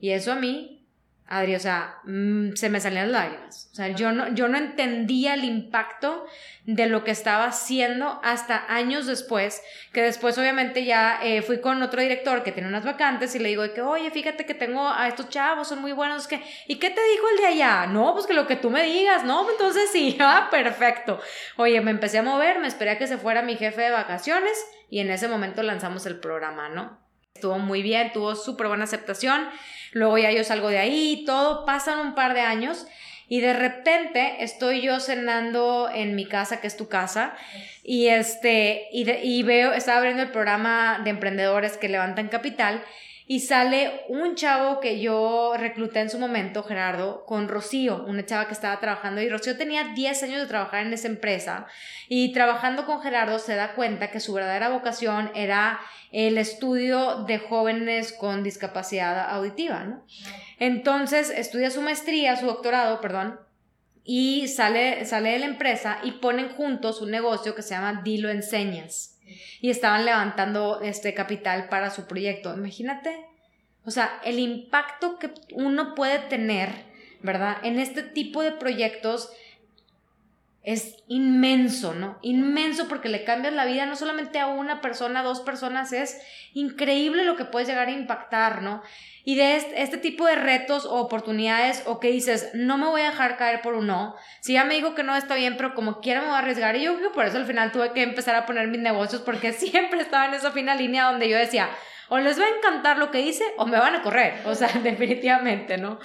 Y 0.00 0.10
eso 0.10 0.32
a 0.32 0.36
mí 0.36 0.79
Adri, 1.30 1.54
o 1.54 1.60
sea, 1.60 2.00
mm, 2.02 2.54
se 2.56 2.68
me 2.70 2.80
salían 2.80 3.12
las 3.12 3.22
lágrimas. 3.22 3.68
O 3.70 3.74
sea, 3.76 3.86
yo 3.88 4.10
no, 4.10 4.34
yo 4.34 4.48
no 4.48 4.58
entendía 4.58 5.34
el 5.34 5.44
impacto 5.44 6.26
de 6.66 6.88
lo 6.88 7.04
que 7.04 7.12
estaba 7.12 7.44
haciendo 7.44 8.20
hasta 8.24 8.64
años 8.68 9.06
después, 9.06 9.62
que 9.92 10.02
después 10.02 10.36
obviamente 10.38 10.84
ya 10.84 11.20
eh, 11.22 11.42
fui 11.42 11.60
con 11.60 11.80
otro 11.84 12.02
director 12.02 12.42
que 12.42 12.50
tiene 12.50 12.68
unas 12.68 12.84
vacantes 12.84 13.32
y 13.36 13.38
le 13.38 13.50
digo 13.50 13.62
que, 13.72 13.80
oye, 13.80 14.10
fíjate 14.10 14.44
que 14.44 14.54
tengo 14.54 14.88
a 14.88 15.06
estos 15.06 15.28
chavos, 15.28 15.68
son 15.68 15.80
muy 15.80 15.92
buenos, 15.92 16.26
que, 16.26 16.42
¿y 16.66 16.80
qué 16.80 16.90
te 16.90 17.00
dijo 17.00 17.24
el 17.30 17.36
de 17.36 17.46
allá? 17.46 17.86
No, 17.86 18.12
pues 18.12 18.26
que 18.26 18.34
lo 18.34 18.48
que 18.48 18.56
tú 18.56 18.68
me 18.68 18.82
digas, 18.82 19.22
¿no? 19.22 19.48
Entonces 19.48 19.88
sí, 19.92 20.16
ah, 20.20 20.48
perfecto. 20.50 21.20
Oye, 21.56 21.80
me 21.80 21.92
empecé 21.92 22.18
a 22.18 22.24
mover, 22.24 22.58
me 22.58 22.66
esperé 22.66 22.90
a 22.90 22.98
que 22.98 23.06
se 23.06 23.18
fuera 23.18 23.42
mi 23.42 23.54
jefe 23.54 23.82
de 23.82 23.90
vacaciones 23.92 24.58
y 24.88 24.98
en 24.98 25.12
ese 25.12 25.28
momento 25.28 25.62
lanzamos 25.62 26.06
el 26.06 26.18
programa, 26.18 26.68
¿no? 26.70 26.98
Estuvo 27.36 27.58
muy 27.60 27.82
bien, 27.82 28.12
tuvo 28.12 28.34
súper 28.34 28.66
buena 28.66 28.84
aceptación. 28.84 29.48
Luego 29.92 30.18
ya 30.18 30.30
yo 30.30 30.44
salgo 30.44 30.68
de 30.68 30.78
ahí, 30.78 31.24
todo, 31.26 31.64
pasan 31.64 31.98
un 31.98 32.14
par 32.14 32.34
de 32.34 32.40
años 32.40 32.86
y 33.28 33.40
de 33.40 33.52
repente 33.52 34.42
estoy 34.42 34.80
yo 34.80 34.98
cenando 34.98 35.88
en 35.92 36.16
mi 36.16 36.26
casa, 36.26 36.60
que 36.60 36.66
es 36.66 36.76
tu 36.76 36.88
casa, 36.88 37.34
y 37.84 38.08
este, 38.08 38.88
y, 38.92 39.08
y 39.08 39.42
veo, 39.44 39.72
estaba 39.72 39.98
abriendo 39.98 40.22
el 40.22 40.30
programa 40.30 41.00
de 41.04 41.10
emprendedores 41.10 41.76
que 41.76 41.88
levantan 41.88 42.28
capital 42.28 42.82
y 43.30 43.38
sale 43.38 44.06
un 44.08 44.34
chavo 44.34 44.80
que 44.80 44.98
yo 44.98 45.54
recluté 45.56 46.00
en 46.00 46.10
su 46.10 46.18
momento, 46.18 46.64
Gerardo, 46.64 47.24
con 47.26 47.46
Rocío, 47.46 48.04
una 48.08 48.26
chava 48.26 48.48
que 48.48 48.54
estaba 48.54 48.80
trabajando. 48.80 49.20
Y 49.20 49.28
Rocío 49.28 49.56
tenía 49.56 49.94
10 49.94 50.24
años 50.24 50.40
de 50.40 50.48
trabajar 50.48 50.84
en 50.84 50.92
esa 50.92 51.06
empresa. 51.06 51.68
Y 52.08 52.32
trabajando 52.32 52.86
con 52.86 53.00
Gerardo 53.00 53.38
se 53.38 53.54
da 53.54 53.76
cuenta 53.76 54.10
que 54.10 54.18
su 54.18 54.32
verdadera 54.32 54.70
vocación 54.70 55.30
era 55.36 55.78
el 56.10 56.38
estudio 56.38 57.22
de 57.22 57.38
jóvenes 57.38 58.12
con 58.12 58.42
discapacidad 58.42 59.30
auditiva, 59.30 59.84
¿no? 59.84 60.04
Entonces 60.58 61.30
estudia 61.30 61.70
su 61.70 61.82
maestría, 61.82 62.34
su 62.34 62.46
doctorado, 62.46 63.00
perdón, 63.00 63.38
y 64.02 64.48
sale, 64.48 65.04
sale 65.04 65.30
de 65.30 65.38
la 65.38 65.46
empresa 65.46 66.00
y 66.02 66.18
ponen 66.18 66.48
juntos 66.48 67.00
un 67.00 67.12
negocio 67.12 67.54
que 67.54 67.62
se 67.62 67.74
llama 67.74 68.02
Dilo 68.02 68.28
Enseñas 68.28 69.19
y 69.60 69.70
estaban 69.70 70.04
levantando 70.04 70.80
este 70.82 71.14
capital 71.14 71.68
para 71.68 71.90
su 71.90 72.06
proyecto. 72.06 72.54
Imagínate, 72.54 73.26
o 73.84 73.90
sea, 73.90 74.20
el 74.24 74.38
impacto 74.38 75.18
que 75.18 75.30
uno 75.54 75.94
puede 75.94 76.18
tener, 76.18 76.70
¿verdad? 77.22 77.58
En 77.62 77.78
este 77.78 78.02
tipo 78.02 78.42
de 78.42 78.52
proyectos 78.52 79.30
es 80.62 81.02
inmenso, 81.08 81.94
¿no? 81.94 82.18
Inmenso 82.20 82.86
porque 82.86 83.08
le 83.08 83.24
cambias 83.24 83.54
la 83.54 83.64
vida 83.64 83.86
no 83.86 83.96
solamente 83.96 84.38
a 84.38 84.46
una 84.46 84.82
persona, 84.82 85.20
a 85.20 85.22
dos 85.22 85.40
personas, 85.40 85.92
es 85.92 86.20
increíble 86.52 87.24
lo 87.24 87.36
que 87.36 87.46
puedes 87.46 87.66
llegar 87.66 87.88
a 87.88 87.92
impactar, 87.92 88.60
¿no? 88.60 88.82
Y 89.24 89.36
de 89.36 89.56
este, 89.56 89.96
tipo 89.96 90.26
de 90.26 90.34
retos 90.34 90.84
o 90.84 90.96
oportunidades 90.96 91.82
o 91.86 91.98
que 91.98 92.10
dices, 92.10 92.50
no 92.52 92.76
me 92.76 92.86
voy 92.86 93.02
a 93.02 93.10
dejar 93.10 93.36
caer 93.38 93.62
por 93.62 93.74
un 93.74 93.86
no, 93.86 94.14
si 94.40 94.54
ya 94.54 94.64
me 94.64 94.74
digo 94.74 94.94
que 94.94 95.02
no 95.02 95.16
está 95.16 95.34
bien, 95.34 95.56
pero 95.56 95.74
como 95.74 96.00
quiera 96.00 96.20
me 96.20 96.26
voy 96.26 96.36
a 96.36 96.38
arriesgar. 96.38 96.76
Y 96.76 96.82
yo 96.82 96.94
creo 96.96 97.08
que 97.08 97.14
por 97.14 97.24
eso 97.24 97.38
al 97.38 97.46
final 97.46 97.72
tuve 97.72 97.92
que 97.92 98.02
empezar 98.02 98.34
a 98.34 98.44
poner 98.44 98.68
mis 98.68 98.80
negocios 98.80 99.22
porque 99.22 99.52
siempre 99.54 100.00
estaba 100.00 100.26
en 100.26 100.34
esa 100.34 100.50
fina 100.52 100.74
línea 100.74 101.04
donde 101.04 101.28
yo 101.28 101.38
decía, 101.38 101.70
o 102.10 102.18
les 102.18 102.38
va 102.38 102.44
a 102.44 102.56
encantar 102.56 102.98
lo 102.98 103.10
que 103.10 103.22
hice 103.22 103.44
o 103.56 103.66
me 103.66 103.78
van 103.78 103.94
a 103.94 104.02
correr. 104.02 104.40
O 104.44 104.54
sea, 104.54 104.68
definitivamente, 104.82 105.78
¿no? 105.78 105.98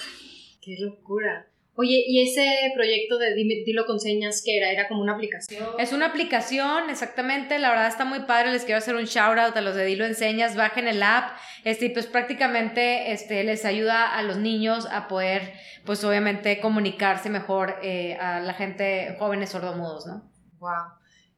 Qué 0.62 0.78
locura. 0.80 1.48
Oye, 1.78 2.06
¿y 2.08 2.22
ese 2.22 2.72
proyecto 2.74 3.18
de 3.18 3.34
Dilo 3.36 3.86
con 3.86 4.00
Señas 4.00 4.42
qué 4.46 4.58
era? 4.58 4.72
¿Era 4.72 4.88
como 4.88 5.02
una 5.02 5.14
aplicación? 5.14 5.68
Es 5.78 5.92
una 5.92 6.06
aplicación, 6.06 6.90
exactamente. 6.90 7.60
La 7.60 7.70
verdad 7.70 7.88
está 7.88 8.06
muy 8.06 8.22
padre. 8.22 8.54
Les 8.54 8.64
quiero 8.64 8.78
hacer 8.78 8.96
un 8.96 9.04
shout 9.04 9.38
out 9.38 9.58
a 9.58 9.62
los 9.62 9.76
de 9.76 9.84
Dilo 9.84 10.06
Enseñas. 10.06 10.56
Bajen 10.56 10.88
el 10.88 11.04
app. 11.04 11.38
Este, 11.66 11.90
pues 11.90 12.08
prácticamente 12.08 13.12
este, 13.12 13.44
les 13.44 13.66
ayuda 13.66 14.16
a 14.16 14.24
los 14.24 14.38
niños 14.38 14.88
a 14.90 15.10
poder, 15.10 15.54
pues 15.86 16.02
obviamente, 16.06 16.62
comunicarse 16.62 17.30
mejor 17.30 17.76
eh, 17.84 18.16
a 18.22 18.40
la 18.40 18.54
gente 18.54 19.18
jóvenes 19.20 19.50
sordomudos, 19.50 20.06
¿no? 20.06 20.32
Wow. 20.60 20.72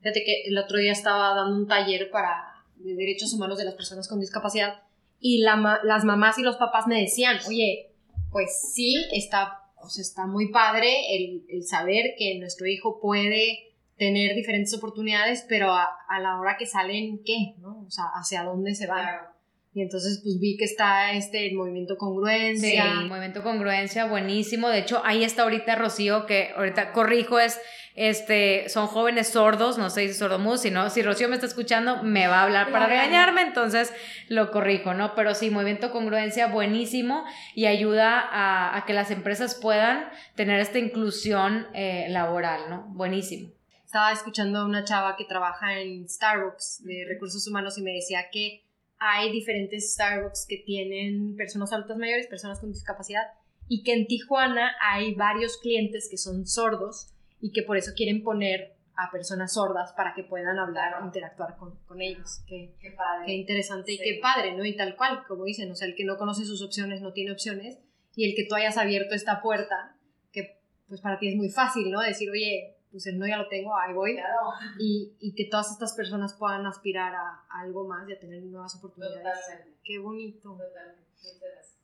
Fíjate 0.02 0.24
que 0.24 0.44
el 0.50 0.58
otro 0.60 0.78
día 0.78 0.92
estaba 0.92 1.34
dando 1.34 1.56
un 1.56 1.68
taller 1.68 2.12
para 2.12 2.44
de 2.76 2.94
derechos 2.94 3.34
humanos 3.34 3.58
de 3.58 3.66
las 3.66 3.74
personas 3.74 4.08
con 4.08 4.20
discapacidad 4.20 4.82
y 5.20 5.40
la, 5.40 5.80
las 5.84 6.04
mamás 6.04 6.38
y 6.38 6.44
los 6.44 6.58
papás 6.58 6.86
me 6.86 7.02
decían, 7.02 7.40
oye, 7.48 7.92
pues 8.32 8.72
sí, 8.76 9.04
está 9.14 9.64
o 9.82 9.90
sea, 9.90 10.02
está 10.02 10.28
muy 10.28 10.52
padre 10.52 11.16
el, 11.16 11.46
el, 11.50 11.64
saber 11.64 12.16
que 12.18 12.40
nuestro 12.40 12.68
hijo 12.68 13.00
puede 13.00 13.74
tener 13.98 14.36
diferentes 14.36 14.74
oportunidades, 14.74 15.46
pero 15.48 15.72
a, 15.72 15.88
a, 16.08 16.20
la 16.20 16.40
hora 16.40 16.58
que 16.58 16.66
salen, 16.66 17.22
¿qué? 17.24 17.56
¿no? 17.60 17.84
O 17.86 17.90
sea, 17.90 18.06
hacia 18.14 18.44
dónde 18.44 18.76
se 18.76 18.88
va. 18.88 19.34
Y 19.78 19.84
entonces 19.84 20.22
pues 20.24 20.40
vi 20.40 20.58
que 20.58 20.66
está 20.66 21.12
este 21.12 21.46
el 21.46 21.56
movimiento 21.56 21.98
congruencia. 21.98 22.84
Sí, 23.00 23.06
movimiento 23.08 23.44
congruencia, 23.44 24.06
buenísimo. 24.06 24.70
De 24.70 24.80
hecho, 24.80 25.04
ahí 25.06 25.24
está 25.24 25.44
ahorita 25.44 25.76
Rocío, 25.76 26.26
que 26.26 26.52
ahorita 26.56 26.94
corrijo, 26.94 27.38
es 27.38 27.62
este, 27.94 28.70
son 28.70 28.88
jóvenes 28.88 29.28
sordos, 29.28 29.78
no 29.78 29.92
sé 29.92 30.08
si 30.08 30.16
sordomudos, 30.16 30.62
si 30.62 30.72
no, 30.72 30.90
si 30.90 31.04
Rocío 31.04 31.30
me 31.30 31.36
está 31.36 31.46
escuchando, 31.46 32.02
me 32.02 32.26
va 32.26 32.40
a 32.40 32.44
hablar 32.46 32.72
para 32.72 32.88
regañarme, 32.88 33.42
entonces 33.42 33.94
lo 34.30 34.50
corrijo, 34.50 34.96
¿no? 34.96 35.14
Pero 35.14 35.36
sí, 35.36 35.52
movimiento 35.52 35.92
congruencia, 35.92 36.48
buenísimo 36.48 37.24
y 37.54 37.68
ayuda 37.68 38.20
a, 38.20 38.78
a 38.78 38.86
que 38.86 38.94
las 38.94 39.12
empresas 39.12 39.54
puedan 39.54 40.10
tener 40.34 40.60
esta 40.60 40.80
inclusión 40.80 41.68
eh, 41.76 42.08
laboral, 42.10 42.68
¿no? 42.68 42.88
Buenísimo. 42.96 43.52
Estaba 43.86 44.12
escuchando 44.12 44.58
a 44.58 44.66
una 44.66 44.84
chava 44.84 45.16
que 45.16 45.26
trabaja 45.26 45.80
en 45.80 46.10
Starbucks 46.10 46.84
de 46.84 47.06
recursos 47.08 47.48
humanos 47.48 47.78
y 47.78 47.84
me 47.84 47.92
decía 47.92 48.26
que 48.32 48.64
hay 49.00 49.32
diferentes 49.32 49.94
Starbucks 49.94 50.46
que 50.48 50.58
tienen 50.58 51.36
personas 51.36 51.72
adultas 51.74 51.98
mayores, 51.98 52.28
personas 52.28 52.60
con 52.60 52.72
discapacidad, 52.72 53.24
y 53.68 53.84
que 53.84 53.94
en 53.94 54.08
Tijuana 54.08 54.76
hay 54.82 55.14
varios 55.14 55.58
clientes 55.58 56.08
que 56.10 56.18
son 56.18 56.48
sordos 56.48 57.14
y 57.42 57.52
que 57.52 57.64
por 57.64 57.78
eso 57.78 57.92
quieren 57.96 58.24
poner 58.24 58.78
a 58.96 59.12
personas 59.12 59.54
sordas 59.54 59.94
para 59.94 60.16
que 60.16 60.24
puedan 60.24 60.58
hablar 60.58 61.02
o 61.02 61.06
interactuar 61.06 61.56
con, 61.58 61.78
con 61.86 62.02
ellos. 62.02 62.42
Qué, 62.48 62.74
qué, 62.82 62.92
padre. 62.92 63.28
Qué 63.28 63.34
interesante 63.34 63.92
y 63.94 63.98
qué 63.98 64.20
padre, 64.22 64.56
¿no? 64.56 64.66
Y 64.66 64.76
tal 64.76 64.96
cual, 64.96 65.24
como 65.28 65.46
dicen, 65.46 65.70
o 65.70 65.76
sea, 65.76 65.88
el 65.88 65.96
que 65.96 66.04
no 66.04 66.18
conoce 66.18 66.46
sus 66.46 66.64
opciones 66.64 67.02
no 67.02 67.14
tiene 67.14 67.32
opciones 67.32 67.78
y 68.16 68.28
el 68.28 68.36
que 68.36 68.46
tú 68.46 68.56
hayas 68.56 68.78
abierto 68.78 69.14
esta 69.14 69.42
puerta, 69.42 69.96
que 70.32 70.60
pues 70.88 71.02
para 71.02 71.20
ti 71.20 71.28
es 71.28 71.36
muy 71.36 71.50
fácil, 71.50 71.92
¿no? 71.92 72.02
Decir, 72.02 72.32
oye, 72.32 72.77
pues 72.92 73.06
el 73.08 73.20
no 73.20 73.28
ya 73.28 73.38
lo 73.38 73.48
tengo, 73.48 73.76
ahí 73.76 73.94
voy. 73.94 74.16
Claro. 74.16 74.52
Y, 74.80 75.16
y 75.20 75.36
que 75.36 75.46
todas 75.46 75.72
estas 75.72 75.94
personas 75.94 76.34
puedan 76.34 76.66
aspirar 76.66 77.14
a, 77.16 77.44
a 77.50 77.62
algo 77.62 77.88
más 77.88 78.08
y 78.10 78.14
a 78.14 78.20
tener 78.20 78.44
nuevas 78.44 78.76
oportunidades. 78.76 79.40
Totalmente. 79.42 79.80
Qué 79.84 80.00
bonito. 80.00 80.52
Totalmente. 80.52 81.08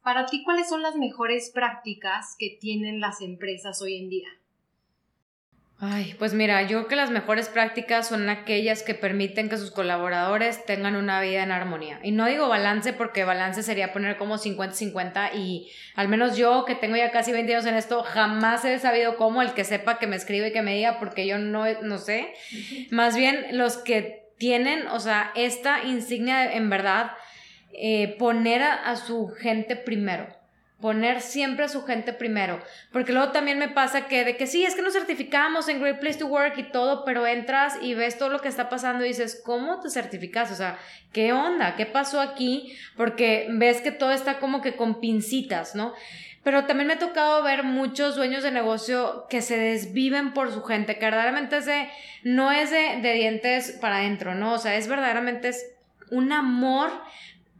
Para 0.01 0.25
ti, 0.25 0.43
¿cuáles 0.43 0.67
son 0.67 0.81
las 0.81 0.95
mejores 0.97 1.49
prácticas 1.51 2.35
que 2.37 2.57
tienen 2.59 2.99
las 2.99 3.21
empresas 3.21 3.81
hoy 3.81 3.97
en 3.97 4.09
día? 4.09 4.27
Ay, 5.85 6.15
pues 6.17 6.33
mira, 6.33 6.61
yo 6.61 6.77
creo 6.77 6.87
que 6.87 6.95
las 6.95 7.11
mejores 7.11 7.49
prácticas 7.49 8.07
son 8.07 8.29
aquellas 8.29 8.83
que 8.83 8.95
permiten 8.95 9.49
que 9.49 9.57
sus 9.57 9.69
colaboradores 9.69 10.63
tengan 10.63 10.95
una 10.95 11.19
vida 11.19 11.43
en 11.43 11.51
armonía. 11.51 11.99
Y 12.03 12.11
no 12.11 12.25
digo 12.25 12.47
balance 12.47 12.93
porque 12.93 13.25
balance 13.25 13.63
sería 13.63 13.91
poner 13.91 14.15
como 14.15 14.37
50-50 14.37 15.31
y 15.35 15.69
al 15.95 16.07
menos 16.07 16.37
yo 16.37 16.63
que 16.63 16.75
tengo 16.75 16.95
ya 16.95 17.11
casi 17.11 17.33
20 17.33 17.53
años 17.53 17.65
en 17.65 17.75
esto, 17.75 18.01
jamás 18.03 18.63
he 18.63 18.79
sabido 18.79 19.17
cómo 19.17 19.41
el 19.41 19.53
que 19.53 19.65
sepa 19.65 19.99
que 19.99 20.07
me 20.07 20.15
escribe 20.15 20.47
y 20.47 20.53
que 20.53 20.61
me 20.61 20.73
diga 20.73 20.99
porque 20.99 21.27
yo 21.27 21.37
no, 21.37 21.65
no 21.81 21.97
sé. 21.97 22.33
Más 22.89 23.17
bien 23.17 23.45
los 23.51 23.75
que 23.75 24.29
tienen, 24.37 24.87
o 24.87 25.01
sea, 25.01 25.33
esta 25.35 25.83
insignia 25.83 26.39
de, 26.39 26.55
en 26.55 26.69
verdad, 26.69 27.11
eh, 27.73 28.15
poner 28.17 28.63
a, 28.63 28.89
a 28.89 28.95
su 28.95 29.27
gente 29.27 29.75
primero 29.75 30.42
poner 30.83 31.21
siempre 31.21 31.63
a 31.63 31.69
su 31.69 31.85
gente 31.85 32.11
primero, 32.11 32.61
porque 32.91 33.13
luego 33.13 33.31
también 33.31 33.57
me 33.57 33.69
pasa 33.69 34.05
que 34.07 34.25
de 34.25 34.35
que 34.35 34.47
sí, 34.47 34.65
es 34.65 34.75
que 34.75 34.81
nos 34.81 34.91
certificamos 34.91 35.69
en 35.69 35.79
Great 35.79 36.01
Place 36.01 36.19
to 36.19 36.27
Work 36.27 36.57
y 36.57 36.63
todo, 36.63 37.05
pero 37.05 37.25
entras 37.25 37.77
y 37.81 37.93
ves 37.93 38.17
todo 38.17 38.27
lo 38.27 38.41
que 38.41 38.49
está 38.49 38.67
pasando 38.67 39.05
y 39.05 39.07
dices, 39.07 39.41
¿cómo 39.45 39.79
te 39.79 39.89
certificas? 39.89 40.51
O 40.51 40.55
sea, 40.55 40.77
¿qué 41.13 41.31
onda? 41.31 41.77
¿Qué 41.77 41.85
pasó 41.85 42.19
aquí? 42.19 42.77
Porque 42.97 43.47
ves 43.51 43.79
que 43.79 43.93
todo 43.93 44.11
está 44.11 44.39
como 44.39 44.61
que 44.61 44.75
con 44.75 44.99
pincitas, 44.99 45.73
¿no? 45.73 45.93
Pero 46.43 46.65
también 46.65 46.87
me 46.87 46.95
ha 46.95 46.99
tocado 46.99 47.41
ver 47.43 47.63
muchos 47.63 48.17
dueños 48.17 48.43
de 48.43 48.51
negocio 48.51 49.25
que 49.29 49.41
se 49.41 49.57
desviven 49.57 50.33
por 50.33 50.51
su 50.51 50.63
gente, 50.63 50.97
que 50.97 51.05
verdaderamente 51.05 51.59
es 51.59 51.69
no 52.23 52.51
es 52.51 52.71
de, 52.71 52.99
de 53.01 53.13
dientes 53.13 53.77
para 53.79 53.99
adentro, 53.99 54.35
¿no? 54.35 54.51
O 54.51 54.57
sea, 54.57 54.75
es 54.75 54.89
verdaderamente 54.89 55.47
es 55.47 55.65
un 56.11 56.33
amor 56.33 56.91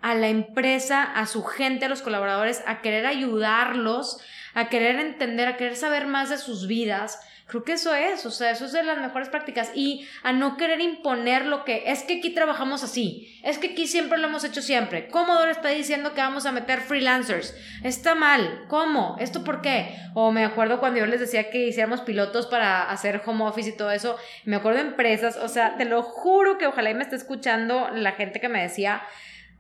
a 0.04 0.16
la 0.16 0.28
empresa, 0.28 1.02
a 1.02 1.26
su 1.26 1.44
gente, 1.46 1.86
a 1.86 1.90
los 1.90 2.02
colaboradores, 2.02 2.62
a 2.68 2.82
querer 2.82 3.06
ayudarlos, 3.06 4.20
a 4.54 4.68
querer 4.68 5.00
entender, 5.00 5.48
a 5.48 5.56
querer 5.56 5.78
saber 5.78 6.08
más 6.08 6.30
de 6.30 6.38
sus 6.38 6.68
vidas. 6.68 7.22
Creo 7.48 7.64
que 7.64 7.74
eso 7.74 7.96
es, 7.96 8.26
o 8.26 8.32
sea, 8.32 8.52
eso 8.52 8.66
es 8.66 8.74
de 8.74 8.84
las 8.84 8.98
mejores 8.98 9.30
prácticas. 9.30 9.72
Y 9.74 10.06
a 10.22 10.34
no 10.34 10.58
querer 10.58 10.82
imponer 10.82 11.46
lo 11.46 11.64
que 11.64 11.84
es 11.90 12.04
que 12.04 12.18
aquí 12.18 12.32
trabajamos 12.32 12.84
así, 12.84 13.40
es 13.44 13.58
que 13.58 13.68
aquí 13.70 13.88
siempre 13.88 14.18
lo 14.18 14.28
hemos 14.28 14.44
hecho 14.44 14.62
siempre. 14.62 15.08
Commodore 15.08 15.52
está 15.52 15.70
diciendo 15.70 16.14
que 16.14 16.20
vamos 16.20 16.46
a 16.46 16.52
meter 16.52 16.82
freelancers. 16.82 17.56
Está 17.82 18.14
mal. 18.14 18.66
¿Cómo? 18.68 19.16
¿Esto 19.22 19.46
por 19.46 19.62
qué? 19.62 19.96
O 20.16 20.32
me 20.32 20.44
acuerdo 20.44 20.82
cuando 20.82 21.00
yo 21.00 21.06
les 21.06 21.22
decía 21.22 21.50
que 21.50 21.68
hiciéramos 21.68 22.02
pilotos 22.02 22.48
para 22.48 22.90
hacer 22.90 23.22
home 23.26 23.46
office 23.46 23.70
y 23.70 23.78
todo 23.78 23.92
eso. 23.92 24.18
Me 24.44 24.58
acuerdo 24.58 24.80
de 24.82 24.90
empresas, 24.90 25.38
o 25.38 25.48
sea, 25.48 25.78
te 25.78 25.86
lo 25.86 26.04
juro 26.04 26.58
que 26.58 26.68
ojalá 26.68 26.94
me 26.94 27.04
esté 27.04 27.16
escuchando 27.16 27.90
la 27.94 28.12
gente 28.12 28.42
que 28.42 28.50
me 28.50 28.62
decía 28.62 29.02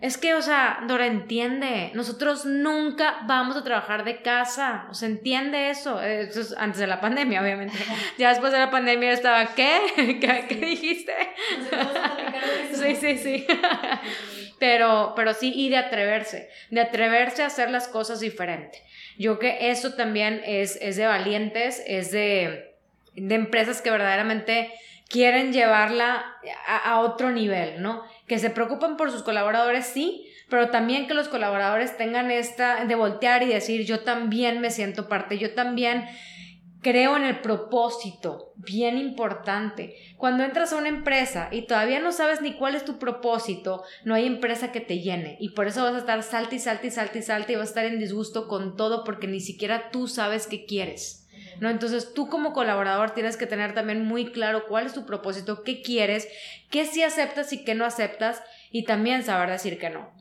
es 0.03 0.17
que, 0.17 0.35
o 0.35 0.41
sea, 0.41 0.83
Dora 0.85 1.07
entiende, 1.07 1.89
nosotros 1.93 2.45
nunca 2.45 3.21
vamos 3.25 3.55
a 3.55 3.63
trabajar 3.63 4.03
de 4.03 4.21
casa, 4.21 4.85
o 4.89 4.93
sea, 4.93 5.07
entiende 5.07 5.69
eso. 5.69 6.01
Eso 6.01 6.41
es 6.41 6.53
antes 6.57 6.81
de 6.81 6.87
la 6.87 6.99
pandemia, 6.99 7.41
obviamente. 7.41 7.77
Ya 8.17 8.27
después 8.27 8.51
de 8.51 8.59
la 8.59 8.69
pandemia 8.69 9.13
estaba, 9.13 9.55
¿qué? 9.55 9.79
¿Qué, 9.95 10.45
qué 10.49 10.55
dijiste? 10.55 11.13
Sí, 12.73 12.95
sí, 12.97 13.17
sí. 13.17 13.47
Pero, 14.59 15.13
pero 15.15 15.33
sí, 15.33 15.51
y 15.53 15.69
de 15.69 15.75
atreverse, 15.75 16.49
de 16.69 16.79
atreverse 16.79 17.43
a 17.43 17.47
hacer 17.47 17.69
las 17.69 17.89
cosas 17.89 18.21
diferente. 18.21 18.81
Yo 19.17 19.37
que 19.37 19.71
eso 19.71 19.95
también 19.95 20.41
es, 20.45 20.77
es 20.81 20.95
de 20.95 21.05
valientes, 21.05 21.83
es 21.85 22.11
de, 22.11 22.73
de 23.13 23.35
empresas 23.35 23.81
que 23.81 23.91
verdaderamente 23.91 24.71
quieren 25.09 25.51
llevarla 25.51 26.37
a, 26.65 26.77
a, 26.77 26.99
otro 27.01 27.31
nivel, 27.31 27.81
¿no? 27.81 28.03
Que 28.33 28.39
se 28.39 28.49
preocupen 28.49 28.97
por 28.97 29.11
sus 29.11 29.21
colaboradores, 29.21 29.85
sí, 29.85 30.25
pero 30.49 30.71
también 30.71 31.05
que 31.05 31.13
los 31.13 31.27
colaboradores 31.27 31.97
tengan 31.97 32.31
esta 32.31 32.83
de 32.83 32.95
voltear 32.95 33.43
y 33.43 33.45
decir, 33.45 33.85
yo 33.85 33.99
también 33.99 34.59
me 34.59 34.71
siento 34.71 35.07
parte, 35.07 35.37
yo 35.37 35.53
también 35.53 36.05
creo 36.81 37.15
en 37.15 37.25
el 37.25 37.41
propósito, 37.41 38.53
bien 38.55 38.97
importante. 38.97 39.95
Cuando 40.17 40.43
entras 40.43 40.73
a 40.73 40.77
una 40.77 40.89
empresa 40.89 41.49
y 41.51 41.67
todavía 41.67 41.99
no 41.99 42.11
sabes 42.11 42.41
ni 42.41 42.53
cuál 42.53 42.73
es 42.73 42.85
tu 42.85 42.97
propósito, 42.97 43.83
no 44.03 44.15
hay 44.15 44.25
empresa 44.25 44.71
que 44.71 44.81
te 44.81 44.97
llene 44.97 45.37
y 45.39 45.49
por 45.49 45.67
eso 45.67 45.83
vas 45.83 45.93
a 45.93 45.99
estar 45.99 46.23
salta 46.23 46.55
y 46.55 46.59
salta 46.59 46.87
y 46.87 46.89
salta 46.89 47.19
y 47.19 47.21
salta 47.21 47.51
y 47.51 47.55
vas 47.55 47.67
a 47.67 47.69
estar 47.69 47.85
en 47.85 47.99
disgusto 47.99 48.47
con 48.47 48.75
todo 48.75 49.03
porque 49.03 49.27
ni 49.27 49.41
siquiera 49.41 49.91
tú 49.91 50.07
sabes 50.07 50.47
qué 50.47 50.65
quieres. 50.65 51.22
¿No? 51.59 51.69
Entonces 51.69 52.13
tú 52.13 52.27
como 52.29 52.53
colaborador 52.53 53.11
tienes 53.11 53.37
que 53.37 53.47
tener 53.47 53.73
también 53.73 54.05
muy 54.05 54.31
claro 54.31 54.65
cuál 54.67 54.85
es 54.85 54.93
tu 54.93 55.05
propósito, 55.05 55.63
qué 55.63 55.81
quieres, 55.81 56.27
qué 56.69 56.85
sí 56.85 57.03
aceptas 57.03 57.53
y 57.53 57.63
qué 57.63 57.75
no 57.75 57.85
aceptas 57.85 58.41
y 58.71 58.83
también 58.83 59.23
saber 59.23 59.49
decir 59.49 59.77
que 59.77 59.89
no. 59.89 60.11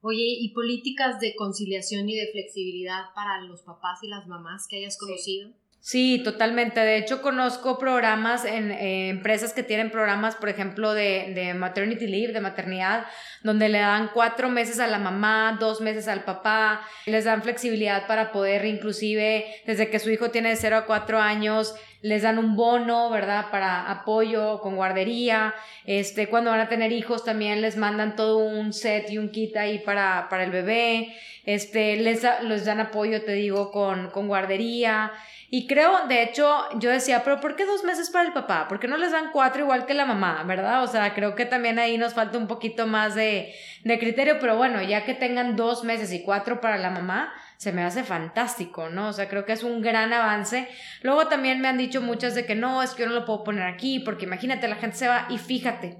Oye, 0.00 0.36
¿y 0.38 0.52
políticas 0.52 1.18
de 1.18 1.34
conciliación 1.34 2.08
y 2.08 2.16
de 2.16 2.30
flexibilidad 2.30 3.04
para 3.14 3.40
los 3.40 3.62
papás 3.62 4.02
y 4.02 4.08
las 4.08 4.26
mamás 4.26 4.66
que 4.68 4.76
hayas 4.76 4.98
conocido? 4.98 5.48
Sí. 5.48 5.56
Sí, 5.86 6.22
totalmente. 6.24 6.80
De 6.80 6.96
hecho, 6.96 7.20
conozco 7.20 7.78
programas 7.78 8.46
en 8.46 8.70
eh, 8.70 9.10
empresas 9.10 9.52
que 9.52 9.62
tienen 9.62 9.90
programas, 9.90 10.34
por 10.34 10.48
ejemplo, 10.48 10.94
de, 10.94 11.32
de, 11.34 11.52
maternity 11.52 12.06
leave, 12.06 12.32
de 12.32 12.40
maternidad, 12.40 13.04
donde 13.42 13.68
le 13.68 13.80
dan 13.80 14.10
cuatro 14.14 14.48
meses 14.48 14.80
a 14.80 14.86
la 14.86 14.98
mamá, 14.98 15.58
dos 15.60 15.82
meses 15.82 16.08
al 16.08 16.24
papá, 16.24 16.80
les 17.04 17.26
dan 17.26 17.42
flexibilidad 17.42 18.06
para 18.06 18.32
poder, 18.32 18.64
inclusive, 18.64 19.44
desde 19.66 19.90
que 19.90 19.98
su 19.98 20.08
hijo 20.08 20.30
tiene 20.30 20.48
de 20.48 20.56
cero 20.56 20.78
a 20.78 20.86
cuatro 20.86 21.20
años, 21.20 21.74
les 22.04 22.20
dan 22.20 22.38
un 22.38 22.54
bono, 22.54 23.08
¿verdad? 23.08 23.46
Para 23.50 23.90
apoyo 23.90 24.60
con 24.60 24.76
guardería. 24.76 25.54
Este, 25.86 26.28
cuando 26.28 26.50
van 26.50 26.60
a 26.60 26.68
tener 26.68 26.92
hijos 26.92 27.24
también 27.24 27.62
les 27.62 27.78
mandan 27.78 28.14
todo 28.14 28.36
un 28.36 28.74
set 28.74 29.08
y 29.10 29.16
un 29.16 29.30
kit 29.30 29.56
ahí 29.56 29.78
para, 29.78 30.26
para 30.28 30.44
el 30.44 30.50
bebé. 30.50 31.16
Este, 31.46 31.96
les, 31.96 32.22
les 32.42 32.66
dan 32.66 32.80
apoyo, 32.80 33.22
te 33.24 33.32
digo, 33.32 33.70
con, 33.70 34.10
con 34.10 34.28
guardería. 34.28 35.12
Y 35.48 35.66
creo, 35.66 36.06
de 36.06 36.22
hecho, 36.22 36.66
yo 36.78 36.90
decía, 36.90 37.24
pero 37.24 37.40
¿por 37.40 37.56
qué 37.56 37.64
dos 37.64 37.84
meses 37.84 38.10
para 38.10 38.26
el 38.26 38.34
papá? 38.34 38.68
¿Por 38.68 38.80
qué 38.80 38.86
no 38.86 38.98
les 38.98 39.12
dan 39.12 39.30
cuatro 39.32 39.62
igual 39.62 39.86
que 39.86 39.94
la 39.94 40.04
mamá, 40.04 40.42
verdad? 40.46 40.82
O 40.82 40.86
sea, 40.86 41.14
creo 41.14 41.34
que 41.34 41.46
también 41.46 41.78
ahí 41.78 41.96
nos 41.96 42.12
falta 42.12 42.36
un 42.36 42.48
poquito 42.48 42.86
más 42.86 43.14
de, 43.14 43.54
de 43.82 43.98
criterio, 43.98 44.36
pero 44.40 44.58
bueno, 44.58 44.82
ya 44.82 45.06
que 45.06 45.14
tengan 45.14 45.56
dos 45.56 45.84
meses 45.84 46.12
y 46.12 46.22
cuatro 46.22 46.60
para 46.60 46.76
la 46.76 46.90
mamá, 46.90 47.32
se 47.64 47.72
me 47.72 47.82
hace 47.82 48.04
fantástico, 48.04 48.90
¿no? 48.90 49.08
O 49.08 49.12
sea, 49.14 49.26
creo 49.26 49.46
que 49.46 49.54
es 49.54 49.62
un 49.62 49.80
gran 49.80 50.12
avance. 50.12 50.68
Luego 51.00 51.28
también 51.28 51.62
me 51.62 51.68
han 51.68 51.78
dicho 51.78 52.02
muchas 52.02 52.34
de 52.34 52.44
que 52.44 52.54
no, 52.54 52.82
es 52.82 52.90
que 52.90 53.04
yo 53.04 53.08
no 53.08 53.14
lo 53.14 53.24
puedo 53.24 53.42
poner 53.42 53.62
aquí, 53.62 54.00
porque 54.00 54.26
imagínate, 54.26 54.68
la 54.68 54.76
gente 54.76 54.98
se 54.98 55.08
va 55.08 55.26
y 55.30 55.38
fíjate, 55.38 55.96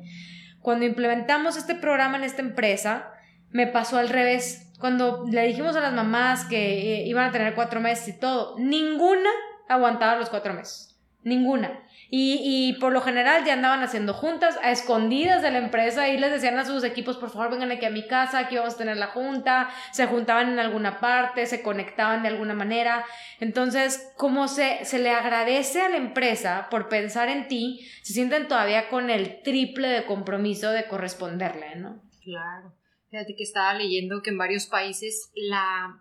cuando 0.60 0.84
implementamos 0.84 1.56
este 1.56 1.74
programa 1.74 2.18
en 2.18 2.24
esta 2.24 2.42
empresa, 2.42 3.10
me 3.50 3.66
pasó 3.66 3.96
al 3.96 4.10
revés. 4.10 4.72
Cuando 4.78 5.24
le 5.26 5.46
dijimos 5.46 5.74
a 5.74 5.80
las 5.80 5.94
mamás 5.94 6.44
que 6.44 6.96
eh, 6.96 7.06
iban 7.06 7.30
a 7.30 7.32
tener 7.32 7.54
cuatro 7.54 7.80
meses 7.80 8.08
y 8.08 8.20
todo, 8.20 8.58
ninguna 8.58 9.30
aguantaba 9.66 10.16
los 10.16 10.28
cuatro 10.28 10.52
meses. 10.52 11.00
Ninguna. 11.22 11.80
Y, 12.16 12.74
por 12.74 12.92
lo 12.92 13.00
general 13.00 13.44
ya 13.44 13.54
andaban 13.54 13.82
haciendo 13.82 14.14
juntas 14.14 14.56
a 14.62 14.70
escondidas 14.70 15.42
de 15.42 15.50
la 15.50 15.58
empresa 15.58 16.08
y 16.08 16.16
les 16.16 16.30
decían 16.30 16.56
a 16.56 16.64
sus 16.64 16.84
equipos, 16.84 17.16
por 17.16 17.30
favor 17.30 17.50
vengan 17.50 17.72
aquí 17.72 17.86
a 17.86 17.90
mi 17.90 18.06
casa, 18.06 18.38
aquí 18.38 18.54
vamos 18.54 18.74
a 18.74 18.78
tener 18.78 18.98
la 18.98 19.08
junta, 19.08 19.68
se 19.90 20.06
juntaban 20.06 20.52
en 20.52 20.60
alguna 20.60 21.00
parte, 21.00 21.44
se 21.46 21.60
conectaban 21.60 22.22
de 22.22 22.28
alguna 22.28 22.54
manera. 22.54 23.04
Entonces, 23.40 24.12
como 24.16 24.46
se, 24.46 24.84
se 24.84 25.00
le 25.00 25.10
agradece 25.10 25.82
a 25.82 25.88
la 25.88 25.96
empresa 25.96 26.68
por 26.70 26.88
pensar 26.88 27.28
en 27.28 27.48
ti, 27.48 27.84
se 28.02 28.12
sienten 28.12 28.46
todavía 28.46 28.88
con 28.90 29.10
el 29.10 29.42
triple 29.42 29.88
de 29.88 30.04
compromiso 30.04 30.70
de 30.70 30.86
corresponderle, 30.86 31.74
¿no? 31.74 32.00
Claro. 32.22 32.76
Fíjate 33.10 33.34
que 33.34 33.42
estaba 33.42 33.74
leyendo 33.74 34.22
que 34.22 34.30
en 34.30 34.38
varios 34.38 34.66
países 34.66 35.32
la, 35.34 36.00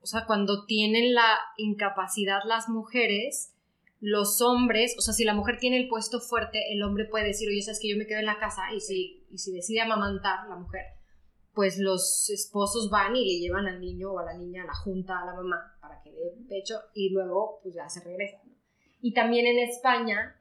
o 0.00 0.06
sea, 0.06 0.24
cuando 0.26 0.66
tienen 0.66 1.14
la 1.14 1.36
incapacidad 1.56 2.42
las 2.44 2.68
mujeres, 2.68 3.56
los 4.00 4.40
hombres, 4.40 4.94
o 4.98 5.02
sea, 5.02 5.12
si 5.12 5.24
la 5.24 5.34
mujer 5.34 5.58
tiene 5.58 5.76
el 5.78 5.88
puesto 5.88 6.20
fuerte, 6.20 6.72
el 6.72 6.82
hombre 6.82 7.04
puede 7.04 7.26
decir, 7.26 7.48
oye, 7.48 7.60
sabes 7.60 7.80
que 7.80 7.90
yo 7.90 7.96
me 7.96 8.06
quedo 8.06 8.18
en 8.18 8.26
la 8.26 8.38
casa 8.38 8.62
y 8.74 8.80
si, 8.80 9.26
y 9.30 9.38
si 9.38 9.52
decide 9.52 9.82
amamantar 9.82 10.48
la 10.48 10.56
mujer, 10.56 10.84
pues 11.52 11.78
los 11.78 12.30
esposos 12.30 12.90
van 12.90 13.14
y 13.14 13.24
le 13.24 13.40
llevan 13.40 13.66
al 13.66 13.80
niño 13.80 14.12
o 14.12 14.18
a 14.18 14.24
la 14.24 14.34
niña 14.34 14.62
a 14.62 14.66
la 14.66 14.74
junta 14.74 15.20
a 15.20 15.26
la 15.26 15.34
mamá 15.34 15.76
para 15.80 16.00
que 16.02 16.10
dé 16.10 16.32
pecho 16.48 16.76
y 16.94 17.10
luego 17.10 17.60
pues 17.62 17.74
ya 17.74 17.88
se 17.88 18.02
regresan. 18.02 18.40
¿no? 18.46 18.54
Y 19.02 19.12
también 19.12 19.46
en 19.46 19.58
España 19.58 20.40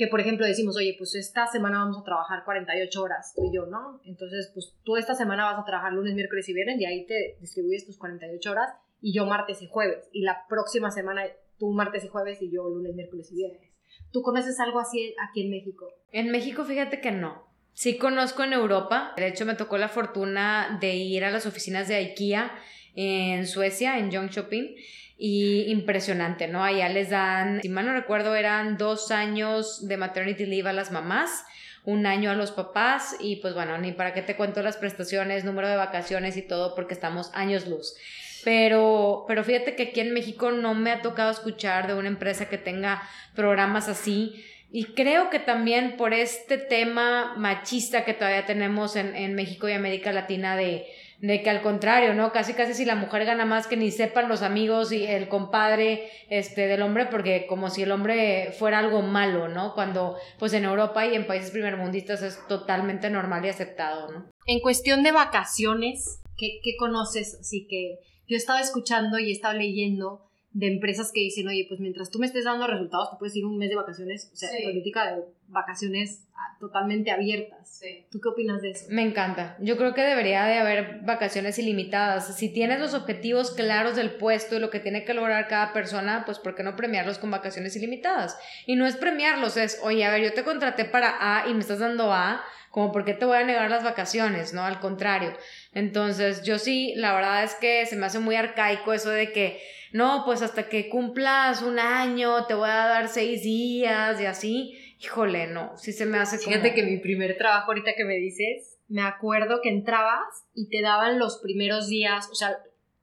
que 0.00 0.06
por 0.06 0.18
ejemplo 0.18 0.46
decimos, 0.46 0.78
oye, 0.78 0.94
pues 0.96 1.14
esta 1.14 1.46
semana 1.46 1.80
vamos 1.80 1.98
a 1.98 2.02
trabajar 2.02 2.42
48 2.46 3.02
horas, 3.02 3.34
tú 3.36 3.44
y 3.44 3.54
yo, 3.54 3.66
¿no? 3.66 4.00
Entonces, 4.06 4.50
pues 4.54 4.74
tú 4.82 4.96
esta 4.96 5.14
semana 5.14 5.44
vas 5.44 5.60
a 5.60 5.64
trabajar 5.66 5.92
lunes, 5.92 6.14
miércoles 6.14 6.48
y 6.48 6.54
viernes 6.54 6.80
y 6.80 6.86
ahí 6.86 7.04
te 7.04 7.36
distribuyes 7.38 7.84
tus 7.84 7.98
48 7.98 8.50
horas 8.50 8.72
y 9.02 9.12
yo 9.12 9.26
martes 9.26 9.60
y 9.60 9.66
jueves. 9.66 10.08
Y 10.10 10.22
la 10.22 10.46
próxima 10.48 10.90
semana 10.90 11.26
tú 11.60 11.70
martes 11.70 12.04
y 12.04 12.08
jueves 12.08 12.42
y 12.42 12.50
yo 12.50 12.68
lunes, 12.68 12.96
miércoles 12.96 13.30
y 13.30 13.36
viernes. 13.36 13.70
¿Tú 14.10 14.22
conoces 14.22 14.58
algo 14.58 14.80
así 14.80 15.14
aquí 15.28 15.42
en 15.42 15.50
México? 15.50 15.86
En 16.10 16.32
México, 16.32 16.64
fíjate 16.64 17.00
que 17.00 17.12
no. 17.12 17.44
Sí 17.74 17.98
conozco 17.98 18.42
en 18.42 18.52
Europa. 18.52 19.12
De 19.16 19.28
hecho, 19.28 19.46
me 19.46 19.54
tocó 19.54 19.78
la 19.78 19.88
fortuna 19.88 20.78
de 20.80 20.96
ir 20.96 21.24
a 21.24 21.30
las 21.30 21.46
oficinas 21.46 21.86
de 21.86 21.94
IKEA 21.94 22.52
en 22.96 23.46
Suecia, 23.46 23.98
en 23.98 24.10
Jönköping, 24.10 24.74
y 25.16 25.70
impresionante, 25.70 26.48
¿no? 26.48 26.64
Allá 26.64 26.88
les 26.88 27.10
dan, 27.10 27.60
si 27.60 27.68
mal 27.68 27.86
no 27.86 27.92
recuerdo, 27.92 28.34
eran 28.34 28.78
dos 28.78 29.10
años 29.10 29.86
de 29.86 29.98
maternity 29.98 30.46
leave 30.46 30.70
a 30.70 30.72
las 30.72 30.90
mamás, 30.90 31.44
un 31.84 32.06
año 32.06 32.30
a 32.30 32.34
los 32.34 32.52
papás 32.52 33.16
y 33.20 33.36
pues 33.36 33.54
bueno, 33.54 33.76
ni 33.78 33.92
para 33.92 34.14
qué 34.14 34.22
te 34.22 34.36
cuento 34.36 34.62
las 34.62 34.78
prestaciones, 34.78 35.44
número 35.44 35.68
de 35.68 35.76
vacaciones 35.76 36.36
y 36.36 36.42
todo 36.42 36.74
porque 36.74 36.94
estamos 36.94 37.30
años 37.34 37.66
luz. 37.68 37.96
Pero, 38.44 39.24
pero 39.28 39.44
fíjate 39.44 39.76
que 39.76 39.84
aquí 39.84 40.00
en 40.00 40.12
México 40.12 40.50
no 40.50 40.74
me 40.74 40.90
ha 40.90 41.02
tocado 41.02 41.30
escuchar 41.30 41.86
de 41.86 41.94
una 41.94 42.08
empresa 42.08 42.48
que 42.48 42.58
tenga 42.58 43.02
programas 43.34 43.88
así. 43.88 44.44
Y 44.72 44.84
creo 44.94 45.30
que 45.30 45.40
también 45.40 45.96
por 45.96 46.14
este 46.14 46.56
tema 46.56 47.34
machista 47.36 48.04
que 48.04 48.14
todavía 48.14 48.46
tenemos 48.46 48.96
en, 48.96 49.16
en 49.16 49.34
México 49.34 49.68
y 49.68 49.72
América 49.72 50.12
Latina 50.12 50.54
de, 50.56 50.86
de 51.20 51.42
que 51.42 51.50
al 51.50 51.60
contrario, 51.60 52.14
¿no? 52.14 52.32
Casi 52.32 52.54
casi 52.54 52.74
si 52.74 52.84
la 52.84 52.94
mujer 52.94 53.24
gana 53.24 53.44
más 53.44 53.66
que 53.66 53.76
ni 53.76 53.90
sepan 53.90 54.28
los 54.28 54.42
amigos 54.42 54.90
y 54.90 55.04
el 55.04 55.28
compadre 55.28 56.08
este 56.30 56.66
del 56.66 56.82
hombre 56.82 57.06
porque 57.06 57.46
como 57.46 57.68
si 57.68 57.82
el 57.82 57.92
hombre 57.92 58.52
fuera 58.58 58.78
algo 58.78 59.02
malo, 59.02 59.48
¿no? 59.48 59.74
Cuando 59.74 60.16
pues 60.38 60.54
en 60.54 60.64
Europa 60.64 61.06
y 61.06 61.14
en 61.14 61.26
países 61.26 61.50
primermundistas 61.50 62.22
es 62.22 62.46
totalmente 62.48 63.10
normal 63.10 63.44
y 63.44 63.50
aceptado, 63.50 64.10
¿no? 64.10 64.30
En 64.46 64.60
cuestión 64.60 65.02
de 65.02 65.12
vacaciones, 65.12 66.22
¿qué, 66.38 66.58
qué 66.62 66.76
conoces? 66.78 67.36
Así 67.40 67.66
que 67.68 67.98
yo 68.30 68.36
estaba 68.36 68.60
escuchando 68.60 69.18
y 69.18 69.32
estaba 69.32 69.54
leyendo 69.54 70.24
de 70.52 70.66
empresas 70.66 71.12
que 71.12 71.20
dicen, 71.20 71.46
oye, 71.48 71.66
pues 71.68 71.80
mientras 71.80 72.10
tú 72.10 72.18
me 72.18 72.26
estés 72.26 72.44
dando 72.44 72.66
resultados, 72.66 73.10
tú 73.10 73.18
puedes 73.18 73.36
ir 73.36 73.44
un 73.44 73.58
mes 73.58 73.68
de 73.68 73.76
vacaciones, 73.76 74.30
o 74.32 74.36
sea, 74.36 74.48
política 74.64 75.14
de 75.14 75.22
vacaciones 75.48 76.26
ah, 76.34 76.56
totalmente 76.58 77.10
abiertas. 77.10 77.80
¿Tú 78.10 78.20
qué 78.20 78.28
opinas 78.28 78.60
de 78.62 78.70
eso? 78.70 78.86
Me 78.90 79.02
encanta. 79.02 79.56
Yo 79.60 79.76
creo 79.76 79.94
que 79.94 80.02
debería 80.02 80.44
de 80.44 80.58
haber 80.58 81.00
vacaciones 81.02 81.58
ilimitadas. 81.58 82.36
Si 82.36 82.52
tienes 82.52 82.80
los 82.80 82.94
objetivos 82.94 83.52
claros 83.52 83.96
del 83.96 84.12
puesto 84.12 84.56
y 84.56 84.60
lo 84.60 84.70
que 84.70 84.80
tiene 84.80 85.04
que 85.04 85.14
lograr 85.14 85.48
cada 85.48 85.72
persona, 85.72 86.24
pues 86.24 86.38
¿por 86.38 86.54
qué 86.54 86.62
no 86.62 86.76
premiarlos 86.76 87.18
con 87.18 87.30
vacaciones 87.30 87.76
ilimitadas? 87.76 88.36
Y 88.66 88.76
no 88.76 88.86
es 88.86 88.96
premiarlos, 88.96 89.56
es, 89.56 89.80
oye, 89.82 90.04
a 90.04 90.10
ver, 90.10 90.22
yo 90.22 90.32
te 90.34 90.44
contraté 90.44 90.84
para 90.84 91.16
A 91.20 91.48
y 91.48 91.54
me 91.54 91.60
estás 91.60 91.78
dando 91.78 92.12
A, 92.12 92.42
como 92.70 92.92
por 92.92 93.04
qué 93.04 93.14
te 93.14 93.24
voy 93.24 93.36
a 93.36 93.44
negar 93.44 93.70
las 93.70 93.82
vacaciones, 93.82 94.52
¿no? 94.52 94.62
Al 94.62 94.80
contrario. 94.80 95.32
Entonces, 95.72 96.42
yo 96.42 96.58
sí, 96.58 96.94
la 96.96 97.14
verdad 97.14 97.44
es 97.44 97.54
que 97.54 97.86
se 97.86 97.96
me 97.96 98.06
hace 98.06 98.18
muy 98.18 98.34
arcaico 98.34 98.92
eso 98.92 99.10
de 99.10 99.32
que 99.32 99.60
no, 99.92 100.22
pues 100.24 100.42
hasta 100.42 100.68
que 100.68 100.88
cumplas 100.88 101.62
un 101.62 101.78
año 101.78 102.46
te 102.46 102.54
voy 102.54 102.68
a 102.68 102.86
dar 102.86 103.08
seis 103.08 103.42
días 103.42 104.20
y 104.20 104.26
así. 104.26 104.78
Híjole, 105.00 105.46
no, 105.46 105.76
sí 105.76 105.92
se 105.92 106.06
me 106.06 106.18
hace 106.18 106.38
como... 106.38 106.50
Fíjate 106.50 106.74
que 106.74 106.82
mi 106.82 106.98
primer 106.98 107.36
trabajo 107.38 107.68
ahorita 107.68 107.94
que 107.96 108.04
me 108.04 108.16
dices, 108.16 108.78
me 108.88 109.02
acuerdo 109.02 109.60
que 109.62 109.70
entrabas 109.70 110.44
y 110.54 110.68
te 110.68 110.82
daban 110.82 111.18
los 111.18 111.38
primeros 111.38 111.88
días, 111.88 112.28
o 112.30 112.34
sea, 112.34 112.58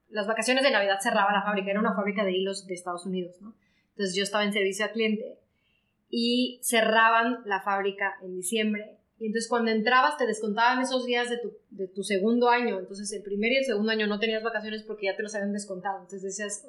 las 0.09 0.27
vacaciones 0.27 0.63
de 0.63 0.71
Navidad 0.71 0.99
cerraba 1.01 1.33
la 1.33 1.43
fábrica, 1.43 1.71
era 1.71 1.79
una 1.79 1.95
fábrica 1.95 2.23
de 2.23 2.33
hilos 2.33 2.67
de 2.67 2.73
Estados 2.73 3.05
Unidos, 3.05 3.35
¿no? 3.41 3.55
Entonces 3.91 4.15
yo 4.15 4.23
estaba 4.23 4.43
en 4.43 4.53
servicio 4.53 4.85
al 4.85 4.91
cliente 4.91 5.39
y 6.09 6.59
cerraban 6.61 7.39
la 7.45 7.61
fábrica 7.61 8.15
en 8.21 8.35
diciembre 8.35 8.97
y 9.19 9.27
entonces 9.27 9.49
cuando 9.49 9.71
entrabas 9.71 10.17
te 10.17 10.27
descontaban 10.27 10.81
esos 10.81 11.05
días 11.05 11.29
de 11.29 11.39
tu, 11.39 11.51
de 11.77 11.87
tu 11.87 12.03
segundo 12.03 12.49
año. 12.49 12.79
Entonces 12.79 13.11
el 13.13 13.21
primer 13.21 13.51
y 13.51 13.57
el 13.57 13.65
segundo 13.65 13.91
año 13.91 14.07
no 14.07 14.19
tenías 14.19 14.43
vacaciones 14.43 14.83
porque 14.83 15.05
ya 15.05 15.15
te 15.15 15.23
los 15.23 15.35
habían 15.35 15.53
descontado. 15.53 15.99
Entonces 15.99 16.23
decías, 16.23 16.65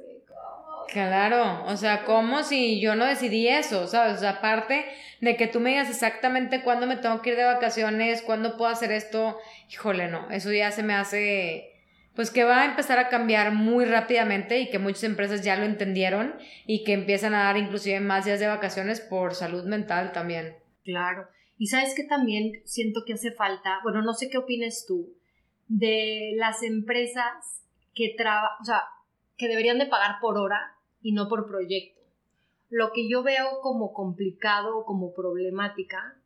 Claro, 0.92 1.64
o 1.66 1.76
sea, 1.76 2.04
¿cómo 2.04 2.42
si 2.42 2.80
yo 2.80 2.96
no 2.96 3.04
decidí 3.04 3.46
eso? 3.46 3.86
¿Sabes? 3.86 4.16
O 4.16 4.20
sea, 4.20 4.30
aparte 4.30 4.86
de 5.20 5.36
que 5.36 5.46
tú 5.46 5.60
me 5.60 5.70
digas 5.70 5.90
exactamente 5.90 6.62
cuándo 6.62 6.86
me 6.86 6.96
tengo 6.96 7.20
que 7.20 7.30
ir 7.30 7.36
de 7.36 7.44
vacaciones, 7.44 8.22
cuándo 8.22 8.56
puedo 8.56 8.70
hacer 8.70 8.90
esto, 8.92 9.38
híjole, 9.70 10.08
no, 10.08 10.30
eso 10.30 10.50
ya 10.50 10.70
se 10.70 10.82
me 10.82 10.94
hace, 10.94 11.74
pues 12.14 12.30
que 12.30 12.44
va 12.44 12.62
a 12.62 12.64
empezar 12.64 12.98
a 12.98 13.10
cambiar 13.10 13.52
muy 13.52 13.84
rápidamente 13.84 14.60
y 14.60 14.70
que 14.70 14.78
muchas 14.78 15.04
empresas 15.04 15.42
ya 15.42 15.56
lo 15.56 15.64
entendieron 15.64 16.36
y 16.66 16.84
que 16.84 16.94
empiezan 16.94 17.34
a 17.34 17.44
dar 17.44 17.58
inclusive 17.58 18.00
más 18.00 18.24
días 18.24 18.40
de 18.40 18.46
vacaciones 18.46 19.00
por 19.00 19.34
salud 19.34 19.64
mental 19.64 20.12
también. 20.12 20.56
Claro. 20.84 21.28
Y 21.58 21.66
sabes 21.66 21.94
que 21.94 22.04
también 22.04 22.62
siento 22.64 23.02
que 23.04 23.14
hace 23.14 23.32
falta, 23.32 23.80
bueno, 23.82 24.00
no 24.02 24.14
sé 24.14 24.30
qué 24.30 24.38
opines 24.38 24.86
tú, 24.86 25.16
de 25.66 26.32
las 26.36 26.62
empresas 26.62 27.64
que 27.94 28.14
trabajan, 28.16 28.56
o 28.62 28.64
sea, 28.64 28.82
que 29.36 29.48
deberían 29.48 29.78
de 29.78 29.86
pagar 29.86 30.16
por 30.20 30.38
hora 30.38 30.76
y 31.02 31.12
no 31.12 31.28
por 31.28 31.46
proyecto. 31.46 32.00
Lo 32.70 32.92
que 32.92 33.08
yo 33.08 33.22
veo 33.22 33.60
como 33.60 33.92
complicado 33.92 34.78
o 34.78 34.84
como 34.84 35.12
problemática 35.14 36.16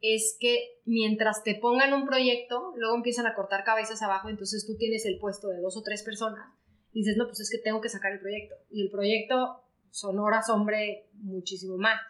es 0.00 0.36
que 0.38 0.80
mientras 0.84 1.42
te 1.42 1.54
pongan 1.54 1.94
un 1.94 2.06
proyecto, 2.06 2.72
luego 2.76 2.96
empiezan 2.96 3.26
a 3.26 3.34
cortar 3.34 3.64
cabezas 3.64 4.02
abajo, 4.02 4.28
entonces 4.28 4.66
tú 4.66 4.76
tienes 4.76 5.06
el 5.06 5.18
puesto 5.18 5.48
de 5.48 5.60
dos 5.60 5.76
o 5.76 5.82
tres 5.82 6.02
personas 6.02 6.52
y 6.92 7.00
dices, 7.00 7.16
no, 7.16 7.26
pues 7.26 7.40
es 7.40 7.50
que 7.50 7.58
tengo 7.58 7.80
que 7.80 7.88
sacar 7.88 8.12
el 8.12 8.20
proyecto. 8.20 8.56
Y 8.70 8.82
el 8.82 8.90
proyecto 8.90 9.62
son 9.90 10.18
horas, 10.18 10.50
hombre, 10.50 11.08
muchísimo 11.14 11.78
más. 11.78 12.00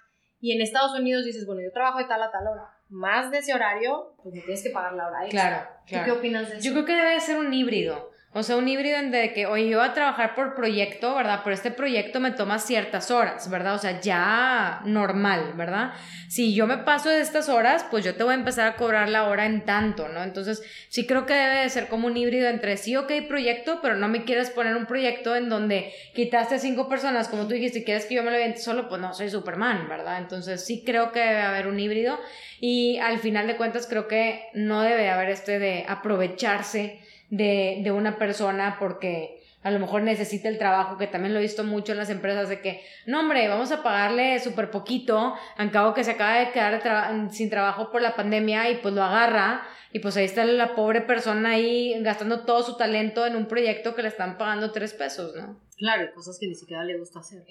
Y 0.42 0.50
en 0.50 0.60
Estados 0.60 0.92
Unidos 0.98 1.24
dices, 1.24 1.46
bueno, 1.46 1.62
yo 1.62 1.70
trabajo 1.70 1.98
de 1.98 2.06
tal 2.06 2.20
a 2.20 2.32
tal 2.32 2.48
hora. 2.48 2.68
Más 2.88 3.30
de 3.30 3.38
ese 3.38 3.54
horario, 3.54 4.16
pues 4.20 4.34
me 4.34 4.40
tienes 4.40 4.60
que 4.64 4.70
pagar 4.70 4.92
la 4.94 5.06
hora 5.06 5.22
extra. 5.24 5.48
Claro, 5.48 5.70
claro. 5.86 6.04
¿Tú 6.04 6.12
qué 6.12 6.18
opinas 6.18 6.50
de 6.50 6.56
eso? 6.56 6.64
Yo 6.64 6.72
creo 6.72 6.84
que 6.84 6.96
debe 6.96 7.20
ser 7.20 7.38
un 7.38 7.54
híbrido. 7.54 8.10
O 8.34 8.42
sea, 8.42 8.56
un 8.56 8.66
híbrido 8.66 8.96
en 8.96 9.10
de 9.10 9.34
que, 9.34 9.44
oye, 9.44 9.68
yo 9.68 9.78
voy 9.78 9.86
a 9.86 9.92
trabajar 9.92 10.34
por 10.34 10.54
proyecto, 10.54 11.14
¿verdad? 11.14 11.40
Pero 11.44 11.52
este 11.52 11.70
proyecto 11.70 12.18
me 12.18 12.30
toma 12.30 12.58
ciertas 12.58 13.10
horas, 13.10 13.50
¿verdad? 13.50 13.74
O 13.74 13.78
sea, 13.78 14.00
ya 14.00 14.80
normal, 14.86 15.52
¿verdad? 15.54 15.92
Si 16.28 16.54
yo 16.54 16.66
me 16.66 16.78
paso 16.78 17.10
de 17.10 17.20
estas 17.20 17.50
horas, 17.50 17.84
pues 17.90 18.06
yo 18.06 18.14
te 18.14 18.24
voy 18.24 18.32
a 18.32 18.38
empezar 18.38 18.66
a 18.66 18.76
cobrar 18.76 19.10
la 19.10 19.24
hora 19.24 19.44
en 19.44 19.66
tanto, 19.66 20.08
¿no? 20.08 20.22
Entonces, 20.22 20.62
sí 20.88 21.06
creo 21.06 21.26
que 21.26 21.34
debe 21.34 21.56
de 21.56 21.68
ser 21.68 21.88
como 21.88 22.06
un 22.06 22.16
híbrido 22.16 22.48
entre 22.48 22.78
sí, 22.78 22.96
ok, 22.96 23.12
proyecto, 23.28 23.80
pero 23.82 23.96
no 23.96 24.08
me 24.08 24.24
quieres 24.24 24.48
poner 24.48 24.76
un 24.76 24.86
proyecto 24.86 25.36
en 25.36 25.50
donde 25.50 25.92
quitaste 26.14 26.58
cinco 26.58 26.88
personas, 26.88 27.28
como 27.28 27.42
tú 27.42 27.52
dijiste, 27.52 27.80
y 27.80 27.84
quieres 27.84 28.06
que 28.06 28.14
yo 28.14 28.22
me 28.22 28.30
lo 28.30 28.38
viente 28.38 28.60
solo, 28.60 28.88
pues 28.88 28.98
no, 28.98 29.12
soy 29.12 29.28
Superman, 29.28 29.90
¿verdad? 29.90 30.16
Entonces, 30.16 30.64
sí 30.64 30.84
creo 30.86 31.12
que 31.12 31.20
debe 31.20 31.42
haber 31.42 31.66
un 31.66 31.78
híbrido 31.78 32.18
y 32.60 32.96
al 32.96 33.18
final 33.18 33.46
de 33.46 33.58
cuentas 33.58 33.86
creo 33.86 34.08
que 34.08 34.46
no 34.54 34.80
debe 34.80 35.10
haber 35.10 35.28
este 35.28 35.58
de 35.58 35.84
aprovecharse 35.86 36.98
de, 37.32 37.80
de 37.82 37.90
una 37.90 38.18
persona 38.18 38.76
porque 38.78 39.42
a 39.62 39.70
lo 39.70 39.78
mejor 39.78 40.02
necesita 40.02 40.48
el 40.48 40.58
trabajo, 40.58 40.98
que 40.98 41.06
también 41.06 41.32
lo 41.32 41.38
he 41.38 41.42
visto 41.42 41.64
mucho 41.64 41.92
en 41.92 41.98
las 41.98 42.10
empresas, 42.10 42.48
de 42.48 42.60
que, 42.60 42.82
no 43.06 43.20
hombre, 43.20 43.48
vamos 43.48 43.72
a 43.72 43.82
pagarle 43.82 44.38
súper 44.38 44.70
poquito, 44.70 45.34
al 45.56 45.70
cabo 45.70 45.94
que 45.94 46.04
se 46.04 46.10
acaba 46.10 46.38
de 46.38 46.50
quedar 46.50 47.32
sin 47.32 47.48
trabajo 47.48 47.90
por 47.90 48.02
la 48.02 48.14
pandemia 48.14 48.70
y 48.70 48.76
pues 48.76 48.92
lo 48.92 49.02
agarra 49.02 49.62
y 49.92 50.00
pues 50.00 50.16
ahí 50.16 50.24
está 50.24 50.44
la 50.44 50.74
pobre 50.74 51.00
persona 51.00 51.50
ahí 51.50 51.94
gastando 52.02 52.44
todo 52.44 52.62
su 52.62 52.76
talento 52.76 53.24
en 53.24 53.36
un 53.36 53.46
proyecto 53.46 53.94
que 53.94 54.02
le 54.02 54.08
están 54.08 54.36
pagando 54.36 54.72
tres 54.72 54.92
pesos, 54.92 55.34
¿no? 55.34 55.58
Claro, 55.78 56.12
cosas 56.14 56.38
que 56.38 56.48
ni 56.48 56.54
siquiera 56.54 56.84
le 56.84 56.98
gusta 56.98 57.20
hacer. 57.20 57.44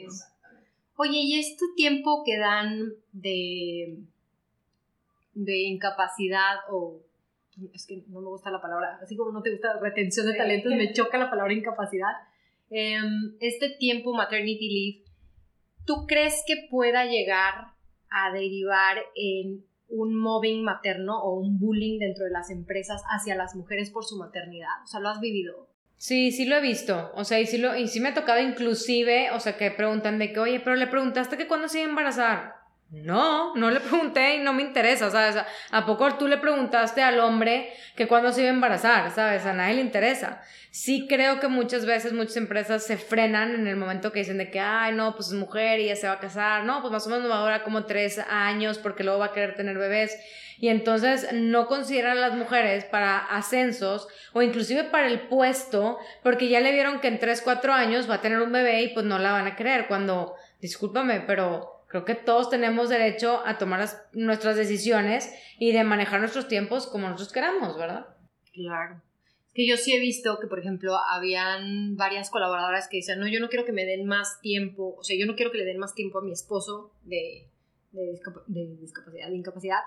Oye, 0.97 1.17
¿y 1.17 1.39
este 1.39 1.65
tiempo 1.75 2.23
que 2.23 2.37
dan 2.37 2.89
de, 3.13 3.97
de 5.33 5.57
incapacidad 5.59 6.57
o 6.69 6.99
es 7.73 7.85
que 7.85 8.03
no 8.07 8.21
me 8.21 8.27
gusta 8.27 8.51
la 8.51 8.61
palabra, 8.61 8.99
así 9.01 9.15
como 9.15 9.31
no 9.31 9.41
te 9.41 9.51
gusta 9.51 9.79
retención 9.79 10.27
de 10.27 10.37
talentos, 10.37 10.73
me 10.73 10.93
choca 10.93 11.17
la 11.17 11.29
palabra 11.29 11.53
incapacidad. 11.53 12.11
Em, 12.69 13.35
este 13.39 13.69
tiempo 13.69 14.13
maternity 14.13 14.69
leave, 14.69 15.11
¿tú 15.85 16.05
crees 16.07 16.43
que 16.47 16.67
pueda 16.69 17.05
llegar 17.05 17.73
a 18.09 18.31
derivar 18.31 18.97
en 19.15 19.65
un 19.89 20.15
mobbing 20.15 20.63
materno 20.63 21.21
o 21.21 21.35
un 21.39 21.59
bullying 21.59 21.99
dentro 21.99 22.23
de 22.25 22.31
las 22.31 22.49
empresas 22.49 23.03
hacia 23.09 23.35
las 23.35 23.55
mujeres 23.55 23.89
por 23.89 24.05
su 24.05 24.17
maternidad? 24.17 24.83
O 24.83 24.87
sea, 24.87 25.01
¿lo 25.01 25.09
has 25.09 25.19
vivido? 25.19 25.67
Sí, 25.97 26.31
sí 26.31 26.45
lo 26.45 26.55
he 26.55 26.61
visto. 26.61 27.11
O 27.15 27.25
sea, 27.25 27.39
y 27.39 27.45
sí, 27.45 27.57
lo, 27.57 27.75
y 27.75 27.87
sí 27.87 27.99
me 27.99 28.09
ha 28.09 28.13
tocado 28.13 28.39
inclusive, 28.39 29.31
o 29.31 29.39
sea, 29.39 29.57
que 29.57 29.69
preguntan 29.69 30.17
de 30.17 30.33
que, 30.33 30.39
oye, 30.39 30.59
pero 30.59 30.75
le 30.75 30.87
preguntaste 30.87 31.37
que 31.37 31.47
cuándo 31.47 31.67
se 31.67 31.79
iba 31.79 31.87
a 31.87 31.89
embarazar. 31.89 32.60
No, 32.91 33.55
no 33.55 33.71
le 33.71 33.79
pregunté 33.89 34.35
y 34.35 34.39
no 34.39 34.51
me 34.53 34.63
interesa, 34.63 35.09
¿sabes? 35.09 35.37
¿A 35.71 35.85
poco 35.85 36.13
tú 36.15 36.27
le 36.27 36.37
preguntaste 36.37 37.01
al 37.01 37.19
hombre 37.21 37.73
que 37.95 38.07
cuándo 38.07 38.33
se 38.33 38.41
iba 38.41 38.49
a 38.49 38.53
embarazar, 38.53 39.11
¿sabes? 39.11 39.45
A 39.45 39.53
nadie 39.53 39.75
le 39.75 39.81
interesa. 39.81 40.41
Sí 40.71 41.07
creo 41.07 41.39
que 41.39 41.47
muchas 41.47 41.85
veces 41.85 42.11
muchas 42.11 42.35
empresas 42.35 42.85
se 42.85 42.97
frenan 42.97 43.55
en 43.55 43.67
el 43.67 43.77
momento 43.77 44.11
que 44.11 44.19
dicen 44.19 44.37
de 44.37 44.51
que, 44.51 44.59
ay, 44.59 44.93
no, 44.93 45.15
pues 45.15 45.29
es 45.29 45.33
mujer 45.33 45.79
y 45.79 45.87
ya 45.87 45.95
se 45.95 46.07
va 46.07 46.13
a 46.13 46.19
casar, 46.19 46.65
no, 46.65 46.81
pues 46.81 46.91
más 46.91 47.07
o 47.07 47.09
menos 47.09 47.29
va 47.29 47.37
a 47.37 47.41
durar 47.41 47.63
como 47.63 47.85
tres 47.85 48.19
años 48.29 48.77
porque 48.77 49.03
luego 49.03 49.19
va 49.19 49.27
a 49.27 49.33
querer 49.33 49.55
tener 49.55 49.77
bebés. 49.77 50.17
Y 50.59 50.67
entonces 50.67 51.27
no 51.33 51.67
consideran 51.67 52.17
a 52.17 52.21
las 52.21 52.35
mujeres 52.35 52.85
para 52.85 53.17
ascensos 53.17 54.07
o 54.33 54.41
inclusive 54.41 54.83
para 54.83 55.07
el 55.07 55.21
puesto 55.21 55.97
porque 56.23 56.49
ya 56.49 56.59
le 56.59 56.71
vieron 56.71 56.99
que 56.99 57.07
en 57.07 57.19
tres, 57.19 57.41
cuatro 57.41 57.73
años 57.73 58.09
va 58.09 58.15
a 58.15 58.21
tener 58.21 58.41
un 58.41 58.51
bebé 58.51 58.81
y 58.83 58.89
pues 58.89 59.05
no 59.05 59.17
la 59.17 59.31
van 59.31 59.47
a 59.47 59.55
querer 59.55 59.87
cuando, 59.87 60.35
discúlpame, 60.59 61.21
pero 61.21 61.80
Creo 61.91 62.05
que 62.05 62.15
todos 62.15 62.49
tenemos 62.49 62.87
derecho 62.87 63.41
a 63.45 63.57
tomar 63.57 63.85
nuestras 64.13 64.55
decisiones 64.55 65.29
y 65.59 65.73
de 65.73 65.83
manejar 65.83 66.21
nuestros 66.21 66.47
tiempos 66.47 66.87
como 66.87 67.09
nosotros 67.09 67.33
queramos, 67.33 67.77
¿verdad? 67.77 68.05
Claro. 68.53 69.01
Es 69.47 69.53
que 69.53 69.67
yo 69.67 69.75
sí 69.75 69.93
he 69.93 69.99
visto 69.99 70.39
que, 70.39 70.47
por 70.47 70.59
ejemplo, 70.59 70.95
habían 70.95 71.97
varias 71.97 72.29
colaboradoras 72.29 72.87
que 72.87 72.97
decían, 72.97 73.19
no, 73.19 73.27
yo 73.27 73.41
no 73.41 73.49
quiero 73.49 73.65
que 73.65 73.73
me 73.73 73.83
den 73.83 74.05
más 74.05 74.39
tiempo, 74.39 74.95
o 74.97 75.03
sea, 75.03 75.19
yo 75.19 75.25
no 75.25 75.35
quiero 75.35 75.51
que 75.51 75.57
le 75.57 75.65
den 75.65 75.79
más 75.79 75.93
tiempo 75.93 76.19
a 76.19 76.21
mi 76.21 76.31
esposo 76.31 76.93
de, 77.03 77.49
de, 77.91 78.77
discapacidad, 78.79 79.27
de 79.27 79.35
incapacidad, 79.35 79.79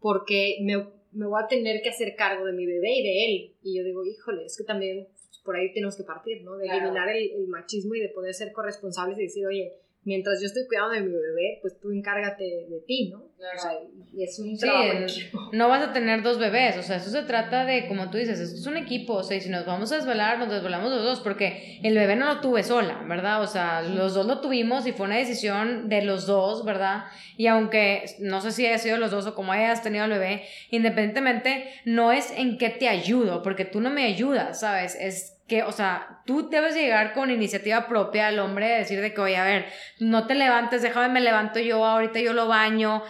porque 0.00 0.56
me, 0.62 0.88
me, 1.12 1.26
voy 1.26 1.42
a 1.42 1.48
tener 1.48 1.82
que 1.82 1.90
hacer 1.90 2.16
cargo 2.16 2.46
de 2.46 2.54
mi 2.54 2.64
bebé 2.64 2.94
y 2.94 3.02
de 3.02 3.24
él. 3.26 3.54
Y 3.62 3.76
yo 3.76 3.84
digo, 3.84 4.06
híjole, 4.06 4.46
es 4.46 4.56
que 4.56 4.64
también 4.64 5.06
por 5.44 5.56
ahí 5.56 5.70
tenemos 5.74 5.98
que 5.98 6.04
partir, 6.04 6.42
¿no? 6.44 6.56
De 6.56 6.66
eliminar 6.66 7.10
el, 7.10 7.30
el, 7.32 7.48
machismo 7.48 7.94
y 7.94 8.00
de 8.00 8.08
poder 8.08 8.32
ser 8.32 8.52
corresponsables 8.52 9.18
y 9.18 9.24
decir, 9.24 9.46
oye, 9.46 9.74
mientras 10.04 10.40
yo 10.40 10.46
estoy 10.46 10.66
cuidando 10.66 10.94
de 10.94 11.00
mi 11.02 11.12
bebé, 11.12 11.58
pues 11.60 11.78
tú 11.78 11.90
encárgate 11.92 12.42
de 12.44 12.80
ti, 12.86 13.10
¿no? 13.10 13.18
O 13.20 13.58
sea, 13.58 13.72
y 14.14 14.22
es 14.22 14.38
un 14.38 14.56
trabajo 14.56 15.08
sí, 15.08 15.28
No 15.52 15.68
vas 15.68 15.82
a 15.82 15.92
tener 15.92 16.22
dos 16.22 16.38
bebés, 16.38 16.76
o 16.76 16.82
sea, 16.82 16.96
eso 16.96 17.10
se 17.10 17.22
trata 17.22 17.64
de, 17.64 17.88
como 17.88 18.10
tú 18.10 18.18
dices, 18.18 18.38
es 18.38 18.66
un 18.66 18.76
equipo, 18.76 19.14
o 19.14 19.22
sea, 19.22 19.36
y 19.36 19.40
si 19.40 19.48
nos 19.48 19.66
vamos 19.66 19.90
a 19.92 19.96
desvelar, 19.96 20.38
nos 20.38 20.50
desvelamos 20.50 20.90
los 20.90 21.02
dos, 21.02 21.20
porque 21.20 21.80
el 21.82 21.94
bebé 21.94 22.16
no 22.16 22.26
lo 22.26 22.40
tuve 22.40 22.62
sola, 22.62 23.04
¿verdad? 23.08 23.42
O 23.42 23.46
sea, 23.46 23.82
los 23.82 24.14
dos 24.14 24.26
lo 24.26 24.40
tuvimos 24.40 24.86
y 24.86 24.92
fue 24.92 25.06
una 25.06 25.16
decisión 25.16 25.88
de 25.88 26.02
los 26.02 26.26
dos, 26.26 26.64
¿verdad? 26.64 27.04
Y 27.36 27.46
aunque 27.46 28.04
no 28.20 28.40
sé 28.40 28.52
si 28.52 28.66
haya 28.66 28.78
sido 28.78 28.96
los 28.96 29.10
dos 29.10 29.26
o 29.26 29.34
cómo 29.34 29.52
hayas 29.52 29.82
tenido 29.82 30.04
el 30.04 30.10
bebé, 30.10 30.42
independientemente, 30.70 31.68
no 31.84 32.12
es 32.12 32.32
en 32.36 32.58
qué 32.58 32.70
te 32.70 32.88
ayudo, 32.88 33.42
porque 33.42 33.64
tú 33.64 33.80
no 33.80 33.90
me 33.90 34.04
ayudas, 34.04 34.60
¿sabes? 34.60 34.96
Es 35.00 35.41
que, 35.52 35.62
o 35.64 35.72
sea, 35.72 36.22
tú 36.24 36.48
debes 36.48 36.74
llegar 36.74 37.12
con 37.12 37.30
iniciativa 37.30 37.86
propia 37.86 38.28
al 38.28 38.38
hombre, 38.38 38.68
decir 38.68 39.02
de 39.02 39.12
que, 39.12 39.20
oye, 39.20 39.36
a 39.36 39.44
ver, 39.44 39.66
no 40.00 40.26
te 40.26 40.34
levantes, 40.34 40.80
déjame, 40.80 41.10
me 41.10 41.20
levanto 41.20 41.60
yo, 41.60 41.84
ahorita 41.84 42.20
yo 42.20 42.32
lo 42.32 42.48
baño, 42.48 43.02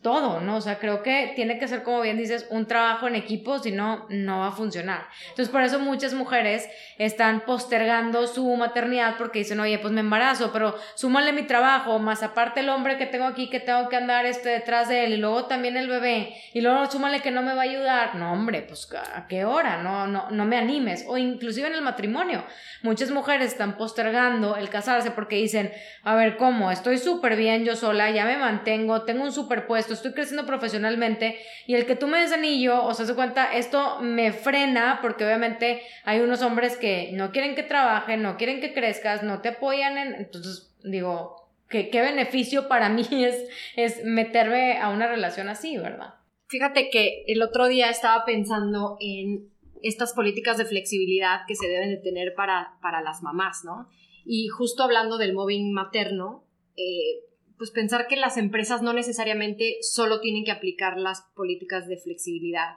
todo, 0.00 0.40
¿no? 0.40 0.56
O 0.56 0.60
sea, 0.60 0.78
creo 0.78 1.02
que 1.02 1.32
tiene 1.34 1.58
que 1.58 1.66
ser, 1.66 1.82
como 1.82 2.00
bien 2.00 2.16
dices, 2.16 2.46
un 2.50 2.66
trabajo 2.66 3.08
en 3.08 3.16
equipo, 3.16 3.58
si 3.58 3.72
no, 3.72 4.06
no 4.08 4.38
va 4.38 4.48
a 4.48 4.52
funcionar. 4.52 5.06
Entonces, 5.30 5.48
por 5.48 5.62
eso 5.62 5.80
muchas 5.80 6.14
mujeres 6.14 6.68
están 6.98 7.40
postergando 7.40 8.26
su 8.26 8.46
maternidad 8.56 9.16
porque 9.18 9.40
dicen, 9.40 9.60
oye, 9.60 9.78
pues 9.78 9.92
me 9.92 10.00
embarazo, 10.00 10.52
pero 10.52 10.76
súmale 10.94 11.32
mi 11.32 11.42
trabajo, 11.42 11.98
más 11.98 12.22
aparte 12.22 12.60
el 12.60 12.68
hombre 12.68 12.96
que 12.96 13.06
tengo 13.06 13.26
aquí, 13.26 13.50
que 13.50 13.60
tengo 13.60 13.88
que 13.88 13.96
andar 13.96 14.24
este, 14.24 14.50
detrás 14.50 14.88
de 14.88 15.04
él, 15.04 15.14
y 15.14 15.16
luego 15.16 15.46
también 15.46 15.76
el 15.76 15.88
bebé, 15.88 16.36
y 16.54 16.60
luego 16.60 16.88
súmale 16.90 17.20
que 17.20 17.32
no 17.32 17.42
me 17.42 17.54
va 17.54 17.62
a 17.62 17.64
ayudar. 17.64 18.14
No, 18.14 18.32
hombre, 18.32 18.62
pues 18.62 18.88
¿a 18.94 19.26
qué 19.26 19.44
hora? 19.44 19.82
No, 19.82 20.06
no, 20.06 20.30
no 20.30 20.44
me 20.44 20.56
animes. 20.56 21.04
O 21.08 21.18
inclusive 21.18 21.66
en 21.66 21.74
el 21.74 21.81
matrimonio. 21.82 22.44
Muchas 22.82 23.10
mujeres 23.10 23.48
están 23.48 23.76
postergando 23.76 24.56
el 24.56 24.68
casarse 24.68 25.10
porque 25.10 25.36
dicen, 25.36 25.72
a 26.02 26.14
ver, 26.14 26.36
¿cómo? 26.36 26.70
Estoy 26.70 26.98
súper 26.98 27.36
bien 27.36 27.64
yo 27.64 27.76
sola, 27.76 28.10
ya 28.10 28.24
me 28.24 28.36
mantengo, 28.36 29.02
tengo 29.02 29.24
un 29.24 29.32
súper 29.32 29.66
puesto, 29.66 29.92
estoy 29.92 30.12
creciendo 30.12 30.46
profesionalmente 30.46 31.38
y 31.66 31.74
el 31.74 31.86
que 31.86 31.96
tú 31.96 32.06
me 32.06 32.20
des 32.20 32.32
anillo, 32.32 32.84
o 32.84 32.94
sea, 32.94 33.06
se 33.06 33.14
cuenta, 33.14 33.52
esto 33.52 33.98
me 34.00 34.32
frena 34.32 34.98
porque 35.02 35.24
obviamente 35.24 35.82
hay 36.04 36.20
unos 36.20 36.42
hombres 36.42 36.76
que 36.76 37.10
no 37.12 37.32
quieren 37.32 37.54
que 37.54 37.62
trabajen, 37.62 38.22
no 38.22 38.36
quieren 38.36 38.60
que 38.60 38.72
crezcas, 38.74 39.22
no 39.22 39.40
te 39.40 39.50
apoyan 39.50 39.98
en... 39.98 40.14
Entonces, 40.14 40.74
digo, 40.82 41.50
¿qué, 41.68 41.88
qué 41.90 42.00
beneficio 42.02 42.68
para 42.68 42.88
mí 42.88 43.06
es, 43.10 43.48
es 43.76 44.04
meterme 44.04 44.78
a 44.78 44.90
una 44.90 45.06
relación 45.06 45.48
así, 45.48 45.76
¿verdad? 45.76 46.14
Fíjate 46.48 46.90
que 46.90 47.24
el 47.28 47.42
otro 47.42 47.66
día 47.66 47.88
estaba 47.88 48.26
pensando 48.26 48.98
en 49.00 49.51
estas 49.82 50.12
políticas 50.12 50.58
de 50.58 50.64
flexibilidad 50.64 51.40
que 51.46 51.54
se 51.54 51.68
deben 51.68 51.90
de 51.90 51.96
tener 51.98 52.34
para, 52.34 52.78
para 52.80 53.02
las 53.02 53.22
mamás, 53.22 53.62
¿no? 53.64 53.88
Y 54.24 54.48
justo 54.48 54.82
hablando 54.82 55.18
del 55.18 55.34
mobbing 55.34 55.72
materno, 55.72 56.44
eh, 56.76 57.24
pues 57.58 57.70
pensar 57.70 58.06
que 58.08 58.16
las 58.16 58.36
empresas 58.36 58.82
no 58.82 58.92
necesariamente 58.92 59.76
solo 59.82 60.20
tienen 60.20 60.44
que 60.44 60.50
aplicar 60.50 60.98
las 60.98 61.22
políticas 61.34 61.86
de 61.86 61.96
flexibilidad 61.96 62.74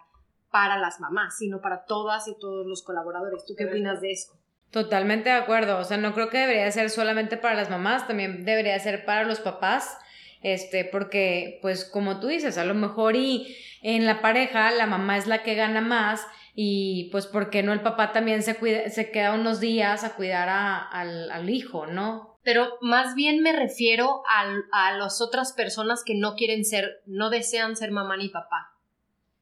para 0.51 0.77
las 0.77 0.99
mamás, 0.99 1.37
sino 1.37 1.59
para 1.61 1.85
todas 1.85 2.27
y 2.27 2.37
todos 2.39 2.65
los 2.65 2.83
colaboradores. 2.83 3.45
¿Tú 3.45 3.55
qué 3.57 3.65
opinas 3.65 4.01
de 4.01 4.11
eso? 4.11 4.39
Totalmente 4.71 5.29
de 5.29 5.35
acuerdo. 5.35 5.79
O 5.79 5.83
sea, 5.83 5.97
no 5.97 6.13
creo 6.13 6.29
que 6.29 6.37
debería 6.37 6.71
ser 6.71 6.89
solamente 6.89 7.37
para 7.37 7.55
las 7.55 7.69
mamás, 7.69 8.07
también 8.07 8.45
debería 8.45 8.77
ser 8.79 9.05
para 9.05 9.23
los 9.23 9.39
papás. 9.39 9.97
Este, 10.41 10.85
porque, 10.85 11.59
pues, 11.61 11.85
como 11.85 12.19
tú 12.19 12.27
dices, 12.27 12.57
a 12.57 12.65
lo 12.65 12.75
mejor 12.75 13.15
y 13.15 13.57
en 13.81 14.05
la 14.05 14.21
pareja 14.21 14.69
la 14.71 14.85
mamá 14.85 15.17
es 15.17 15.25
la 15.25 15.41
que 15.41 15.55
gana 15.55 15.81
más 15.81 16.25
y 16.55 17.09
pues 17.11 17.27
por 17.27 17.49
qué 17.49 17.63
no 17.63 17.73
el 17.73 17.81
papá 17.81 18.13
también 18.13 18.41
se, 18.41 18.55
cuida, 18.55 18.89
se 18.89 19.11
queda 19.11 19.33
unos 19.33 19.59
días 19.59 20.05
a 20.05 20.15
cuidar 20.15 20.47
a, 20.47 20.77
al, 20.77 21.29
al, 21.29 21.49
hijo, 21.49 21.85
¿no? 21.85 22.39
Pero 22.43 22.77
más 22.79 23.13
bien 23.13 23.41
me 23.41 23.51
refiero 23.51 24.23
a, 24.29 24.45
a 24.71 24.97
las 24.97 25.19
otras 25.19 25.51
personas 25.51 26.03
que 26.05 26.15
no 26.15 26.35
quieren 26.35 26.63
ser, 26.63 27.01
no 27.05 27.29
desean 27.29 27.75
ser 27.75 27.91
mamá 27.91 28.15
ni 28.15 28.29
papá 28.29 28.75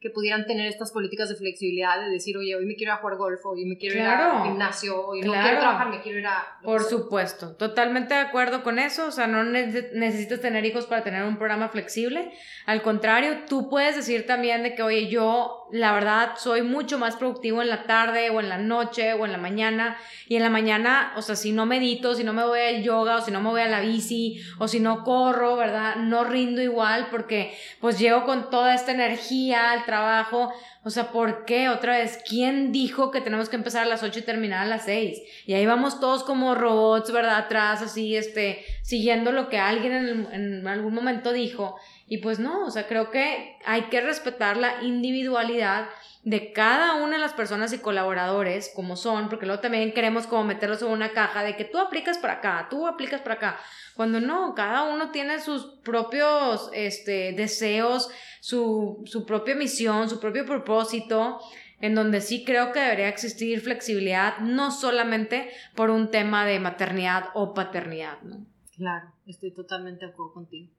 que 0.03 0.09
pudieran 0.09 0.45
tener 0.45 0.67
estas 0.67 0.91
políticas 0.91 1.29
de 1.29 1.35
flexibilidad 1.35 1.97
de 1.97 2.09
decir, 2.09 2.37
oye, 2.37 2.53
hoy 2.57 2.65
me 2.65 2.75
quiero 2.75 2.91
ir 2.91 2.97
a 2.97 3.01
jugar 3.01 3.17
golf, 3.17 3.39
hoy 3.45 3.63
me 3.63 3.77
quiero 3.77 3.95
ir 3.95 4.01
al 4.01 4.43
gimnasio, 4.43 5.07
hoy 5.07 5.21
no 5.21 5.31
quiero 5.31 5.59
trabajar, 5.59 5.87
me 5.87 6.01
quiero 6.01 6.19
ir 6.19 6.27
a... 6.27 6.59
Por 6.61 6.83
supuesto, 6.83 7.55
totalmente 7.55 8.13
de 8.13 8.19
acuerdo 8.19 8.63
con 8.63 8.79
eso, 8.79 9.07
o 9.07 9.11
sea, 9.11 9.27
no 9.27 9.45
necesitas 9.45 10.41
tener 10.41 10.65
hijos 10.65 10.87
para 10.87 11.05
tener 11.05 11.23
un 11.23 11.37
programa 11.37 11.69
flexible, 11.69 12.33
al 12.65 12.81
contrario, 12.81 13.45
tú 13.47 13.69
puedes 13.69 13.95
decir 13.95 14.27
también 14.27 14.63
de 14.63 14.75
que, 14.75 14.83
oye, 14.83 15.07
yo 15.07 15.62
la 15.73 15.91
verdad 15.91 16.33
soy 16.37 16.61
mucho 16.61 16.99
más 16.99 17.15
productivo 17.15 17.63
en 17.63 17.67
la 17.67 17.83
tarde 17.83 18.29
o 18.29 18.39
en 18.39 18.47
la 18.47 18.59
noche 18.59 19.13
o 19.13 19.25
en 19.25 19.31
la 19.31 19.39
mañana, 19.39 19.97
y 20.27 20.35
en 20.35 20.43
la 20.43 20.51
mañana, 20.51 21.13
o 21.17 21.23
sea, 21.23 21.35
si 21.35 21.51
no 21.51 21.65
medito, 21.65 22.13
si 22.13 22.23
no 22.23 22.31
me 22.31 22.45
voy 22.45 22.59
al 22.59 22.83
yoga 22.83 23.17
o 23.17 23.21
si 23.21 23.31
no 23.31 23.41
me 23.41 23.49
voy 23.49 23.61
a 23.61 23.67
la 23.67 23.79
bici 23.79 24.39
o 24.59 24.67
si 24.67 24.79
no 24.79 25.03
corro, 25.03 25.55
¿verdad? 25.55 25.95
No 25.95 26.25
rindo 26.25 26.61
igual 26.61 27.07
porque 27.09 27.57
pues 27.81 27.97
llego 27.97 28.23
con 28.23 28.51
toda 28.51 28.75
esta 28.75 28.91
energía 28.91 29.71
al 29.71 29.83
trabajo. 29.85 30.53
O 30.83 30.91
sea, 30.91 31.11
¿por 31.11 31.45
qué? 31.45 31.69
Otra 31.69 31.97
vez, 31.97 32.19
¿quién 32.27 32.71
dijo 32.71 33.09
que 33.09 33.21
tenemos 33.21 33.49
que 33.49 33.55
empezar 33.55 33.81
a 33.81 33.89
las 33.89 34.03
8 34.03 34.19
y 34.19 34.21
terminar 34.21 34.61
a 34.61 34.69
las 34.69 34.85
6? 34.85 35.21
Y 35.47 35.53
ahí 35.53 35.65
vamos 35.65 35.99
todos 35.99 36.23
como 36.23 36.53
robots, 36.53 37.11
¿verdad? 37.11 37.37
Atrás, 37.37 37.81
así, 37.81 38.15
este, 38.15 38.63
siguiendo 38.83 39.31
lo 39.31 39.49
que 39.49 39.57
alguien 39.57 39.93
en, 39.93 40.27
en 40.33 40.67
algún 40.67 40.93
momento 40.93 41.33
dijo. 41.33 41.77
Y 42.13 42.19
pues 42.19 42.37
no, 42.37 42.67
o 42.67 42.69
sea, 42.69 42.85
creo 42.87 43.09
que 43.09 43.57
hay 43.65 43.85
que 43.85 43.99
respetar 43.99 44.55
la 44.55 44.83
individualidad 44.83 45.89
de 46.21 46.53
cada 46.53 46.93
una 47.03 47.13
de 47.13 47.17
las 47.17 47.33
personas 47.33 47.73
y 47.73 47.79
colaboradores 47.79 48.71
como 48.75 48.95
son, 48.95 49.29
porque 49.29 49.47
luego 49.47 49.63
también 49.63 49.93
queremos 49.93 50.27
como 50.27 50.43
meterlos 50.43 50.83
en 50.83 50.89
una 50.89 51.11
caja 51.13 51.41
de 51.41 51.55
que 51.55 51.65
tú 51.65 51.79
aplicas 51.79 52.19
para 52.19 52.33
acá, 52.33 52.67
tú 52.69 52.85
aplicas 52.85 53.21
para 53.21 53.33
acá, 53.33 53.59
cuando 53.95 54.21
no, 54.21 54.53
cada 54.53 54.83
uno 54.83 55.09
tiene 55.09 55.39
sus 55.39 55.65
propios 55.83 56.69
este, 56.71 57.33
deseos, 57.33 58.11
su, 58.41 59.01
su 59.07 59.25
propia 59.25 59.55
misión, 59.55 60.07
su 60.07 60.19
propio 60.19 60.45
propósito, 60.45 61.39
en 61.81 61.95
donde 61.95 62.21
sí 62.21 62.45
creo 62.45 62.73
que 62.73 62.79
debería 62.79 63.09
existir 63.09 63.59
flexibilidad, 63.59 64.37
no 64.37 64.69
solamente 64.69 65.49
por 65.73 65.89
un 65.89 66.11
tema 66.11 66.45
de 66.45 66.59
maternidad 66.59 67.29
o 67.33 67.55
paternidad, 67.55 68.21
¿no? 68.21 68.45
Claro, 68.77 69.11
estoy 69.25 69.49
totalmente 69.49 70.05
de 70.05 70.11
acuerdo 70.11 70.33
contigo. 70.33 70.69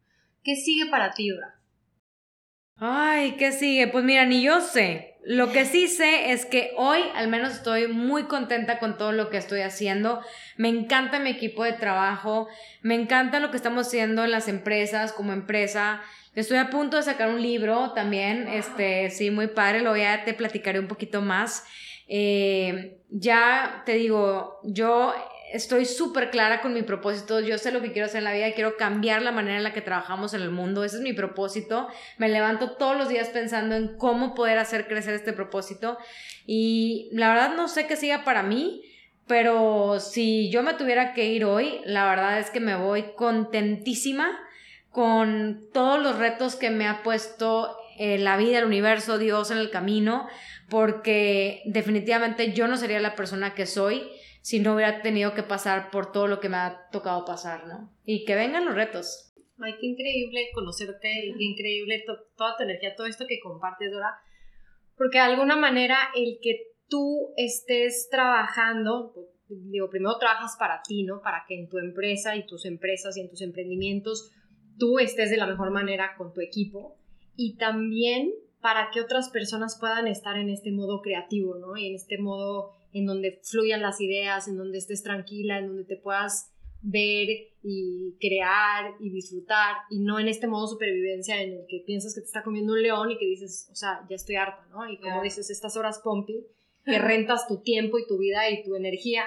¿Qué 0.45 0.57
sigue 0.57 0.91
para 0.91 1.13
ti, 1.13 1.31
Dora? 1.31 1.55
Ay, 2.77 3.37
¿qué 3.39 3.51
sigue? 3.51 3.89
Pues 3.89 4.05
mira, 4.05 4.27
ni 4.27 4.43
yo 4.43 4.61
sé. 4.61 5.17
Lo 5.25 5.51
que 5.51 5.65
sí 5.65 5.89
sé 5.89 6.33
es 6.33 6.45
que 6.45 6.73
hoy 6.77 7.01
al 7.15 7.29
menos 7.29 7.55
estoy 7.55 7.89
muy 7.89 8.25
contenta 8.25 8.79
con 8.79 8.99
todo 8.99 9.13
lo 9.13 9.31
que 9.31 9.39
estoy 9.39 9.63
haciendo. 9.63 10.21
Me 10.59 10.69
encanta 10.69 11.19
mi 11.19 11.31
equipo 11.31 11.65
de 11.65 11.73
trabajo, 11.73 12.47
me 12.83 12.95
encanta 12.95 13.41
lo 13.41 13.51
que 13.51 13.57
estamos 13.57 13.87
haciendo 13.87 14.23
en 14.23 14.33
las 14.33 14.49
empresas 14.49 15.15
como 15.15 15.33
empresa. 15.33 16.03
Estoy 16.35 16.59
a 16.59 16.69
punto 16.69 16.99
de 16.99 17.05
sacar 17.05 17.31
un 17.31 17.41
libro 17.41 17.93
también, 17.93 18.47
este, 18.47 19.09
sí, 19.09 19.31
muy 19.31 19.47
padre, 19.47 19.81
lo 19.81 19.97
ya 19.97 20.25
te 20.25 20.35
platicaré 20.35 20.79
un 20.79 20.89
poquito 20.89 21.23
más. 21.23 21.65
Eh, 22.07 22.99
ya 23.09 23.83
te 23.87 23.95
digo, 23.95 24.61
yo 24.65 25.15
estoy 25.55 25.85
súper 25.85 26.31
clara 26.31 26.61
con 26.61 26.75
mi 26.75 26.83
propósito, 26.83 27.39
yo 27.39 27.59
sé 27.59 27.71
lo 27.71 27.81
que 27.81 27.93
quiero 27.93 28.07
hacer 28.07 28.19
en 28.19 28.25
la 28.25 28.33
vida, 28.33 28.53
quiero 28.55 28.77
cambiar 28.77 29.23
la 29.23 29.31
manera 29.31 29.57
en 29.57 29.63
la 29.63 29.73
que 29.73 29.83
trabajamos 29.83 30.35
en 30.35 30.43
el 30.43 30.51
mundo, 30.51 30.83
ese 30.83 30.97
es 30.97 31.03
mi 31.03 31.13
propósito, 31.13 31.87
me 32.19 32.29
levanto 32.29 32.73
todos 32.73 32.97
los 32.97 33.09
días 33.09 33.29
pensando 33.29 33.77
en 33.77 33.97
cómo 33.97 34.35
poder 34.35 34.59
hacer 34.59 34.89
crecer 34.89 35.15
este 35.15 35.33
propósito. 35.33 35.97
Y 36.45 37.09
la 37.13 37.29
verdad 37.29 37.55
no 37.55 37.69
sé 37.69 37.87
qué 37.87 37.95
siga 37.95 38.25
para 38.25 38.43
mí, 38.43 38.83
pero 39.29 40.01
si 40.01 40.51
yo 40.51 40.65
me 40.65 40.75
tuviera 40.75 41.15
que 41.15 41.27
ir 41.27 41.45
hoy, 41.45 41.81
la 41.85 42.05
verdad 42.05 42.41
es 42.41 42.51
que 42.51 42.59
me 42.59 42.75
voy 42.75 43.13
contentísima 43.17 44.37
con 44.91 45.69
todos 45.73 46.03
los 46.03 46.19
retos 46.19 46.57
que 46.57 46.71
me 46.71 46.89
ha 46.89 47.05
puesto 47.05 47.77
eh, 47.97 48.19
la 48.19 48.37
vida, 48.37 48.59
el 48.59 48.65
universo, 48.65 49.19
Dios 49.19 49.53
en 49.53 49.59
el 49.59 49.71
camino, 49.71 50.27
porque 50.69 51.63
definitivamente 51.67 52.53
yo 52.53 52.67
no 52.67 52.77
sería 52.77 52.99
la 52.99 53.15
persona 53.15 53.55
que 53.55 53.67
soy 53.67 54.03
si 54.45 54.61
no 54.61 54.75
hubiera 54.75 55.01
tenido 55.01 55.33
que 55.33 55.43
pasar 55.43 55.91
por 55.91 56.13
todo 56.13 56.27
lo 56.27 56.39
que 56.39 56.51
me 56.51 56.59
ha 56.59 56.91
tocado 56.93 57.25
pasar, 57.25 57.67
¿no? 57.67 57.91
Y 58.05 58.27
que 58.27 58.35
vengan 58.35 58.67
los 58.67 58.75
retos. 58.75 59.33
Ay, 59.59 59.73
qué 59.81 59.87
increíble 59.87 60.51
conocerte 60.53 61.09
y 61.29 61.33
qué 61.33 61.45
increíble 61.45 62.05
toda 62.37 62.55
tu 62.55 62.65
energía, 62.65 62.95
todo 62.95 63.07
esto 63.07 63.25
que 63.27 63.41
compartes, 63.41 63.91
Dora. 63.91 64.19
Porque 64.99 65.17
de 65.17 65.25
alguna 65.25 65.57
manera 65.57 65.97
el 66.15 66.41
que 66.43 66.75
tú 66.91 67.33
estés 67.39 68.11
trabajando, 68.11 69.15
digo, 69.49 69.89
primero 69.89 70.19
trabajas 70.19 70.57
para 70.59 70.83
ti, 70.83 71.05
¿no? 71.05 71.23
Para 71.23 71.47
que 71.49 71.59
en 71.59 71.71
tu 71.71 71.79
empresa 71.79 72.37
y 72.37 72.45
tus 72.45 72.67
empresas 72.67 73.17
y 73.17 73.23
en 73.23 73.31
tus 73.31 73.41
emprendimientos 73.41 74.31
tú 74.79 74.99
estés 74.99 75.31
de 75.31 75.39
la 75.39 75.47
mejor 75.47 75.71
manera 75.71 76.17
con 76.19 76.35
tu 76.35 76.43
equipo 76.43 76.99
y 77.35 77.57
también 77.57 78.31
para 78.61 78.91
que 78.93 79.01
otras 79.01 79.31
personas 79.31 79.79
puedan 79.81 80.07
estar 80.07 80.37
en 80.37 80.51
este 80.51 80.71
modo 80.71 81.01
creativo, 81.01 81.57
¿no? 81.57 81.79
Y 81.79 81.87
en 81.87 81.95
este 81.95 82.19
modo 82.19 82.73
en 82.95 83.07
donde 83.07 83.41
fluyan 83.43 83.83
las 83.83 84.01
ideas, 84.01 84.49
en 84.49 84.57
donde 84.57 84.79
estés 84.79 85.03
tranquila, 85.03 85.59
en 85.59 85.67
donde 85.67 85.85
te 85.85 85.97
puedas 85.97 86.53
ver 86.81 87.29
y 87.63 88.15
crear 88.21 88.93
y 89.01 89.11
disfrutar 89.11 89.77
y 89.91 90.01
no 90.01 90.21
en 90.21 90.29
este 90.29 90.47
modo 90.47 90.69
supervivencia 90.69 91.43
en 91.43 91.55
el 91.55 91.67
que 91.67 91.83
piensas 91.87 92.15
que 92.15 92.21
te 92.21 92.27
está 92.27 92.43
comiendo 92.43 92.75
un 92.75 92.83
león 92.83 93.11
y 93.11 93.19
que 93.19 93.25
dices, 93.25 93.69
o 93.73 93.75
sea, 93.75 94.07
ya 94.09 94.15
estoy 94.15 94.37
harta, 94.37 94.67
¿no? 94.71 94.89
Y 94.89 94.99
como 94.99 95.23
dices, 95.23 95.51
estas 95.51 95.77
horas 95.77 96.01
pompi, 96.05 96.47
que 96.85 96.99
rentas 96.99 97.49
tu 97.49 97.63
tiempo 97.63 97.99
y 97.99 98.07
tu 98.07 98.19
vida 98.19 98.49
y 98.51 98.63
tu 98.63 98.77
energía 98.77 99.25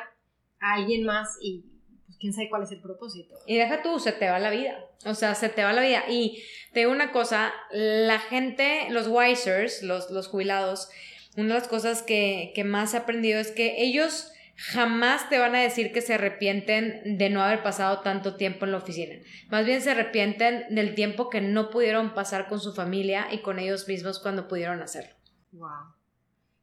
a 0.59 0.76
alguien 0.76 1.03
más 1.03 1.38
y 1.41 1.65
pues, 2.05 2.18
quién 2.20 2.32
sabe 2.32 2.49
cuál 2.49 2.63
es 2.63 2.72
el 2.72 2.82
propósito. 2.82 3.36
Y 3.47 3.57
deja 3.57 3.82
tú, 3.82 3.99
se 3.99 4.13
te 4.13 4.30
va 4.30 4.39
la 4.39 4.51
vida. 4.51 4.80
O 5.05 5.13
sea, 5.13 5.36
se 5.36 5.49
te 5.49 5.63
va 5.63 5.74
la 5.74 5.82
vida. 5.82 6.03
Y 6.07 6.41
te 6.74 6.82
digo 6.82 6.91
una 6.91 7.11
cosa, 7.11 7.51
la 7.72 8.20
gente, 8.20 8.88
los 8.91 9.07
wisers, 9.07 9.84
los, 9.84 10.11
los 10.11 10.28
jubilados, 10.28 10.89
una 11.38 11.54
de 11.54 11.60
las 11.60 11.68
cosas 11.68 12.04
que, 12.04 12.52
que 12.56 12.64
más 12.64 12.94
he 12.94 12.98
aprendido 12.98 13.40
es 13.40 13.52
que 13.52 13.84
ellos 13.84 14.32
jamás 14.58 15.30
te 15.30 15.38
van 15.38 15.54
a 15.54 15.62
decir 15.62 15.94
que 15.94 16.02
se 16.02 16.16
arrepienten 16.16 17.18
de 17.18 17.30
no 17.30 17.44
haber 17.44 17.62
pasado 17.62 18.00
tanto 18.00 18.36
tiempo 18.36 18.66
en 18.66 18.72
la 18.72 18.80
oficina. 18.80 19.16
Más 19.50 19.66
bien 19.66 19.82
se 19.82 19.92
arrepienten 19.92 20.74
del 20.74 20.96
tiempo 20.96 21.30
que 21.30 21.42
no 21.42 21.70
pudieron 21.70 22.16
pasar 22.16 22.48
con 22.48 22.60
su 22.60 22.74
familia 22.74 23.28
y 23.32 23.42
con 23.42 23.60
ellos 23.60 23.88
mismos 23.88 24.20
cuando 24.20 24.48
pudieron 24.48 24.82
hacerlo. 24.82 25.16
Wow. 25.52 25.94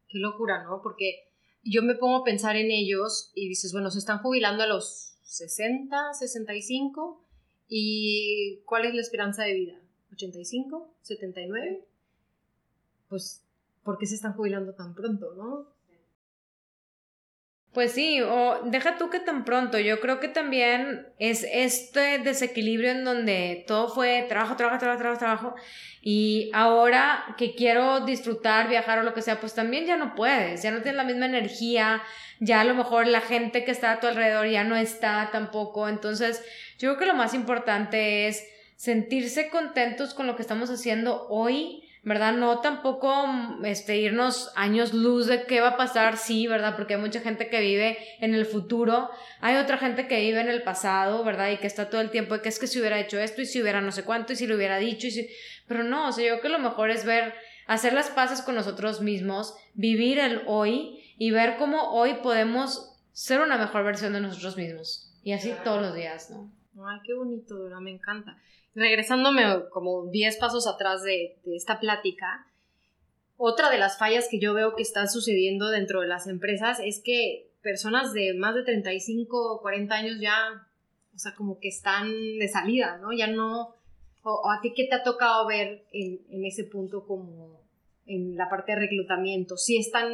Qué 0.08 0.18
locura, 0.18 0.64
¿no? 0.64 0.80
Porque 0.82 1.28
yo 1.62 1.82
me 1.82 1.94
pongo 1.94 2.18
a 2.18 2.24
pensar 2.24 2.56
en 2.56 2.72
ellos 2.72 3.30
y 3.34 3.48
dices, 3.48 3.72
bueno, 3.72 3.90
se 3.92 4.00
están 4.00 4.18
jubilando 4.18 4.64
a 4.64 4.66
los 4.66 5.16
60, 5.22 6.14
65 6.14 7.24
y 7.68 8.60
¿cuál 8.64 8.86
es 8.86 8.94
la 8.94 9.00
esperanza 9.00 9.44
de 9.44 9.54
vida? 9.54 9.80
¿85? 10.12 10.88
¿79? 11.04 11.80
Pues, 13.08 13.44
¿por 13.84 13.98
qué 13.98 14.06
se 14.06 14.16
están 14.16 14.32
jubilando 14.32 14.74
tan 14.74 14.94
pronto, 14.94 15.34
no? 15.36 15.74
Pues 17.74 17.90
sí, 17.90 18.20
o 18.22 18.60
deja 18.66 18.96
tú 18.98 19.10
que 19.10 19.18
tan 19.18 19.44
pronto. 19.44 19.80
Yo 19.80 19.98
creo 19.98 20.20
que 20.20 20.28
también 20.28 21.08
es 21.18 21.44
este 21.52 22.20
desequilibrio 22.20 22.92
en 22.92 23.04
donde 23.04 23.64
todo 23.66 23.88
fue 23.88 24.24
trabajo, 24.28 24.54
trabajo, 24.54 24.78
trabajo, 24.78 25.00
trabajo, 25.00 25.18
trabajo. 25.18 25.54
Y 26.00 26.52
ahora 26.54 27.34
que 27.36 27.56
quiero 27.56 28.00
disfrutar, 28.00 28.68
viajar 28.68 29.00
o 29.00 29.02
lo 29.02 29.12
que 29.12 29.22
sea, 29.22 29.40
pues 29.40 29.54
también 29.54 29.86
ya 29.86 29.96
no 29.96 30.14
puedes, 30.14 30.62
ya 30.62 30.70
no 30.70 30.82
tienes 30.82 30.96
la 30.96 31.02
misma 31.02 31.26
energía, 31.26 32.00
ya 32.38 32.60
a 32.60 32.64
lo 32.64 32.76
mejor 32.76 33.08
la 33.08 33.20
gente 33.20 33.64
que 33.64 33.72
está 33.72 33.90
a 33.90 34.00
tu 34.00 34.06
alrededor 34.06 34.46
ya 34.46 34.62
no 34.62 34.76
está 34.76 35.30
tampoco. 35.32 35.88
Entonces, 35.88 36.44
yo 36.78 36.90
creo 36.90 36.98
que 37.00 37.06
lo 37.06 37.14
más 37.14 37.34
importante 37.34 38.28
es 38.28 38.46
sentirse 38.76 39.48
contentos 39.48 40.14
con 40.14 40.28
lo 40.28 40.36
que 40.36 40.42
estamos 40.42 40.70
haciendo 40.70 41.26
hoy 41.28 41.83
¿verdad? 42.04 42.34
No 42.34 42.60
tampoco 42.60 43.26
este, 43.64 43.96
irnos 43.96 44.52
años 44.56 44.92
luz 44.92 45.26
de 45.26 45.46
qué 45.46 45.60
va 45.60 45.70
a 45.70 45.76
pasar, 45.76 46.18
sí, 46.18 46.46
¿verdad? 46.46 46.76
Porque 46.76 46.94
hay 46.94 47.00
mucha 47.00 47.20
gente 47.20 47.48
que 47.48 47.60
vive 47.60 47.96
en 48.20 48.34
el 48.34 48.44
futuro, 48.44 49.10
hay 49.40 49.56
otra 49.56 49.78
gente 49.78 50.06
que 50.06 50.20
vive 50.20 50.40
en 50.40 50.48
el 50.48 50.62
pasado, 50.62 51.24
¿verdad? 51.24 51.50
Y 51.50 51.56
que 51.56 51.66
está 51.66 51.88
todo 51.88 52.02
el 52.02 52.10
tiempo 52.10 52.34
de 52.34 52.42
que 52.42 52.50
es 52.50 52.58
que 52.58 52.66
si 52.66 52.78
hubiera 52.78 53.00
hecho 53.00 53.18
esto 53.18 53.40
y 53.40 53.46
si 53.46 53.62
hubiera 53.62 53.80
no 53.80 53.90
sé 53.90 54.04
cuánto 54.04 54.34
y 54.34 54.36
si 54.36 54.46
lo 54.46 54.56
hubiera 54.56 54.78
dicho 54.78 55.06
y 55.06 55.12
si... 55.12 55.28
Pero 55.66 55.82
no, 55.82 56.08
o 56.08 56.12
sea, 56.12 56.24
yo 56.24 56.40
creo 56.40 56.42
que 56.42 56.48
lo 56.50 56.58
mejor 56.58 56.90
es 56.90 57.06
ver, 57.06 57.32
hacer 57.66 57.94
las 57.94 58.10
paces 58.10 58.42
con 58.42 58.54
nosotros 58.54 59.00
mismos, 59.00 59.54
vivir 59.72 60.18
el 60.18 60.42
hoy 60.46 61.02
y 61.16 61.30
ver 61.30 61.56
cómo 61.56 61.90
hoy 61.90 62.14
podemos 62.22 63.00
ser 63.12 63.40
una 63.40 63.56
mejor 63.56 63.82
versión 63.82 64.12
de 64.12 64.20
nosotros 64.20 64.58
mismos. 64.58 65.10
Y 65.22 65.32
así 65.32 65.54
todos 65.64 65.80
los 65.80 65.94
días, 65.94 66.30
¿no? 66.30 66.52
Ay, 66.86 67.00
qué 67.06 67.14
bonito, 67.14 67.62
¿verdad? 67.62 67.78
Me 67.78 67.92
encanta 67.92 68.36
regresándome 68.74 69.42
como 69.70 70.06
10 70.06 70.36
pasos 70.38 70.66
atrás 70.66 71.02
de, 71.02 71.38
esta 71.46 71.80
plática, 71.80 72.46
otra 73.36 73.70
de 73.70 73.78
las 73.78 73.98
fallas 73.98 74.28
que 74.30 74.40
yo 74.40 74.54
veo 74.54 74.74
que 74.74 74.82
están 74.82 75.08
sucediendo 75.08 75.68
dentro 75.68 76.00
de 76.00 76.08
las 76.08 76.26
empresas 76.26 76.80
es 76.80 77.00
que 77.02 77.50
personas 77.62 78.12
de 78.12 78.34
más 78.34 78.54
de 78.54 78.62
35 78.62 79.54
o 79.54 79.60
40 79.60 79.94
años 79.94 80.16
ya, 80.20 80.66
o 81.14 81.18
sea, 81.18 81.34
como 81.34 81.58
que 81.58 81.68
están 81.68 82.08
de 82.38 82.48
salida, 82.48 82.98
¿no? 82.98 83.12
Ya 83.12 83.26
no, 83.26 83.74
o, 84.22 84.50
a 84.50 84.60
ti 84.60 84.72
qué 84.74 84.84
te 84.84 84.94
ha 84.94 85.02
tocado 85.02 85.46
ver 85.46 85.84
en, 85.92 86.44
ese 86.44 86.64
punto 86.64 87.06
como 87.06 87.60
en 88.06 88.36
la 88.36 88.48
parte 88.48 88.72
de 88.72 88.80
reclutamiento, 88.80 89.56
si 89.56 89.78
están 89.78 90.12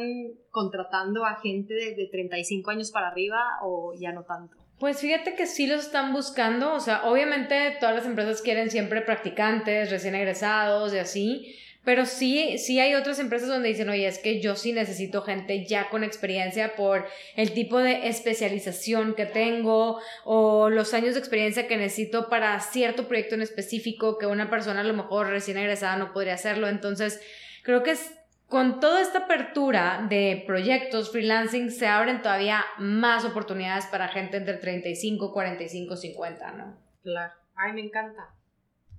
contratando 0.49 1.25
a 1.25 1.35
gente 1.35 1.73
de, 1.73 1.95
de 1.95 2.07
35 2.07 2.71
años 2.71 2.91
para 2.91 3.09
arriba 3.09 3.39
o 3.63 3.93
ya 3.99 4.13
no 4.13 4.23
tanto. 4.23 4.60
Pues 4.81 4.99
fíjate 4.99 5.35
que 5.35 5.45
sí 5.45 5.67
los 5.67 5.85
están 5.85 6.11
buscando, 6.11 6.73
o 6.73 6.79
sea, 6.79 7.03
obviamente 7.03 7.77
todas 7.79 7.93
las 7.93 8.05
empresas 8.07 8.41
quieren 8.41 8.71
siempre 8.71 9.01
practicantes, 9.01 9.91
recién 9.91 10.15
egresados 10.15 10.91
y 10.91 10.97
así, 10.97 11.55
pero 11.85 12.07
sí, 12.07 12.57
sí 12.57 12.79
hay 12.79 12.95
otras 12.95 13.19
empresas 13.19 13.47
donde 13.47 13.69
dicen, 13.69 13.89
oye, 13.89 14.07
es 14.07 14.17
que 14.17 14.41
yo 14.41 14.55
sí 14.55 14.73
necesito 14.73 15.21
gente 15.21 15.67
ya 15.67 15.91
con 15.91 16.03
experiencia 16.03 16.75
por 16.75 17.05
el 17.35 17.51
tipo 17.51 17.77
de 17.77 18.07
especialización 18.07 19.13
que 19.13 19.27
tengo 19.27 19.99
o 20.25 20.71
los 20.71 20.95
años 20.95 21.13
de 21.13 21.19
experiencia 21.19 21.67
que 21.67 21.77
necesito 21.77 22.27
para 22.27 22.59
cierto 22.59 23.07
proyecto 23.07 23.35
en 23.35 23.43
específico 23.43 24.17
que 24.17 24.25
una 24.25 24.49
persona 24.49 24.81
a 24.81 24.83
lo 24.83 24.95
mejor 24.95 25.27
recién 25.27 25.59
egresada 25.59 25.95
no 25.97 26.11
podría 26.11 26.33
hacerlo. 26.33 26.67
Entonces, 26.67 27.21
creo 27.61 27.83
que 27.83 27.91
es 27.91 28.13
con 28.51 28.81
toda 28.81 29.01
esta 29.01 29.19
apertura 29.19 30.05
de 30.09 30.43
proyectos 30.45 31.09
freelancing 31.09 31.71
se 31.71 31.87
abren 31.87 32.21
todavía 32.21 32.65
más 32.77 33.23
oportunidades 33.23 33.85
para 33.85 34.09
gente 34.09 34.35
entre 34.35 34.55
35, 34.55 35.31
45, 35.31 35.95
50, 35.95 36.51
¿no? 36.51 36.77
Claro. 37.01 37.33
Ay, 37.55 37.71
me 37.71 37.79
encanta. 37.79 38.35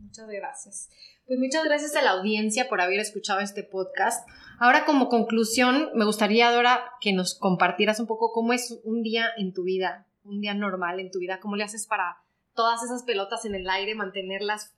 Muchas 0.00 0.26
gracias. 0.28 0.88
Pues 1.26 1.38
muchas 1.38 1.64
gracias 1.64 1.94
a 1.96 2.02
la 2.02 2.12
audiencia 2.12 2.66
por 2.70 2.80
haber 2.80 2.98
escuchado 2.98 3.40
este 3.40 3.62
podcast. 3.62 4.26
Ahora 4.58 4.86
como 4.86 5.10
conclusión, 5.10 5.90
me 5.94 6.06
gustaría, 6.06 6.50
Dora, 6.50 6.90
que 7.02 7.12
nos 7.12 7.38
compartieras 7.38 8.00
un 8.00 8.06
poco 8.06 8.32
cómo 8.32 8.54
es 8.54 8.80
un 8.84 9.02
día 9.02 9.26
en 9.36 9.52
tu 9.52 9.64
vida, 9.64 10.06
un 10.24 10.40
día 10.40 10.54
normal 10.54 10.98
en 10.98 11.10
tu 11.10 11.18
vida, 11.18 11.40
cómo 11.40 11.56
le 11.56 11.64
haces 11.64 11.86
para 11.86 12.16
todas 12.54 12.82
esas 12.82 13.02
pelotas 13.02 13.44
en 13.44 13.54
el 13.54 13.68
aire, 13.68 13.94
mantenerlas 13.94 14.74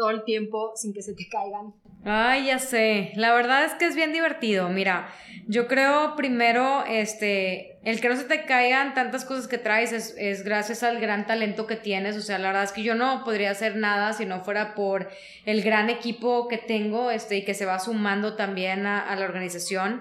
todo 0.00 0.10
el 0.10 0.24
tiempo 0.24 0.72
sin 0.76 0.94
que 0.94 1.02
se 1.02 1.12
te 1.12 1.28
caigan. 1.28 1.74
Ay, 2.04 2.46
ya 2.46 2.58
sé. 2.58 3.12
La 3.16 3.34
verdad 3.34 3.64
es 3.64 3.74
que 3.74 3.84
es 3.84 3.94
bien 3.94 4.14
divertido. 4.14 4.70
Mira, 4.70 5.12
yo 5.46 5.68
creo 5.68 6.16
primero, 6.16 6.84
este, 6.86 7.78
el 7.84 8.00
que 8.00 8.08
no 8.08 8.16
se 8.16 8.24
te 8.24 8.46
caigan 8.46 8.94
tantas 8.94 9.26
cosas 9.26 9.46
que 9.46 9.58
traes 9.58 9.92
es, 9.92 10.14
es, 10.16 10.42
gracias 10.42 10.82
al 10.82 11.00
gran 11.00 11.26
talento 11.26 11.66
que 11.66 11.76
tienes. 11.76 12.16
O 12.16 12.22
sea, 12.22 12.38
la 12.38 12.48
verdad 12.48 12.64
es 12.64 12.72
que 12.72 12.82
yo 12.82 12.94
no 12.94 13.24
podría 13.24 13.50
hacer 13.50 13.76
nada 13.76 14.14
si 14.14 14.24
no 14.24 14.42
fuera 14.42 14.74
por 14.74 15.10
el 15.44 15.62
gran 15.62 15.90
equipo 15.90 16.48
que 16.48 16.56
tengo, 16.56 17.10
este, 17.10 17.36
y 17.36 17.44
que 17.44 17.52
se 17.52 17.66
va 17.66 17.78
sumando 17.78 18.36
también 18.36 18.86
a, 18.86 19.06
a 19.06 19.14
la 19.16 19.26
organización. 19.26 20.00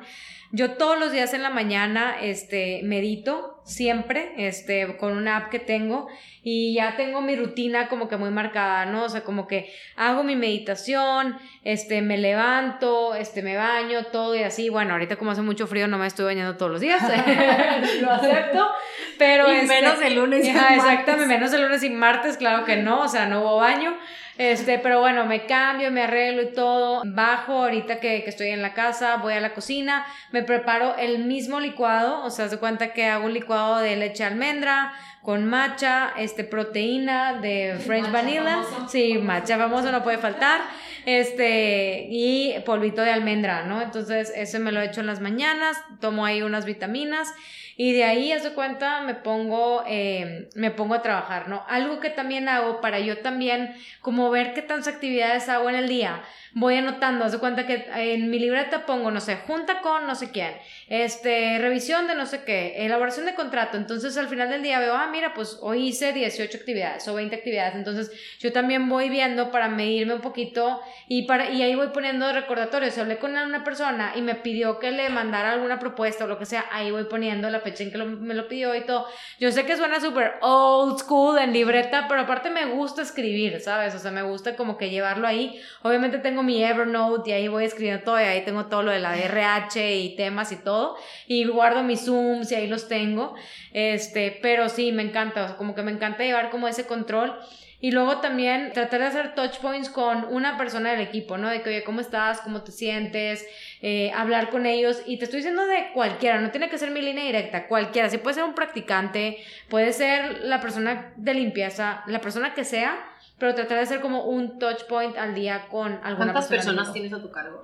Yo 0.52 0.72
todos 0.72 1.00
los 1.00 1.12
días 1.12 1.34
en 1.36 1.44
la 1.44 1.52
mañana, 1.52 2.16
este, 2.22 2.82
medito 2.84 3.62
siempre, 3.66 4.34
este, 4.38 4.98
con 4.98 5.16
una 5.16 5.38
app 5.38 5.50
que 5.52 5.60
tengo 5.60 6.08
y 6.42 6.74
ya 6.74 6.96
tengo 6.96 7.22
mi 7.22 7.36
rutina 7.36 7.88
como 7.88 8.08
que 8.08 8.18
muy 8.18 8.32
marcada, 8.32 8.88
¿no? 8.88 9.04
O 9.04 9.10
sea, 9.10 9.22
como 9.22 9.48
que 9.48 9.72
hago 9.96 10.24
mi 10.24 10.36
meditación, 10.36 11.38
este, 11.64 12.02
me 12.02 12.18
levanto, 12.18 13.14
este, 13.14 13.44
me 13.44 13.58
baño, 13.58 14.06
todo 14.06 14.36
y 14.36 14.42
así. 14.42 14.70
Bueno, 14.70 14.94
ahorita 14.94 15.18
como 15.18 15.30
hace 15.32 15.44
mucho 15.44 15.68
frío 15.68 15.88
no 15.88 16.00
me 16.00 16.08
estoy 16.08 16.26
bañando 16.26 16.58
todos 16.58 16.72
los 16.72 16.82
días, 16.82 17.04
lo 18.02 18.12
acepto, 18.12 18.72
pero... 19.20 19.54
Y 19.54 19.58
este, 19.58 19.68
menos 19.68 20.02
el 20.02 20.16
lunes 20.16 20.46
y 20.46 20.50
Exactamente, 20.50 21.28
menos 21.28 21.54
el 21.54 21.62
lunes 21.62 21.84
y 21.84 21.92
martes, 21.92 22.38
claro 22.38 22.66
que 22.66 22.78
no, 22.78 23.02
o 23.02 23.08
sea, 23.08 23.28
no 23.28 23.42
hubo 23.42 23.58
baño. 23.58 23.96
Este, 24.40 24.80
pero 24.80 25.02
bueno, 25.02 25.26
me 25.26 25.46
cambio, 25.48 25.92
me 25.92 26.04
arreglo 26.04 26.42
y 26.42 26.54
todo. 26.54 27.02
Bajo 27.06 27.64
ahorita 27.64 28.00
que, 28.00 28.24
que, 28.24 28.30
estoy 28.30 28.48
en 28.48 28.62
la 28.62 28.74
casa, 28.74 29.18
voy 29.18 29.34
a 29.34 29.42
la 29.42 29.54
cocina, 29.54 30.06
me 30.32 30.44
preparo 30.44 30.96
el 30.96 31.26
mismo 31.26 31.60
licuado, 31.60 32.24
o 32.24 32.30
sea, 32.30 32.48
se 32.48 32.58
cuenta 32.58 32.94
que 32.94 33.06
hago 33.08 33.26
un 33.26 33.34
licuado 33.34 33.80
de 33.80 33.98
leche 33.98 34.24
almendra 34.24 34.94
con 35.24 35.44
matcha, 35.44 36.14
este, 36.18 36.46
proteína 36.46 37.34
de 37.42 37.82
French 37.86 38.10
vanilla. 38.14 38.64
Sí, 38.88 39.18
matcha 39.18 39.58
famoso 39.58 39.92
no 39.92 40.04
puede 40.04 40.20
faltar. 40.20 40.62
Este, 41.06 42.08
y 42.10 42.56
polvito 42.66 43.02
de 43.02 43.12
almendra, 43.12 43.66
¿no? 43.66 43.82
Entonces, 43.82 44.32
ese 44.34 44.60
me 44.60 44.72
lo 44.72 44.80
echo 44.80 45.02
en 45.02 45.08
las 45.08 45.20
mañanas, 45.20 45.78
tomo 46.00 46.26
ahí 46.26 46.44
unas 46.44 46.64
vitaminas 46.64 47.34
y 47.82 47.94
de 47.94 48.04
ahí, 48.04 48.34
haz 48.34 48.44
de 48.44 48.52
cuenta, 48.52 49.04
me 49.04 49.16
pongo, 49.16 49.86
eh, 49.88 50.50
me 50.54 50.70
pongo 50.70 50.96
a 50.96 51.02
trabajar, 51.02 51.48
¿no? 51.48 51.64
Algo 51.70 52.02
que 52.02 52.10
también 52.10 52.50
hago 52.50 52.82
para 52.82 53.00
yo 53.00 53.20
también, 53.20 53.74
como 54.02 54.30
ver 54.30 54.54
qué 54.54 54.62
tantas 54.62 54.94
actividades 54.94 55.48
hago 55.48 55.70
en 55.70 55.78
el 55.78 55.88
día 55.88 56.22
voy 56.54 56.76
anotando, 56.76 57.26
haz 57.26 57.32
de 57.32 57.40
cuenta 57.40 57.66
que 57.66 57.88
en 57.96 58.30
mi 58.30 58.40
libreta 58.40 58.86
pongo, 58.86 59.12
no 59.12 59.20
sé, 59.20 59.38
junta 59.48 59.82
con 59.82 60.08
no 60.08 60.16
sé 60.16 60.32
quién, 60.32 60.54
este, 60.88 61.58
revisión 61.60 62.08
de 62.08 62.16
no 62.16 62.26
sé 62.26 62.44
qué, 62.44 62.86
elaboración 62.86 63.26
de 63.26 63.36
contrato, 63.36 63.78
entonces 63.78 64.18
al 64.18 64.28
final 64.28 64.50
del 64.50 64.64
día 64.64 64.80
veo, 64.80 64.96
ah, 64.96 65.08
mira, 65.12 65.34
pues 65.34 65.58
hoy 65.62 65.90
hice 65.90 66.14
18 66.14 66.58
actividades 66.58 67.08
o 67.08 67.14
20 67.14 67.36
actividades, 67.36 67.76
entonces 67.76 68.12
yo 68.40 68.52
también 68.52 68.90
voy 68.90 69.10
viendo 69.10 69.52
para 69.52 69.70
medirme 69.70 70.14
un 70.14 70.22
poquito 70.22 70.82
y, 71.08 71.24
para, 71.28 71.52
y 71.52 71.62
ahí 71.62 71.76
voy 71.76 71.88
poniendo 71.90 72.32
recordatorios, 72.32 72.98
hablé 72.98 73.18
con 73.18 73.32
una 73.38 73.64
persona 73.64 74.14
y 74.16 74.22
me 74.22 74.36
pidió 74.36 74.80
que 74.80 74.92
le 74.92 75.10
mandara 75.10 75.54
alguna 75.54 75.80
propuesta 75.80 76.26
o 76.26 76.28
lo 76.28 76.40
que 76.40 76.46
sea, 76.46 76.66
ahí 76.72 76.92
voy 76.92 77.06
poniendo 77.06 77.50
la 77.50 77.60
fecha 77.60 77.84
en 77.84 77.92
que 77.92 77.98
me 77.98 78.34
lo 78.34 78.48
pidió 78.48 78.76
y 78.76 78.82
todo. 78.82 79.08
Yo 79.40 79.52
sé 79.52 79.66
que 79.66 79.78
suena 79.78 80.00
súper 80.00 80.34
old 80.42 81.00
school 81.00 81.38
en 81.38 81.54
libreta, 81.54 82.08
pero 82.08 82.22
aparte 82.22 82.50
me 82.50 82.66
gusta 82.66 83.02
escribir, 83.02 83.60
¿sabes? 83.62 83.96
O 83.96 84.00
sea, 84.00 84.12
me 84.12 84.24
gusta 84.24 84.56
como 84.56 84.78
que 84.78 84.90
llevarlo 84.90 85.28
ahí. 85.28 85.62
Obviamente 85.82 86.18
tengo 86.20 86.39
mi 86.44 86.64
Evernote 86.64 87.30
y 87.30 87.34
ahí 87.34 87.48
voy 87.48 87.66
escribiendo 87.66 88.04
todo 88.04 88.20
y 88.20 88.24
ahí 88.24 88.44
tengo 88.46 88.66
todo 88.66 88.84
lo 88.84 88.92
de 88.92 89.00
la 89.00 89.18
RH 89.18 89.96
y 89.96 90.16
temas 90.16 90.52
y 90.52 90.58
todo 90.58 90.98
y 91.28 91.46
guardo 91.46 91.84
mis 91.84 92.06
Zooms 92.06 92.52
y 92.52 92.56
ahí 92.56 92.68
los 92.68 92.88
tengo. 92.88 93.36
Este, 93.74 94.38
pero 94.42 94.70
sí, 94.70 94.92
me 94.92 95.04
encanta, 95.04 95.56
como 95.58 95.76
que 95.76 95.82
me 95.82 95.92
encanta 95.92 96.24
llevar 96.24 96.50
como 96.50 96.68
ese 96.68 96.86
control. 96.86 97.36
Y 97.82 97.92
luego 97.92 98.18
también 98.18 98.74
tratar 98.74 99.00
de 99.00 99.06
hacer 99.08 99.36
touch 99.36 99.60
points 99.60 99.90
con 99.90 100.26
una 100.26 100.58
persona 100.58 100.92
del 100.92 101.00
equipo, 101.00 101.38
¿no? 101.38 101.48
De 101.48 101.62
que, 101.62 101.70
oye, 101.70 101.84
¿cómo 101.84 102.02
estás? 102.02 102.42
¿Cómo 102.42 102.62
te 102.62 102.74
sientes? 102.74 103.48
Eh, 103.82 104.12
hablar 104.14 104.50
con 104.50 104.66
ellos. 104.66 105.02
Y 105.06 105.18
te 105.18 105.26
estoy 105.26 105.38
diciendo 105.38 105.66
de 105.66 105.92
cualquiera, 105.94 106.42
no 106.42 106.52
tiene 106.52 106.70
que 106.70 106.78
ser 106.78 106.92
mi 106.92 107.02
línea 107.02 107.24
directa, 107.24 107.68
cualquiera. 107.68 108.10
Si 108.10 108.18
puede 108.18 108.34
ser 108.34 108.44
un 108.44 108.54
practicante, 108.54 109.38
puede 109.70 109.94
ser 109.94 110.40
la 110.42 110.60
persona 110.60 111.14
de 111.16 111.34
limpieza, 111.34 112.04
la 112.08 112.20
persona 112.20 112.54
que 112.54 112.66
sea, 112.66 113.00
pero 113.40 113.56
tratar 113.56 113.78
de 113.78 113.84
hacer 113.84 114.02
como 114.02 114.26
un 114.26 114.60
touch 114.60 114.84
point 114.84 115.18
al 115.18 115.34
día 115.34 115.68
con 115.70 115.94
alguna 116.04 116.34
¿Cuántas 116.34 116.48
personas 116.48 116.94
tienes 116.94 117.14
a 117.14 117.22
tu 117.22 117.32
cargo? 117.32 117.64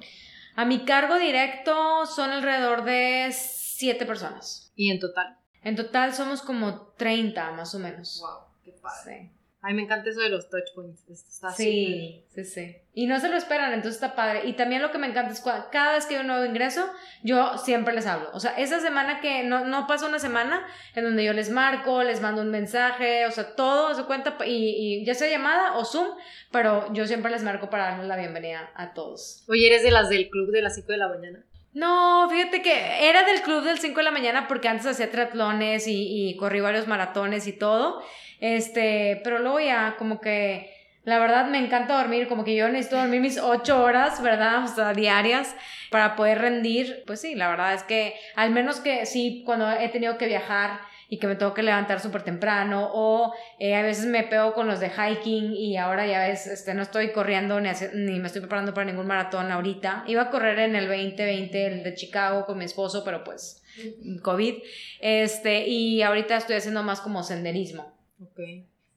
A 0.56 0.66
mi 0.66 0.86
cargo 0.86 1.16
directo 1.16 2.06
son 2.06 2.32
alrededor 2.32 2.86
de 2.86 3.30
siete 3.32 4.06
personas. 4.06 4.72
¿Y 4.76 4.90
en 4.90 5.00
total? 5.00 5.38
En 5.64 5.76
total 5.76 6.14
somos 6.14 6.42
como 6.42 6.94
30 6.98 7.52
más 7.52 7.76
o 7.76 7.80
menos. 7.80 8.22
Wow, 8.22 8.46
qué 8.64 8.72
padre. 8.82 9.32
Ay, 9.68 9.74
me 9.74 9.82
encanta 9.82 10.12
eso 10.12 10.20
de 10.20 10.30
los 10.30 10.48
touch 10.48 10.76
points. 10.76 11.04
Está 11.10 11.50
sí, 11.50 12.24
sí, 12.30 12.46
sí. 12.46 12.76
Y 12.94 13.08
no 13.08 13.20
se 13.20 13.30
lo 13.30 13.36
esperan, 13.36 13.74
entonces 13.74 13.96
está 13.96 14.16
padre. 14.16 14.42
Y 14.46 14.54
también 14.54 14.84
lo 14.84 14.92
que 14.92 15.00
me 15.00 15.08
encanta 15.08 15.34
es 15.34 15.42
cuando, 15.42 15.72
cada 15.72 15.94
vez 15.94 16.06
que 16.06 16.14
hay 16.14 16.22
un 16.22 16.28
nuevo 16.28 16.46
ingreso, 16.46 16.88
yo 17.24 17.58
siempre 17.58 17.96
les 17.96 18.06
hablo. 18.06 18.30
O 18.34 18.40
sea, 18.40 18.52
esa 18.60 18.80
semana 18.80 19.22
que 19.22 19.42
no, 19.44 19.66
no 19.66 19.88
pasa 19.88 20.06
una 20.06 20.20
semana 20.20 20.68
en 20.94 21.06
donde 21.06 21.24
yo 21.24 21.34
les 21.34 21.50
marco, 21.50 22.04
les 22.04 22.22
mando 22.22 22.44
un 22.44 22.52
mensaje, 22.52 23.26
o 23.26 23.32
sea, 23.32 23.56
todo 23.56 23.96
se 23.96 24.04
cuenta, 24.04 24.38
y, 24.46 25.00
y 25.02 25.04
ya 25.04 25.16
sea 25.16 25.32
llamada 25.32 25.78
o 25.78 25.84
Zoom, 25.84 26.10
pero 26.52 26.94
yo 26.94 27.08
siempre 27.08 27.32
les 27.32 27.42
marco 27.42 27.68
para 27.72 27.86
darles 27.86 28.06
la 28.08 28.18
bienvenida 28.18 28.72
a 28.76 28.94
todos. 28.94 29.46
Oye, 29.48 29.66
¿eres 29.66 29.82
de 29.82 29.90
las 29.90 30.10
del 30.10 30.30
club 30.30 30.52
de 30.52 30.62
las 30.62 30.76
5 30.76 30.92
de 30.92 30.98
la 30.98 31.08
mañana? 31.08 31.44
No, 31.74 32.30
fíjate 32.30 32.62
que 32.62 33.10
era 33.10 33.24
del 33.24 33.42
club 33.42 33.64
del 33.64 33.80
5 33.80 33.98
de 33.98 34.04
la 34.04 34.12
mañana 34.12 34.48
porque 34.48 34.68
antes 34.68 34.86
hacía 34.86 35.10
triatlones 35.10 35.88
y, 35.88 36.30
y 36.30 36.38
corrí 36.38 36.62
varios 36.62 36.88
maratones 36.88 37.48
y 37.48 37.54
todo. 37.54 38.04
Este, 38.40 39.22
pero 39.24 39.40
luego 39.40 39.60
ya 39.60 39.96
como 39.98 40.20
que 40.20 40.76
la 41.06 41.20
verdad 41.20 41.48
me 41.48 41.60
encanta 41.60 41.98
dormir, 41.98 42.28
como 42.28 42.44
que 42.44 42.56
yo 42.56 42.68
necesito 42.68 42.98
dormir 42.98 43.22
mis 43.22 43.38
ocho 43.38 43.84
horas, 43.84 44.22
¿verdad? 44.22 44.64
O 44.64 44.68
sea, 44.68 44.94
diarias 44.94 45.56
para 45.92 46.16
poder 46.16 46.40
rendir. 46.40 47.04
Pues 47.06 47.22
sí, 47.22 47.36
la 47.36 47.48
verdad 47.48 47.76
es 47.76 47.84
que 47.84 48.16
al 48.36 48.50
menos 48.50 48.80
que 48.80 49.06
sí, 49.06 49.44
cuando 49.46 49.72
he 49.72 49.88
tenido 49.90 50.18
que 50.18 50.26
viajar 50.26 50.80
y 51.08 51.20
que 51.20 51.28
me 51.28 51.36
tengo 51.36 51.54
que 51.54 51.62
levantar 51.62 52.00
súper 52.00 52.24
temprano 52.24 52.90
o 52.92 53.34
eh, 53.60 53.76
a 53.76 53.84
veces 53.84 54.08
me 54.08 54.24
pego 54.24 54.54
con 54.54 54.66
los 54.66 54.80
de 54.80 54.90
hiking 54.90 55.54
y 55.54 55.78
ahora 55.78 56.08
ya 56.08 56.28
ves, 56.28 56.48
este, 56.48 56.74
no 56.74 56.82
estoy 56.82 57.12
corriendo 57.12 57.62
ni, 57.62 57.70
ni 57.94 58.20
me 58.20 58.26
estoy 58.26 58.42
preparando 58.42 58.74
para 58.74 58.86
ningún 58.86 59.06
maratón 59.06 59.52
ahorita. 59.52 60.06
Iba 60.08 60.24
a 60.24 60.30
correr 60.32 60.58
en 60.58 60.76
el 60.76 60.88
2020, 60.88 61.68
el 61.68 61.84
de 61.84 61.94
Chicago 61.94 62.48
con 62.48 62.58
mi 62.58 62.66
esposo, 62.66 63.04
pero 63.06 63.24
pues 63.24 63.64
COVID. 64.24 64.56
Este, 65.00 65.68
y 65.68 66.02
ahorita 66.02 66.38
estoy 66.38 66.56
haciendo 66.56 66.82
más 66.82 67.00
como 67.02 67.22
senderismo. 67.22 67.95
Ok. 68.20 68.40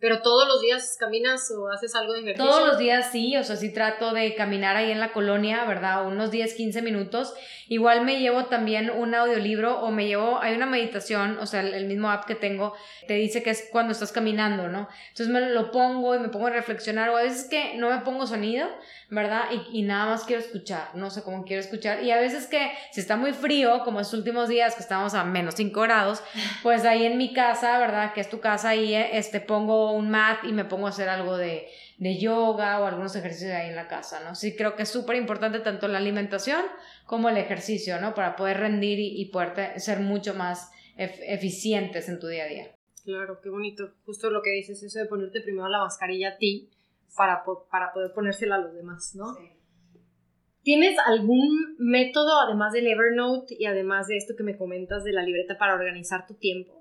¿Pero 0.00 0.22
todos 0.22 0.46
los 0.46 0.60
días 0.60 0.96
caminas 0.98 1.50
o 1.50 1.68
haces 1.68 1.94
algo 1.96 2.12
de 2.12 2.20
ejercicio? 2.20 2.48
Todos 2.48 2.68
los 2.68 2.78
días 2.78 3.10
sí, 3.10 3.36
o 3.36 3.42
sea, 3.42 3.56
sí 3.56 3.72
trato 3.72 4.12
de 4.12 4.36
caminar 4.36 4.76
ahí 4.76 4.92
en 4.92 5.00
la 5.00 5.12
colonia, 5.12 5.64
¿verdad? 5.64 6.06
Unos 6.06 6.30
10, 6.30 6.54
15 6.54 6.82
minutos. 6.82 7.34
Igual 7.66 8.04
me 8.04 8.20
llevo 8.20 8.44
también 8.44 8.90
un 8.90 9.14
audiolibro 9.14 9.80
o 9.80 9.90
me 9.90 10.06
llevo, 10.06 10.38
hay 10.40 10.54
una 10.54 10.66
meditación, 10.66 11.38
o 11.38 11.46
sea, 11.46 11.60
el, 11.60 11.86
mismo 11.86 12.10
app 12.10 12.26
que 12.26 12.36
tengo 12.36 12.74
te 13.08 13.14
dice 13.14 13.42
que 13.42 13.50
es 13.50 13.68
cuando 13.72 13.92
estás 13.92 14.12
caminando, 14.12 14.68
¿no? 14.68 14.88
Entonces 15.08 15.28
me 15.28 15.40
lo 15.40 15.72
pongo 15.72 16.14
y 16.14 16.20
me 16.20 16.28
pongo 16.28 16.46
a 16.46 16.50
reflexionar 16.50 17.10
o 17.10 17.16
a 17.16 17.22
veces 17.22 17.48
que 17.48 17.74
no 17.74 17.90
me 17.90 17.98
pongo 17.98 18.26
sonido, 18.26 18.68
¿verdad? 19.10 19.46
Y, 19.72 19.82
nada 19.82 20.06
más 20.06 20.24
quiero 20.24 20.42
escuchar, 20.42 20.90
no 20.94 21.10
sé 21.10 21.22
cómo 21.22 21.44
quiero 21.44 21.60
escuchar. 21.60 22.02
Y 22.02 22.10
a 22.10 22.18
veces 22.18 22.46
que 22.46 22.70
si 22.92 23.00
está 23.00 23.16
muy 23.16 23.32
frío, 23.32 23.80
como 23.84 24.00
estos 24.00 24.18
últimos 24.18 24.48
días 24.48 24.74
que 24.74 24.82
estamos 24.82 25.14
a 25.14 25.24
menos 25.24 25.54
5 25.56 25.80
grados, 25.80 26.22
pues 26.62 26.84
ahí 26.84 27.04
en 27.04 27.18
mi 27.18 27.32
casa, 27.32 27.78
¿verdad? 27.78 28.12
Que 28.12 28.20
es 28.20 28.30
tu 28.30 28.40
casa, 28.40 28.70
ahí 28.70 28.94
este, 28.94 29.40
pongo 29.40 29.87
un 29.92 30.10
mat 30.10 30.44
y 30.44 30.52
me 30.52 30.64
pongo 30.64 30.86
a 30.86 30.90
hacer 30.90 31.08
algo 31.08 31.36
de, 31.36 31.68
de 31.98 32.18
yoga 32.18 32.80
o 32.80 32.86
algunos 32.86 33.14
ejercicios 33.16 33.52
ahí 33.52 33.68
en 33.68 33.76
la 33.76 33.88
casa, 33.88 34.20
¿no? 34.24 34.34
Sí 34.34 34.56
creo 34.56 34.76
que 34.76 34.84
es 34.84 34.88
súper 34.88 35.16
importante 35.16 35.60
tanto 35.60 35.88
la 35.88 35.98
alimentación 35.98 36.62
como 37.06 37.28
el 37.28 37.36
ejercicio, 37.36 38.00
¿no? 38.00 38.14
Para 38.14 38.36
poder 38.36 38.58
rendir 38.58 38.98
y, 38.98 39.24
poder 39.26 39.78
ser 39.80 40.00
mucho 40.00 40.34
más 40.34 40.70
eficientes 40.96 42.08
en 42.08 42.18
tu 42.18 42.26
día 42.26 42.44
a 42.44 42.48
día. 42.48 42.74
Claro, 43.04 43.40
qué 43.40 43.48
bonito. 43.48 43.92
Justo 44.04 44.30
lo 44.30 44.42
que 44.42 44.50
dices, 44.50 44.82
eso 44.82 44.98
de 44.98 45.06
ponerte 45.06 45.40
primero 45.40 45.68
la 45.68 45.78
mascarilla 45.78 46.30
a 46.30 46.36
ti 46.36 46.68
para, 47.16 47.42
para 47.70 47.92
poder 47.92 48.12
ponérsela 48.12 48.56
a 48.56 48.58
los 48.58 48.74
demás, 48.74 49.14
¿no? 49.14 49.34
Sí. 49.34 49.58
¿Tienes 50.62 50.98
algún 51.06 51.76
método, 51.78 52.40
además 52.40 52.74
del 52.74 52.88
Evernote 52.88 53.56
y 53.58 53.64
además 53.64 54.06
de 54.08 54.18
esto 54.18 54.34
que 54.36 54.42
me 54.42 54.58
comentas 54.58 55.02
de 55.02 55.12
la 55.12 55.22
libreta, 55.22 55.56
para 55.56 55.74
organizar 55.74 56.26
tu 56.26 56.34
tiempo? 56.34 56.77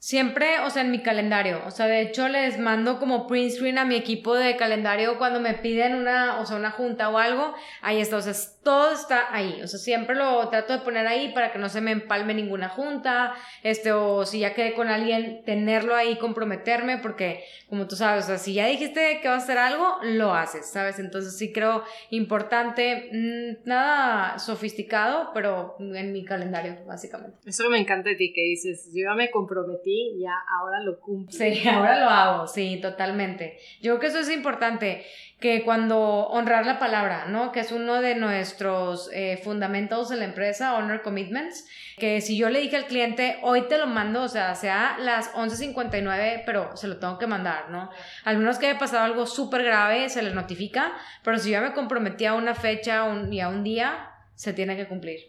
Siempre, 0.00 0.60
o 0.60 0.70
sea, 0.70 0.80
en 0.80 0.90
mi 0.90 1.02
calendario. 1.02 1.60
O 1.66 1.70
sea, 1.70 1.84
de 1.84 2.00
hecho 2.00 2.26
les 2.26 2.58
mando 2.58 2.98
como 2.98 3.26
print 3.26 3.52
screen 3.52 3.76
a 3.76 3.84
mi 3.84 3.96
equipo 3.96 4.34
de 4.34 4.56
calendario 4.56 5.18
cuando 5.18 5.40
me 5.40 5.52
piden 5.52 5.94
una, 5.94 6.40
o 6.40 6.46
sea, 6.46 6.56
una 6.56 6.70
junta 6.70 7.10
o 7.10 7.18
algo. 7.18 7.52
Ahí 7.82 8.00
está, 8.00 8.16
o 8.16 8.22
sea, 8.22 8.32
todo 8.62 8.94
está 8.94 9.26
ahí. 9.30 9.60
O 9.62 9.68
sea, 9.68 9.78
siempre 9.78 10.16
lo 10.16 10.48
trato 10.48 10.72
de 10.72 10.78
poner 10.78 11.06
ahí 11.06 11.32
para 11.34 11.52
que 11.52 11.58
no 11.58 11.68
se 11.68 11.82
me 11.82 11.90
empalme 11.90 12.32
ninguna 12.32 12.70
junta. 12.70 13.34
Este, 13.62 13.92
o 13.92 14.24
si 14.24 14.38
ya 14.38 14.54
quedé 14.54 14.72
con 14.72 14.88
alguien, 14.88 15.42
tenerlo 15.44 15.94
ahí, 15.94 16.16
comprometerme, 16.16 16.96
porque 16.96 17.44
como 17.68 17.86
tú 17.86 17.94
sabes, 17.94 18.24
o 18.24 18.28
sea, 18.28 18.38
si 18.38 18.54
ya 18.54 18.66
dijiste 18.68 19.20
que 19.20 19.28
vas 19.28 19.42
a 19.42 19.44
hacer 19.44 19.58
algo, 19.58 19.96
lo 20.02 20.34
haces, 20.34 20.70
¿sabes? 20.70 20.98
Entonces 20.98 21.36
sí 21.36 21.52
creo 21.52 21.84
importante, 22.08 23.10
mm, 23.12 23.68
nada 23.68 24.38
sofisticado, 24.38 25.30
pero 25.34 25.76
en 25.78 26.10
mi 26.12 26.24
calendario, 26.24 26.78
básicamente. 26.86 27.36
Eso 27.44 27.68
me 27.68 27.78
encanta 27.78 28.08
de 28.08 28.16
ti, 28.16 28.32
que 28.32 28.40
dices, 28.40 28.90
yo 28.94 29.14
me 29.14 29.30
comprometí 29.30 29.89
ya 30.18 30.32
ahora 30.58 30.80
lo 30.80 31.00
cumplo. 31.00 31.32
Sí, 31.32 31.68
ahora 31.68 31.98
lo 31.98 32.08
hago, 32.08 32.46
sí, 32.46 32.78
totalmente. 32.80 33.58
Yo 33.80 33.92
creo 33.92 34.00
que 34.00 34.06
eso 34.08 34.20
es 34.20 34.30
importante, 34.30 35.04
que 35.40 35.62
cuando 35.62 35.98
honrar 35.98 36.66
la 36.66 36.78
palabra, 36.78 37.26
¿no? 37.26 37.50
Que 37.50 37.60
es 37.60 37.72
uno 37.72 38.02
de 38.02 38.14
nuestros 38.14 39.10
eh, 39.12 39.38
fundamentos 39.42 40.10
de 40.10 40.16
la 40.18 40.26
empresa, 40.26 40.76
Honor 40.76 41.02
Commitments, 41.02 41.66
que 41.98 42.20
si 42.20 42.36
yo 42.36 42.50
le 42.50 42.60
dije 42.60 42.76
al 42.76 42.86
cliente, 42.86 43.38
hoy 43.42 43.62
te 43.68 43.78
lo 43.78 43.86
mando, 43.86 44.22
o 44.22 44.28
sea, 44.28 44.54
sea 44.54 44.98
las 44.98 45.32
11.59, 45.34 46.42
pero 46.44 46.76
se 46.76 46.88
lo 46.88 46.98
tengo 46.98 47.18
que 47.18 47.26
mandar, 47.26 47.70
¿no? 47.70 47.90
Al 48.24 48.36
menos 48.38 48.58
que 48.58 48.66
haya 48.66 48.78
pasado 48.78 49.04
algo 49.04 49.26
súper 49.26 49.62
grave, 49.62 50.08
se 50.10 50.22
le 50.22 50.34
notifica, 50.34 50.92
pero 51.24 51.38
si 51.38 51.50
yo 51.50 51.60
me 51.62 51.72
comprometí 51.72 52.26
a 52.26 52.34
una 52.34 52.54
fecha 52.54 53.06
y 53.30 53.40
a 53.40 53.48
un 53.48 53.64
día, 53.64 54.10
se 54.34 54.52
tiene 54.52 54.76
que 54.76 54.88
cumplir. 54.88 55.20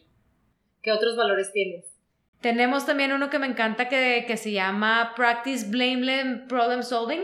¿Qué 0.82 0.92
otros 0.92 1.16
valores 1.16 1.52
tienes? 1.52 1.91
Tenemos 2.42 2.88
también 2.88 3.12
uno 3.14 3.30
que 3.30 3.38
me 3.38 3.46
encanta 3.46 3.88
que, 3.88 4.26
que 4.28 4.36
se 4.36 4.52
llama 4.52 5.14
Practice 5.16 5.70
Blameless 5.70 6.48
Problem 6.50 6.82
Solving, 6.82 7.24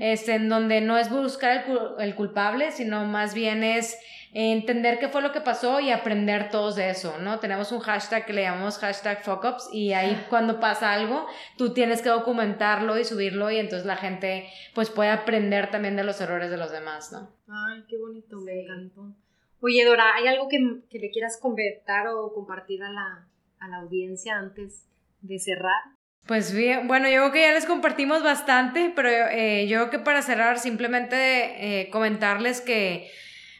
es 0.00 0.28
en 0.28 0.48
donde 0.48 0.80
no 0.80 0.98
es 0.98 1.08
buscar 1.08 1.64
el, 1.68 1.78
el, 2.00 2.14
culpable, 2.16 2.72
sino 2.72 3.04
más 3.04 3.32
bien 3.32 3.62
es 3.62 3.96
entender 4.32 4.98
qué 4.98 5.08
fue 5.08 5.22
lo 5.22 5.30
que 5.30 5.40
pasó 5.40 5.78
y 5.78 5.90
aprender 5.90 6.50
todos 6.50 6.74
de 6.74 6.90
eso, 6.90 7.16
¿no? 7.18 7.38
Tenemos 7.38 7.70
un 7.70 7.78
hashtag 7.78 8.26
que 8.26 8.32
le 8.32 8.42
llamamos 8.42 8.78
hashtag 8.78 9.22
fuckups 9.22 9.70
y 9.72 9.92
ahí 9.92 10.26
cuando 10.28 10.58
pasa 10.58 10.92
algo, 10.92 11.26
tú 11.56 11.72
tienes 11.72 12.02
que 12.02 12.08
documentarlo 12.08 12.98
y 12.98 13.04
subirlo 13.04 13.50
y 13.52 13.58
entonces 13.58 13.86
la 13.86 13.96
gente 13.96 14.48
pues 14.74 14.90
puede 14.90 15.10
aprender 15.10 15.70
también 15.70 15.94
de 15.94 16.02
los 16.02 16.20
errores 16.20 16.50
de 16.50 16.56
los 16.56 16.72
demás, 16.72 17.12
¿no? 17.12 17.30
Ay, 17.48 17.84
qué 17.88 17.96
bonito, 17.96 18.36
me 18.40 18.62
encantó. 18.62 19.14
Oye, 19.60 19.84
Dora, 19.84 20.14
¿hay 20.16 20.26
algo 20.26 20.48
que, 20.48 20.58
que 20.90 20.98
le 20.98 21.10
quieras 21.10 21.38
comentar 21.40 22.08
o 22.08 22.32
compartir 22.34 22.82
a 22.82 22.90
la, 22.90 23.26
a 23.60 23.68
la 23.68 23.78
audiencia 23.78 24.38
antes 24.38 24.86
de 25.20 25.38
cerrar? 25.38 25.82
Pues 26.26 26.52
bien, 26.52 26.88
bueno, 26.88 27.08
yo 27.08 27.20
creo 27.20 27.32
que 27.32 27.40
ya 27.42 27.52
les 27.52 27.66
compartimos 27.66 28.22
bastante, 28.22 28.92
pero 28.96 29.08
eh, 29.08 29.66
yo 29.68 29.78
creo 29.78 29.90
que 29.90 29.98
para 30.00 30.22
cerrar 30.22 30.58
simplemente 30.58 31.82
eh, 31.82 31.90
comentarles 31.90 32.60
que 32.60 33.08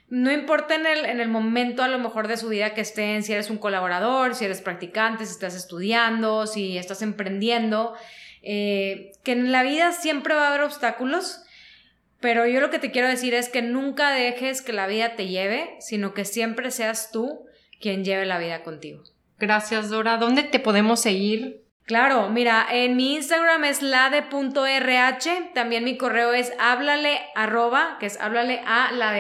no 0.08 0.32
importa 0.32 0.74
en 0.74 0.86
el, 0.86 1.04
en 1.04 1.20
el 1.20 1.28
momento 1.28 1.82
a 1.82 1.88
lo 1.88 1.98
mejor 1.98 2.26
de 2.26 2.36
su 2.36 2.48
vida 2.48 2.74
que 2.74 2.80
estén, 2.80 3.22
si 3.22 3.32
eres 3.32 3.50
un 3.50 3.58
colaborador, 3.58 4.34
si 4.34 4.44
eres 4.44 4.62
practicante, 4.62 5.26
si 5.26 5.32
estás 5.32 5.54
estudiando, 5.54 6.46
si 6.46 6.76
estás 6.76 7.02
emprendiendo, 7.02 7.94
eh, 8.42 9.12
que 9.24 9.32
en 9.32 9.52
la 9.52 9.62
vida 9.62 9.92
siempre 9.92 10.34
va 10.34 10.46
a 10.46 10.48
haber 10.48 10.62
obstáculos, 10.62 11.44
pero 12.20 12.46
yo 12.46 12.60
lo 12.60 12.70
que 12.70 12.78
te 12.78 12.90
quiero 12.90 13.08
decir 13.08 13.34
es 13.34 13.48
que 13.48 13.62
nunca 13.62 14.10
dejes 14.10 14.62
que 14.62 14.72
la 14.72 14.86
vida 14.86 15.16
te 15.16 15.28
lleve, 15.28 15.76
sino 15.80 16.14
que 16.14 16.24
siempre 16.24 16.70
seas 16.70 17.10
tú 17.12 17.46
quien 17.80 18.04
lleve 18.04 18.26
la 18.26 18.38
vida 18.38 18.62
contigo. 18.62 19.02
Gracias, 19.38 19.90
Dora. 19.90 20.16
¿Dónde 20.16 20.42
te 20.42 20.58
podemos 20.58 21.00
seguir? 21.00 21.66
Claro, 21.86 22.30
mira, 22.30 22.66
en 22.68 22.96
mi 22.96 23.14
Instagram 23.14 23.62
es 23.62 23.80
lade.rh, 23.80 25.52
también 25.54 25.84
mi 25.84 25.96
correo 25.96 26.32
es 26.32 26.52
háblale 26.58 27.20
arroba, 27.36 27.98
que 28.00 28.06
es 28.06 28.20
háblale 28.20 28.60
a 28.66 28.90
la 28.90 29.16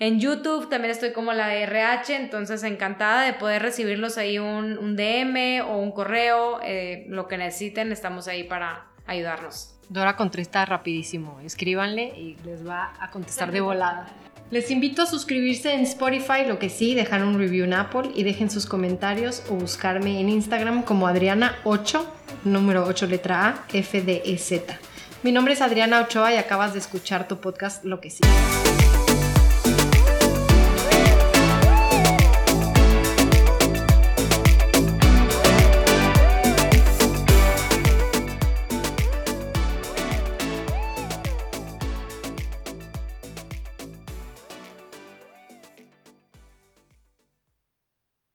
En 0.00 0.18
YouTube 0.18 0.68
también 0.68 0.90
estoy 0.90 1.12
como 1.12 1.32
la 1.32 1.54
RH, 1.54 2.16
entonces 2.16 2.64
encantada 2.64 3.22
de 3.22 3.34
poder 3.34 3.62
recibirlos 3.62 4.18
ahí 4.18 4.40
un, 4.40 4.96
DM 4.96 5.60
o 5.64 5.78
un 5.78 5.92
correo, 5.92 6.58
eh, 6.64 7.06
lo 7.08 7.28
que 7.28 7.38
necesiten, 7.38 7.92
estamos 7.92 8.26
ahí 8.26 8.42
para 8.42 8.88
ayudarnos. 9.06 9.78
Dora 9.88 10.16
contesta 10.16 10.64
rapidísimo. 10.64 11.38
Escríbanle 11.44 12.18
y 12.18 12.36
les 12.44 12.66
va 12.66 12.94
a 12.98 13.12
contestar 13.12 13.52
de 13.52 13.60
volada. 13.60 14.08
Les 14.48 14.70
invito 14.70 15.02
a 15.02 15.06
suscribirse 15.06 15.74
en 15.74 15.80
Spotify, 15.80 16.46
lo 16.46 16.60
que 16.60 16.70
sí, 16.70 16.94
dejar 16.94 17.24
un 17.24 17.36
review 17.36 17.64
en 17.64 17.74
Apple 17.74 18.12
y 18.14 18.22
dejen 18.22 18.48
sus 18.48 18.64
comentarios 18.66 19.42
o 19.50 19.54
buscarme 19.54 20.20
en 20.20 20.28
Instagram 20.28 20.84
como 20.84 21.08
Adriana8, 21.08 22.04
número 22.44 22.84
8 22.86 23.08
letra 23.08 23.48
A, 23.48 23.54
FDEZ. 23.68 24.62
Mi 25.24 25.32
nombre 25.32 25.54
es 25.54 25.62
Adriana 25.62 26.00
Ochoa 26.00 26.32
y 26.32 26.36
acabas 26.36 26.74
de 26.74 26.78
escuchar 26.78 27.26
tu 27.26 27.38
podcast 27.38 27.84
Lo 27.84 28.00
que 28.00 28.10
sí. 28.10 28.20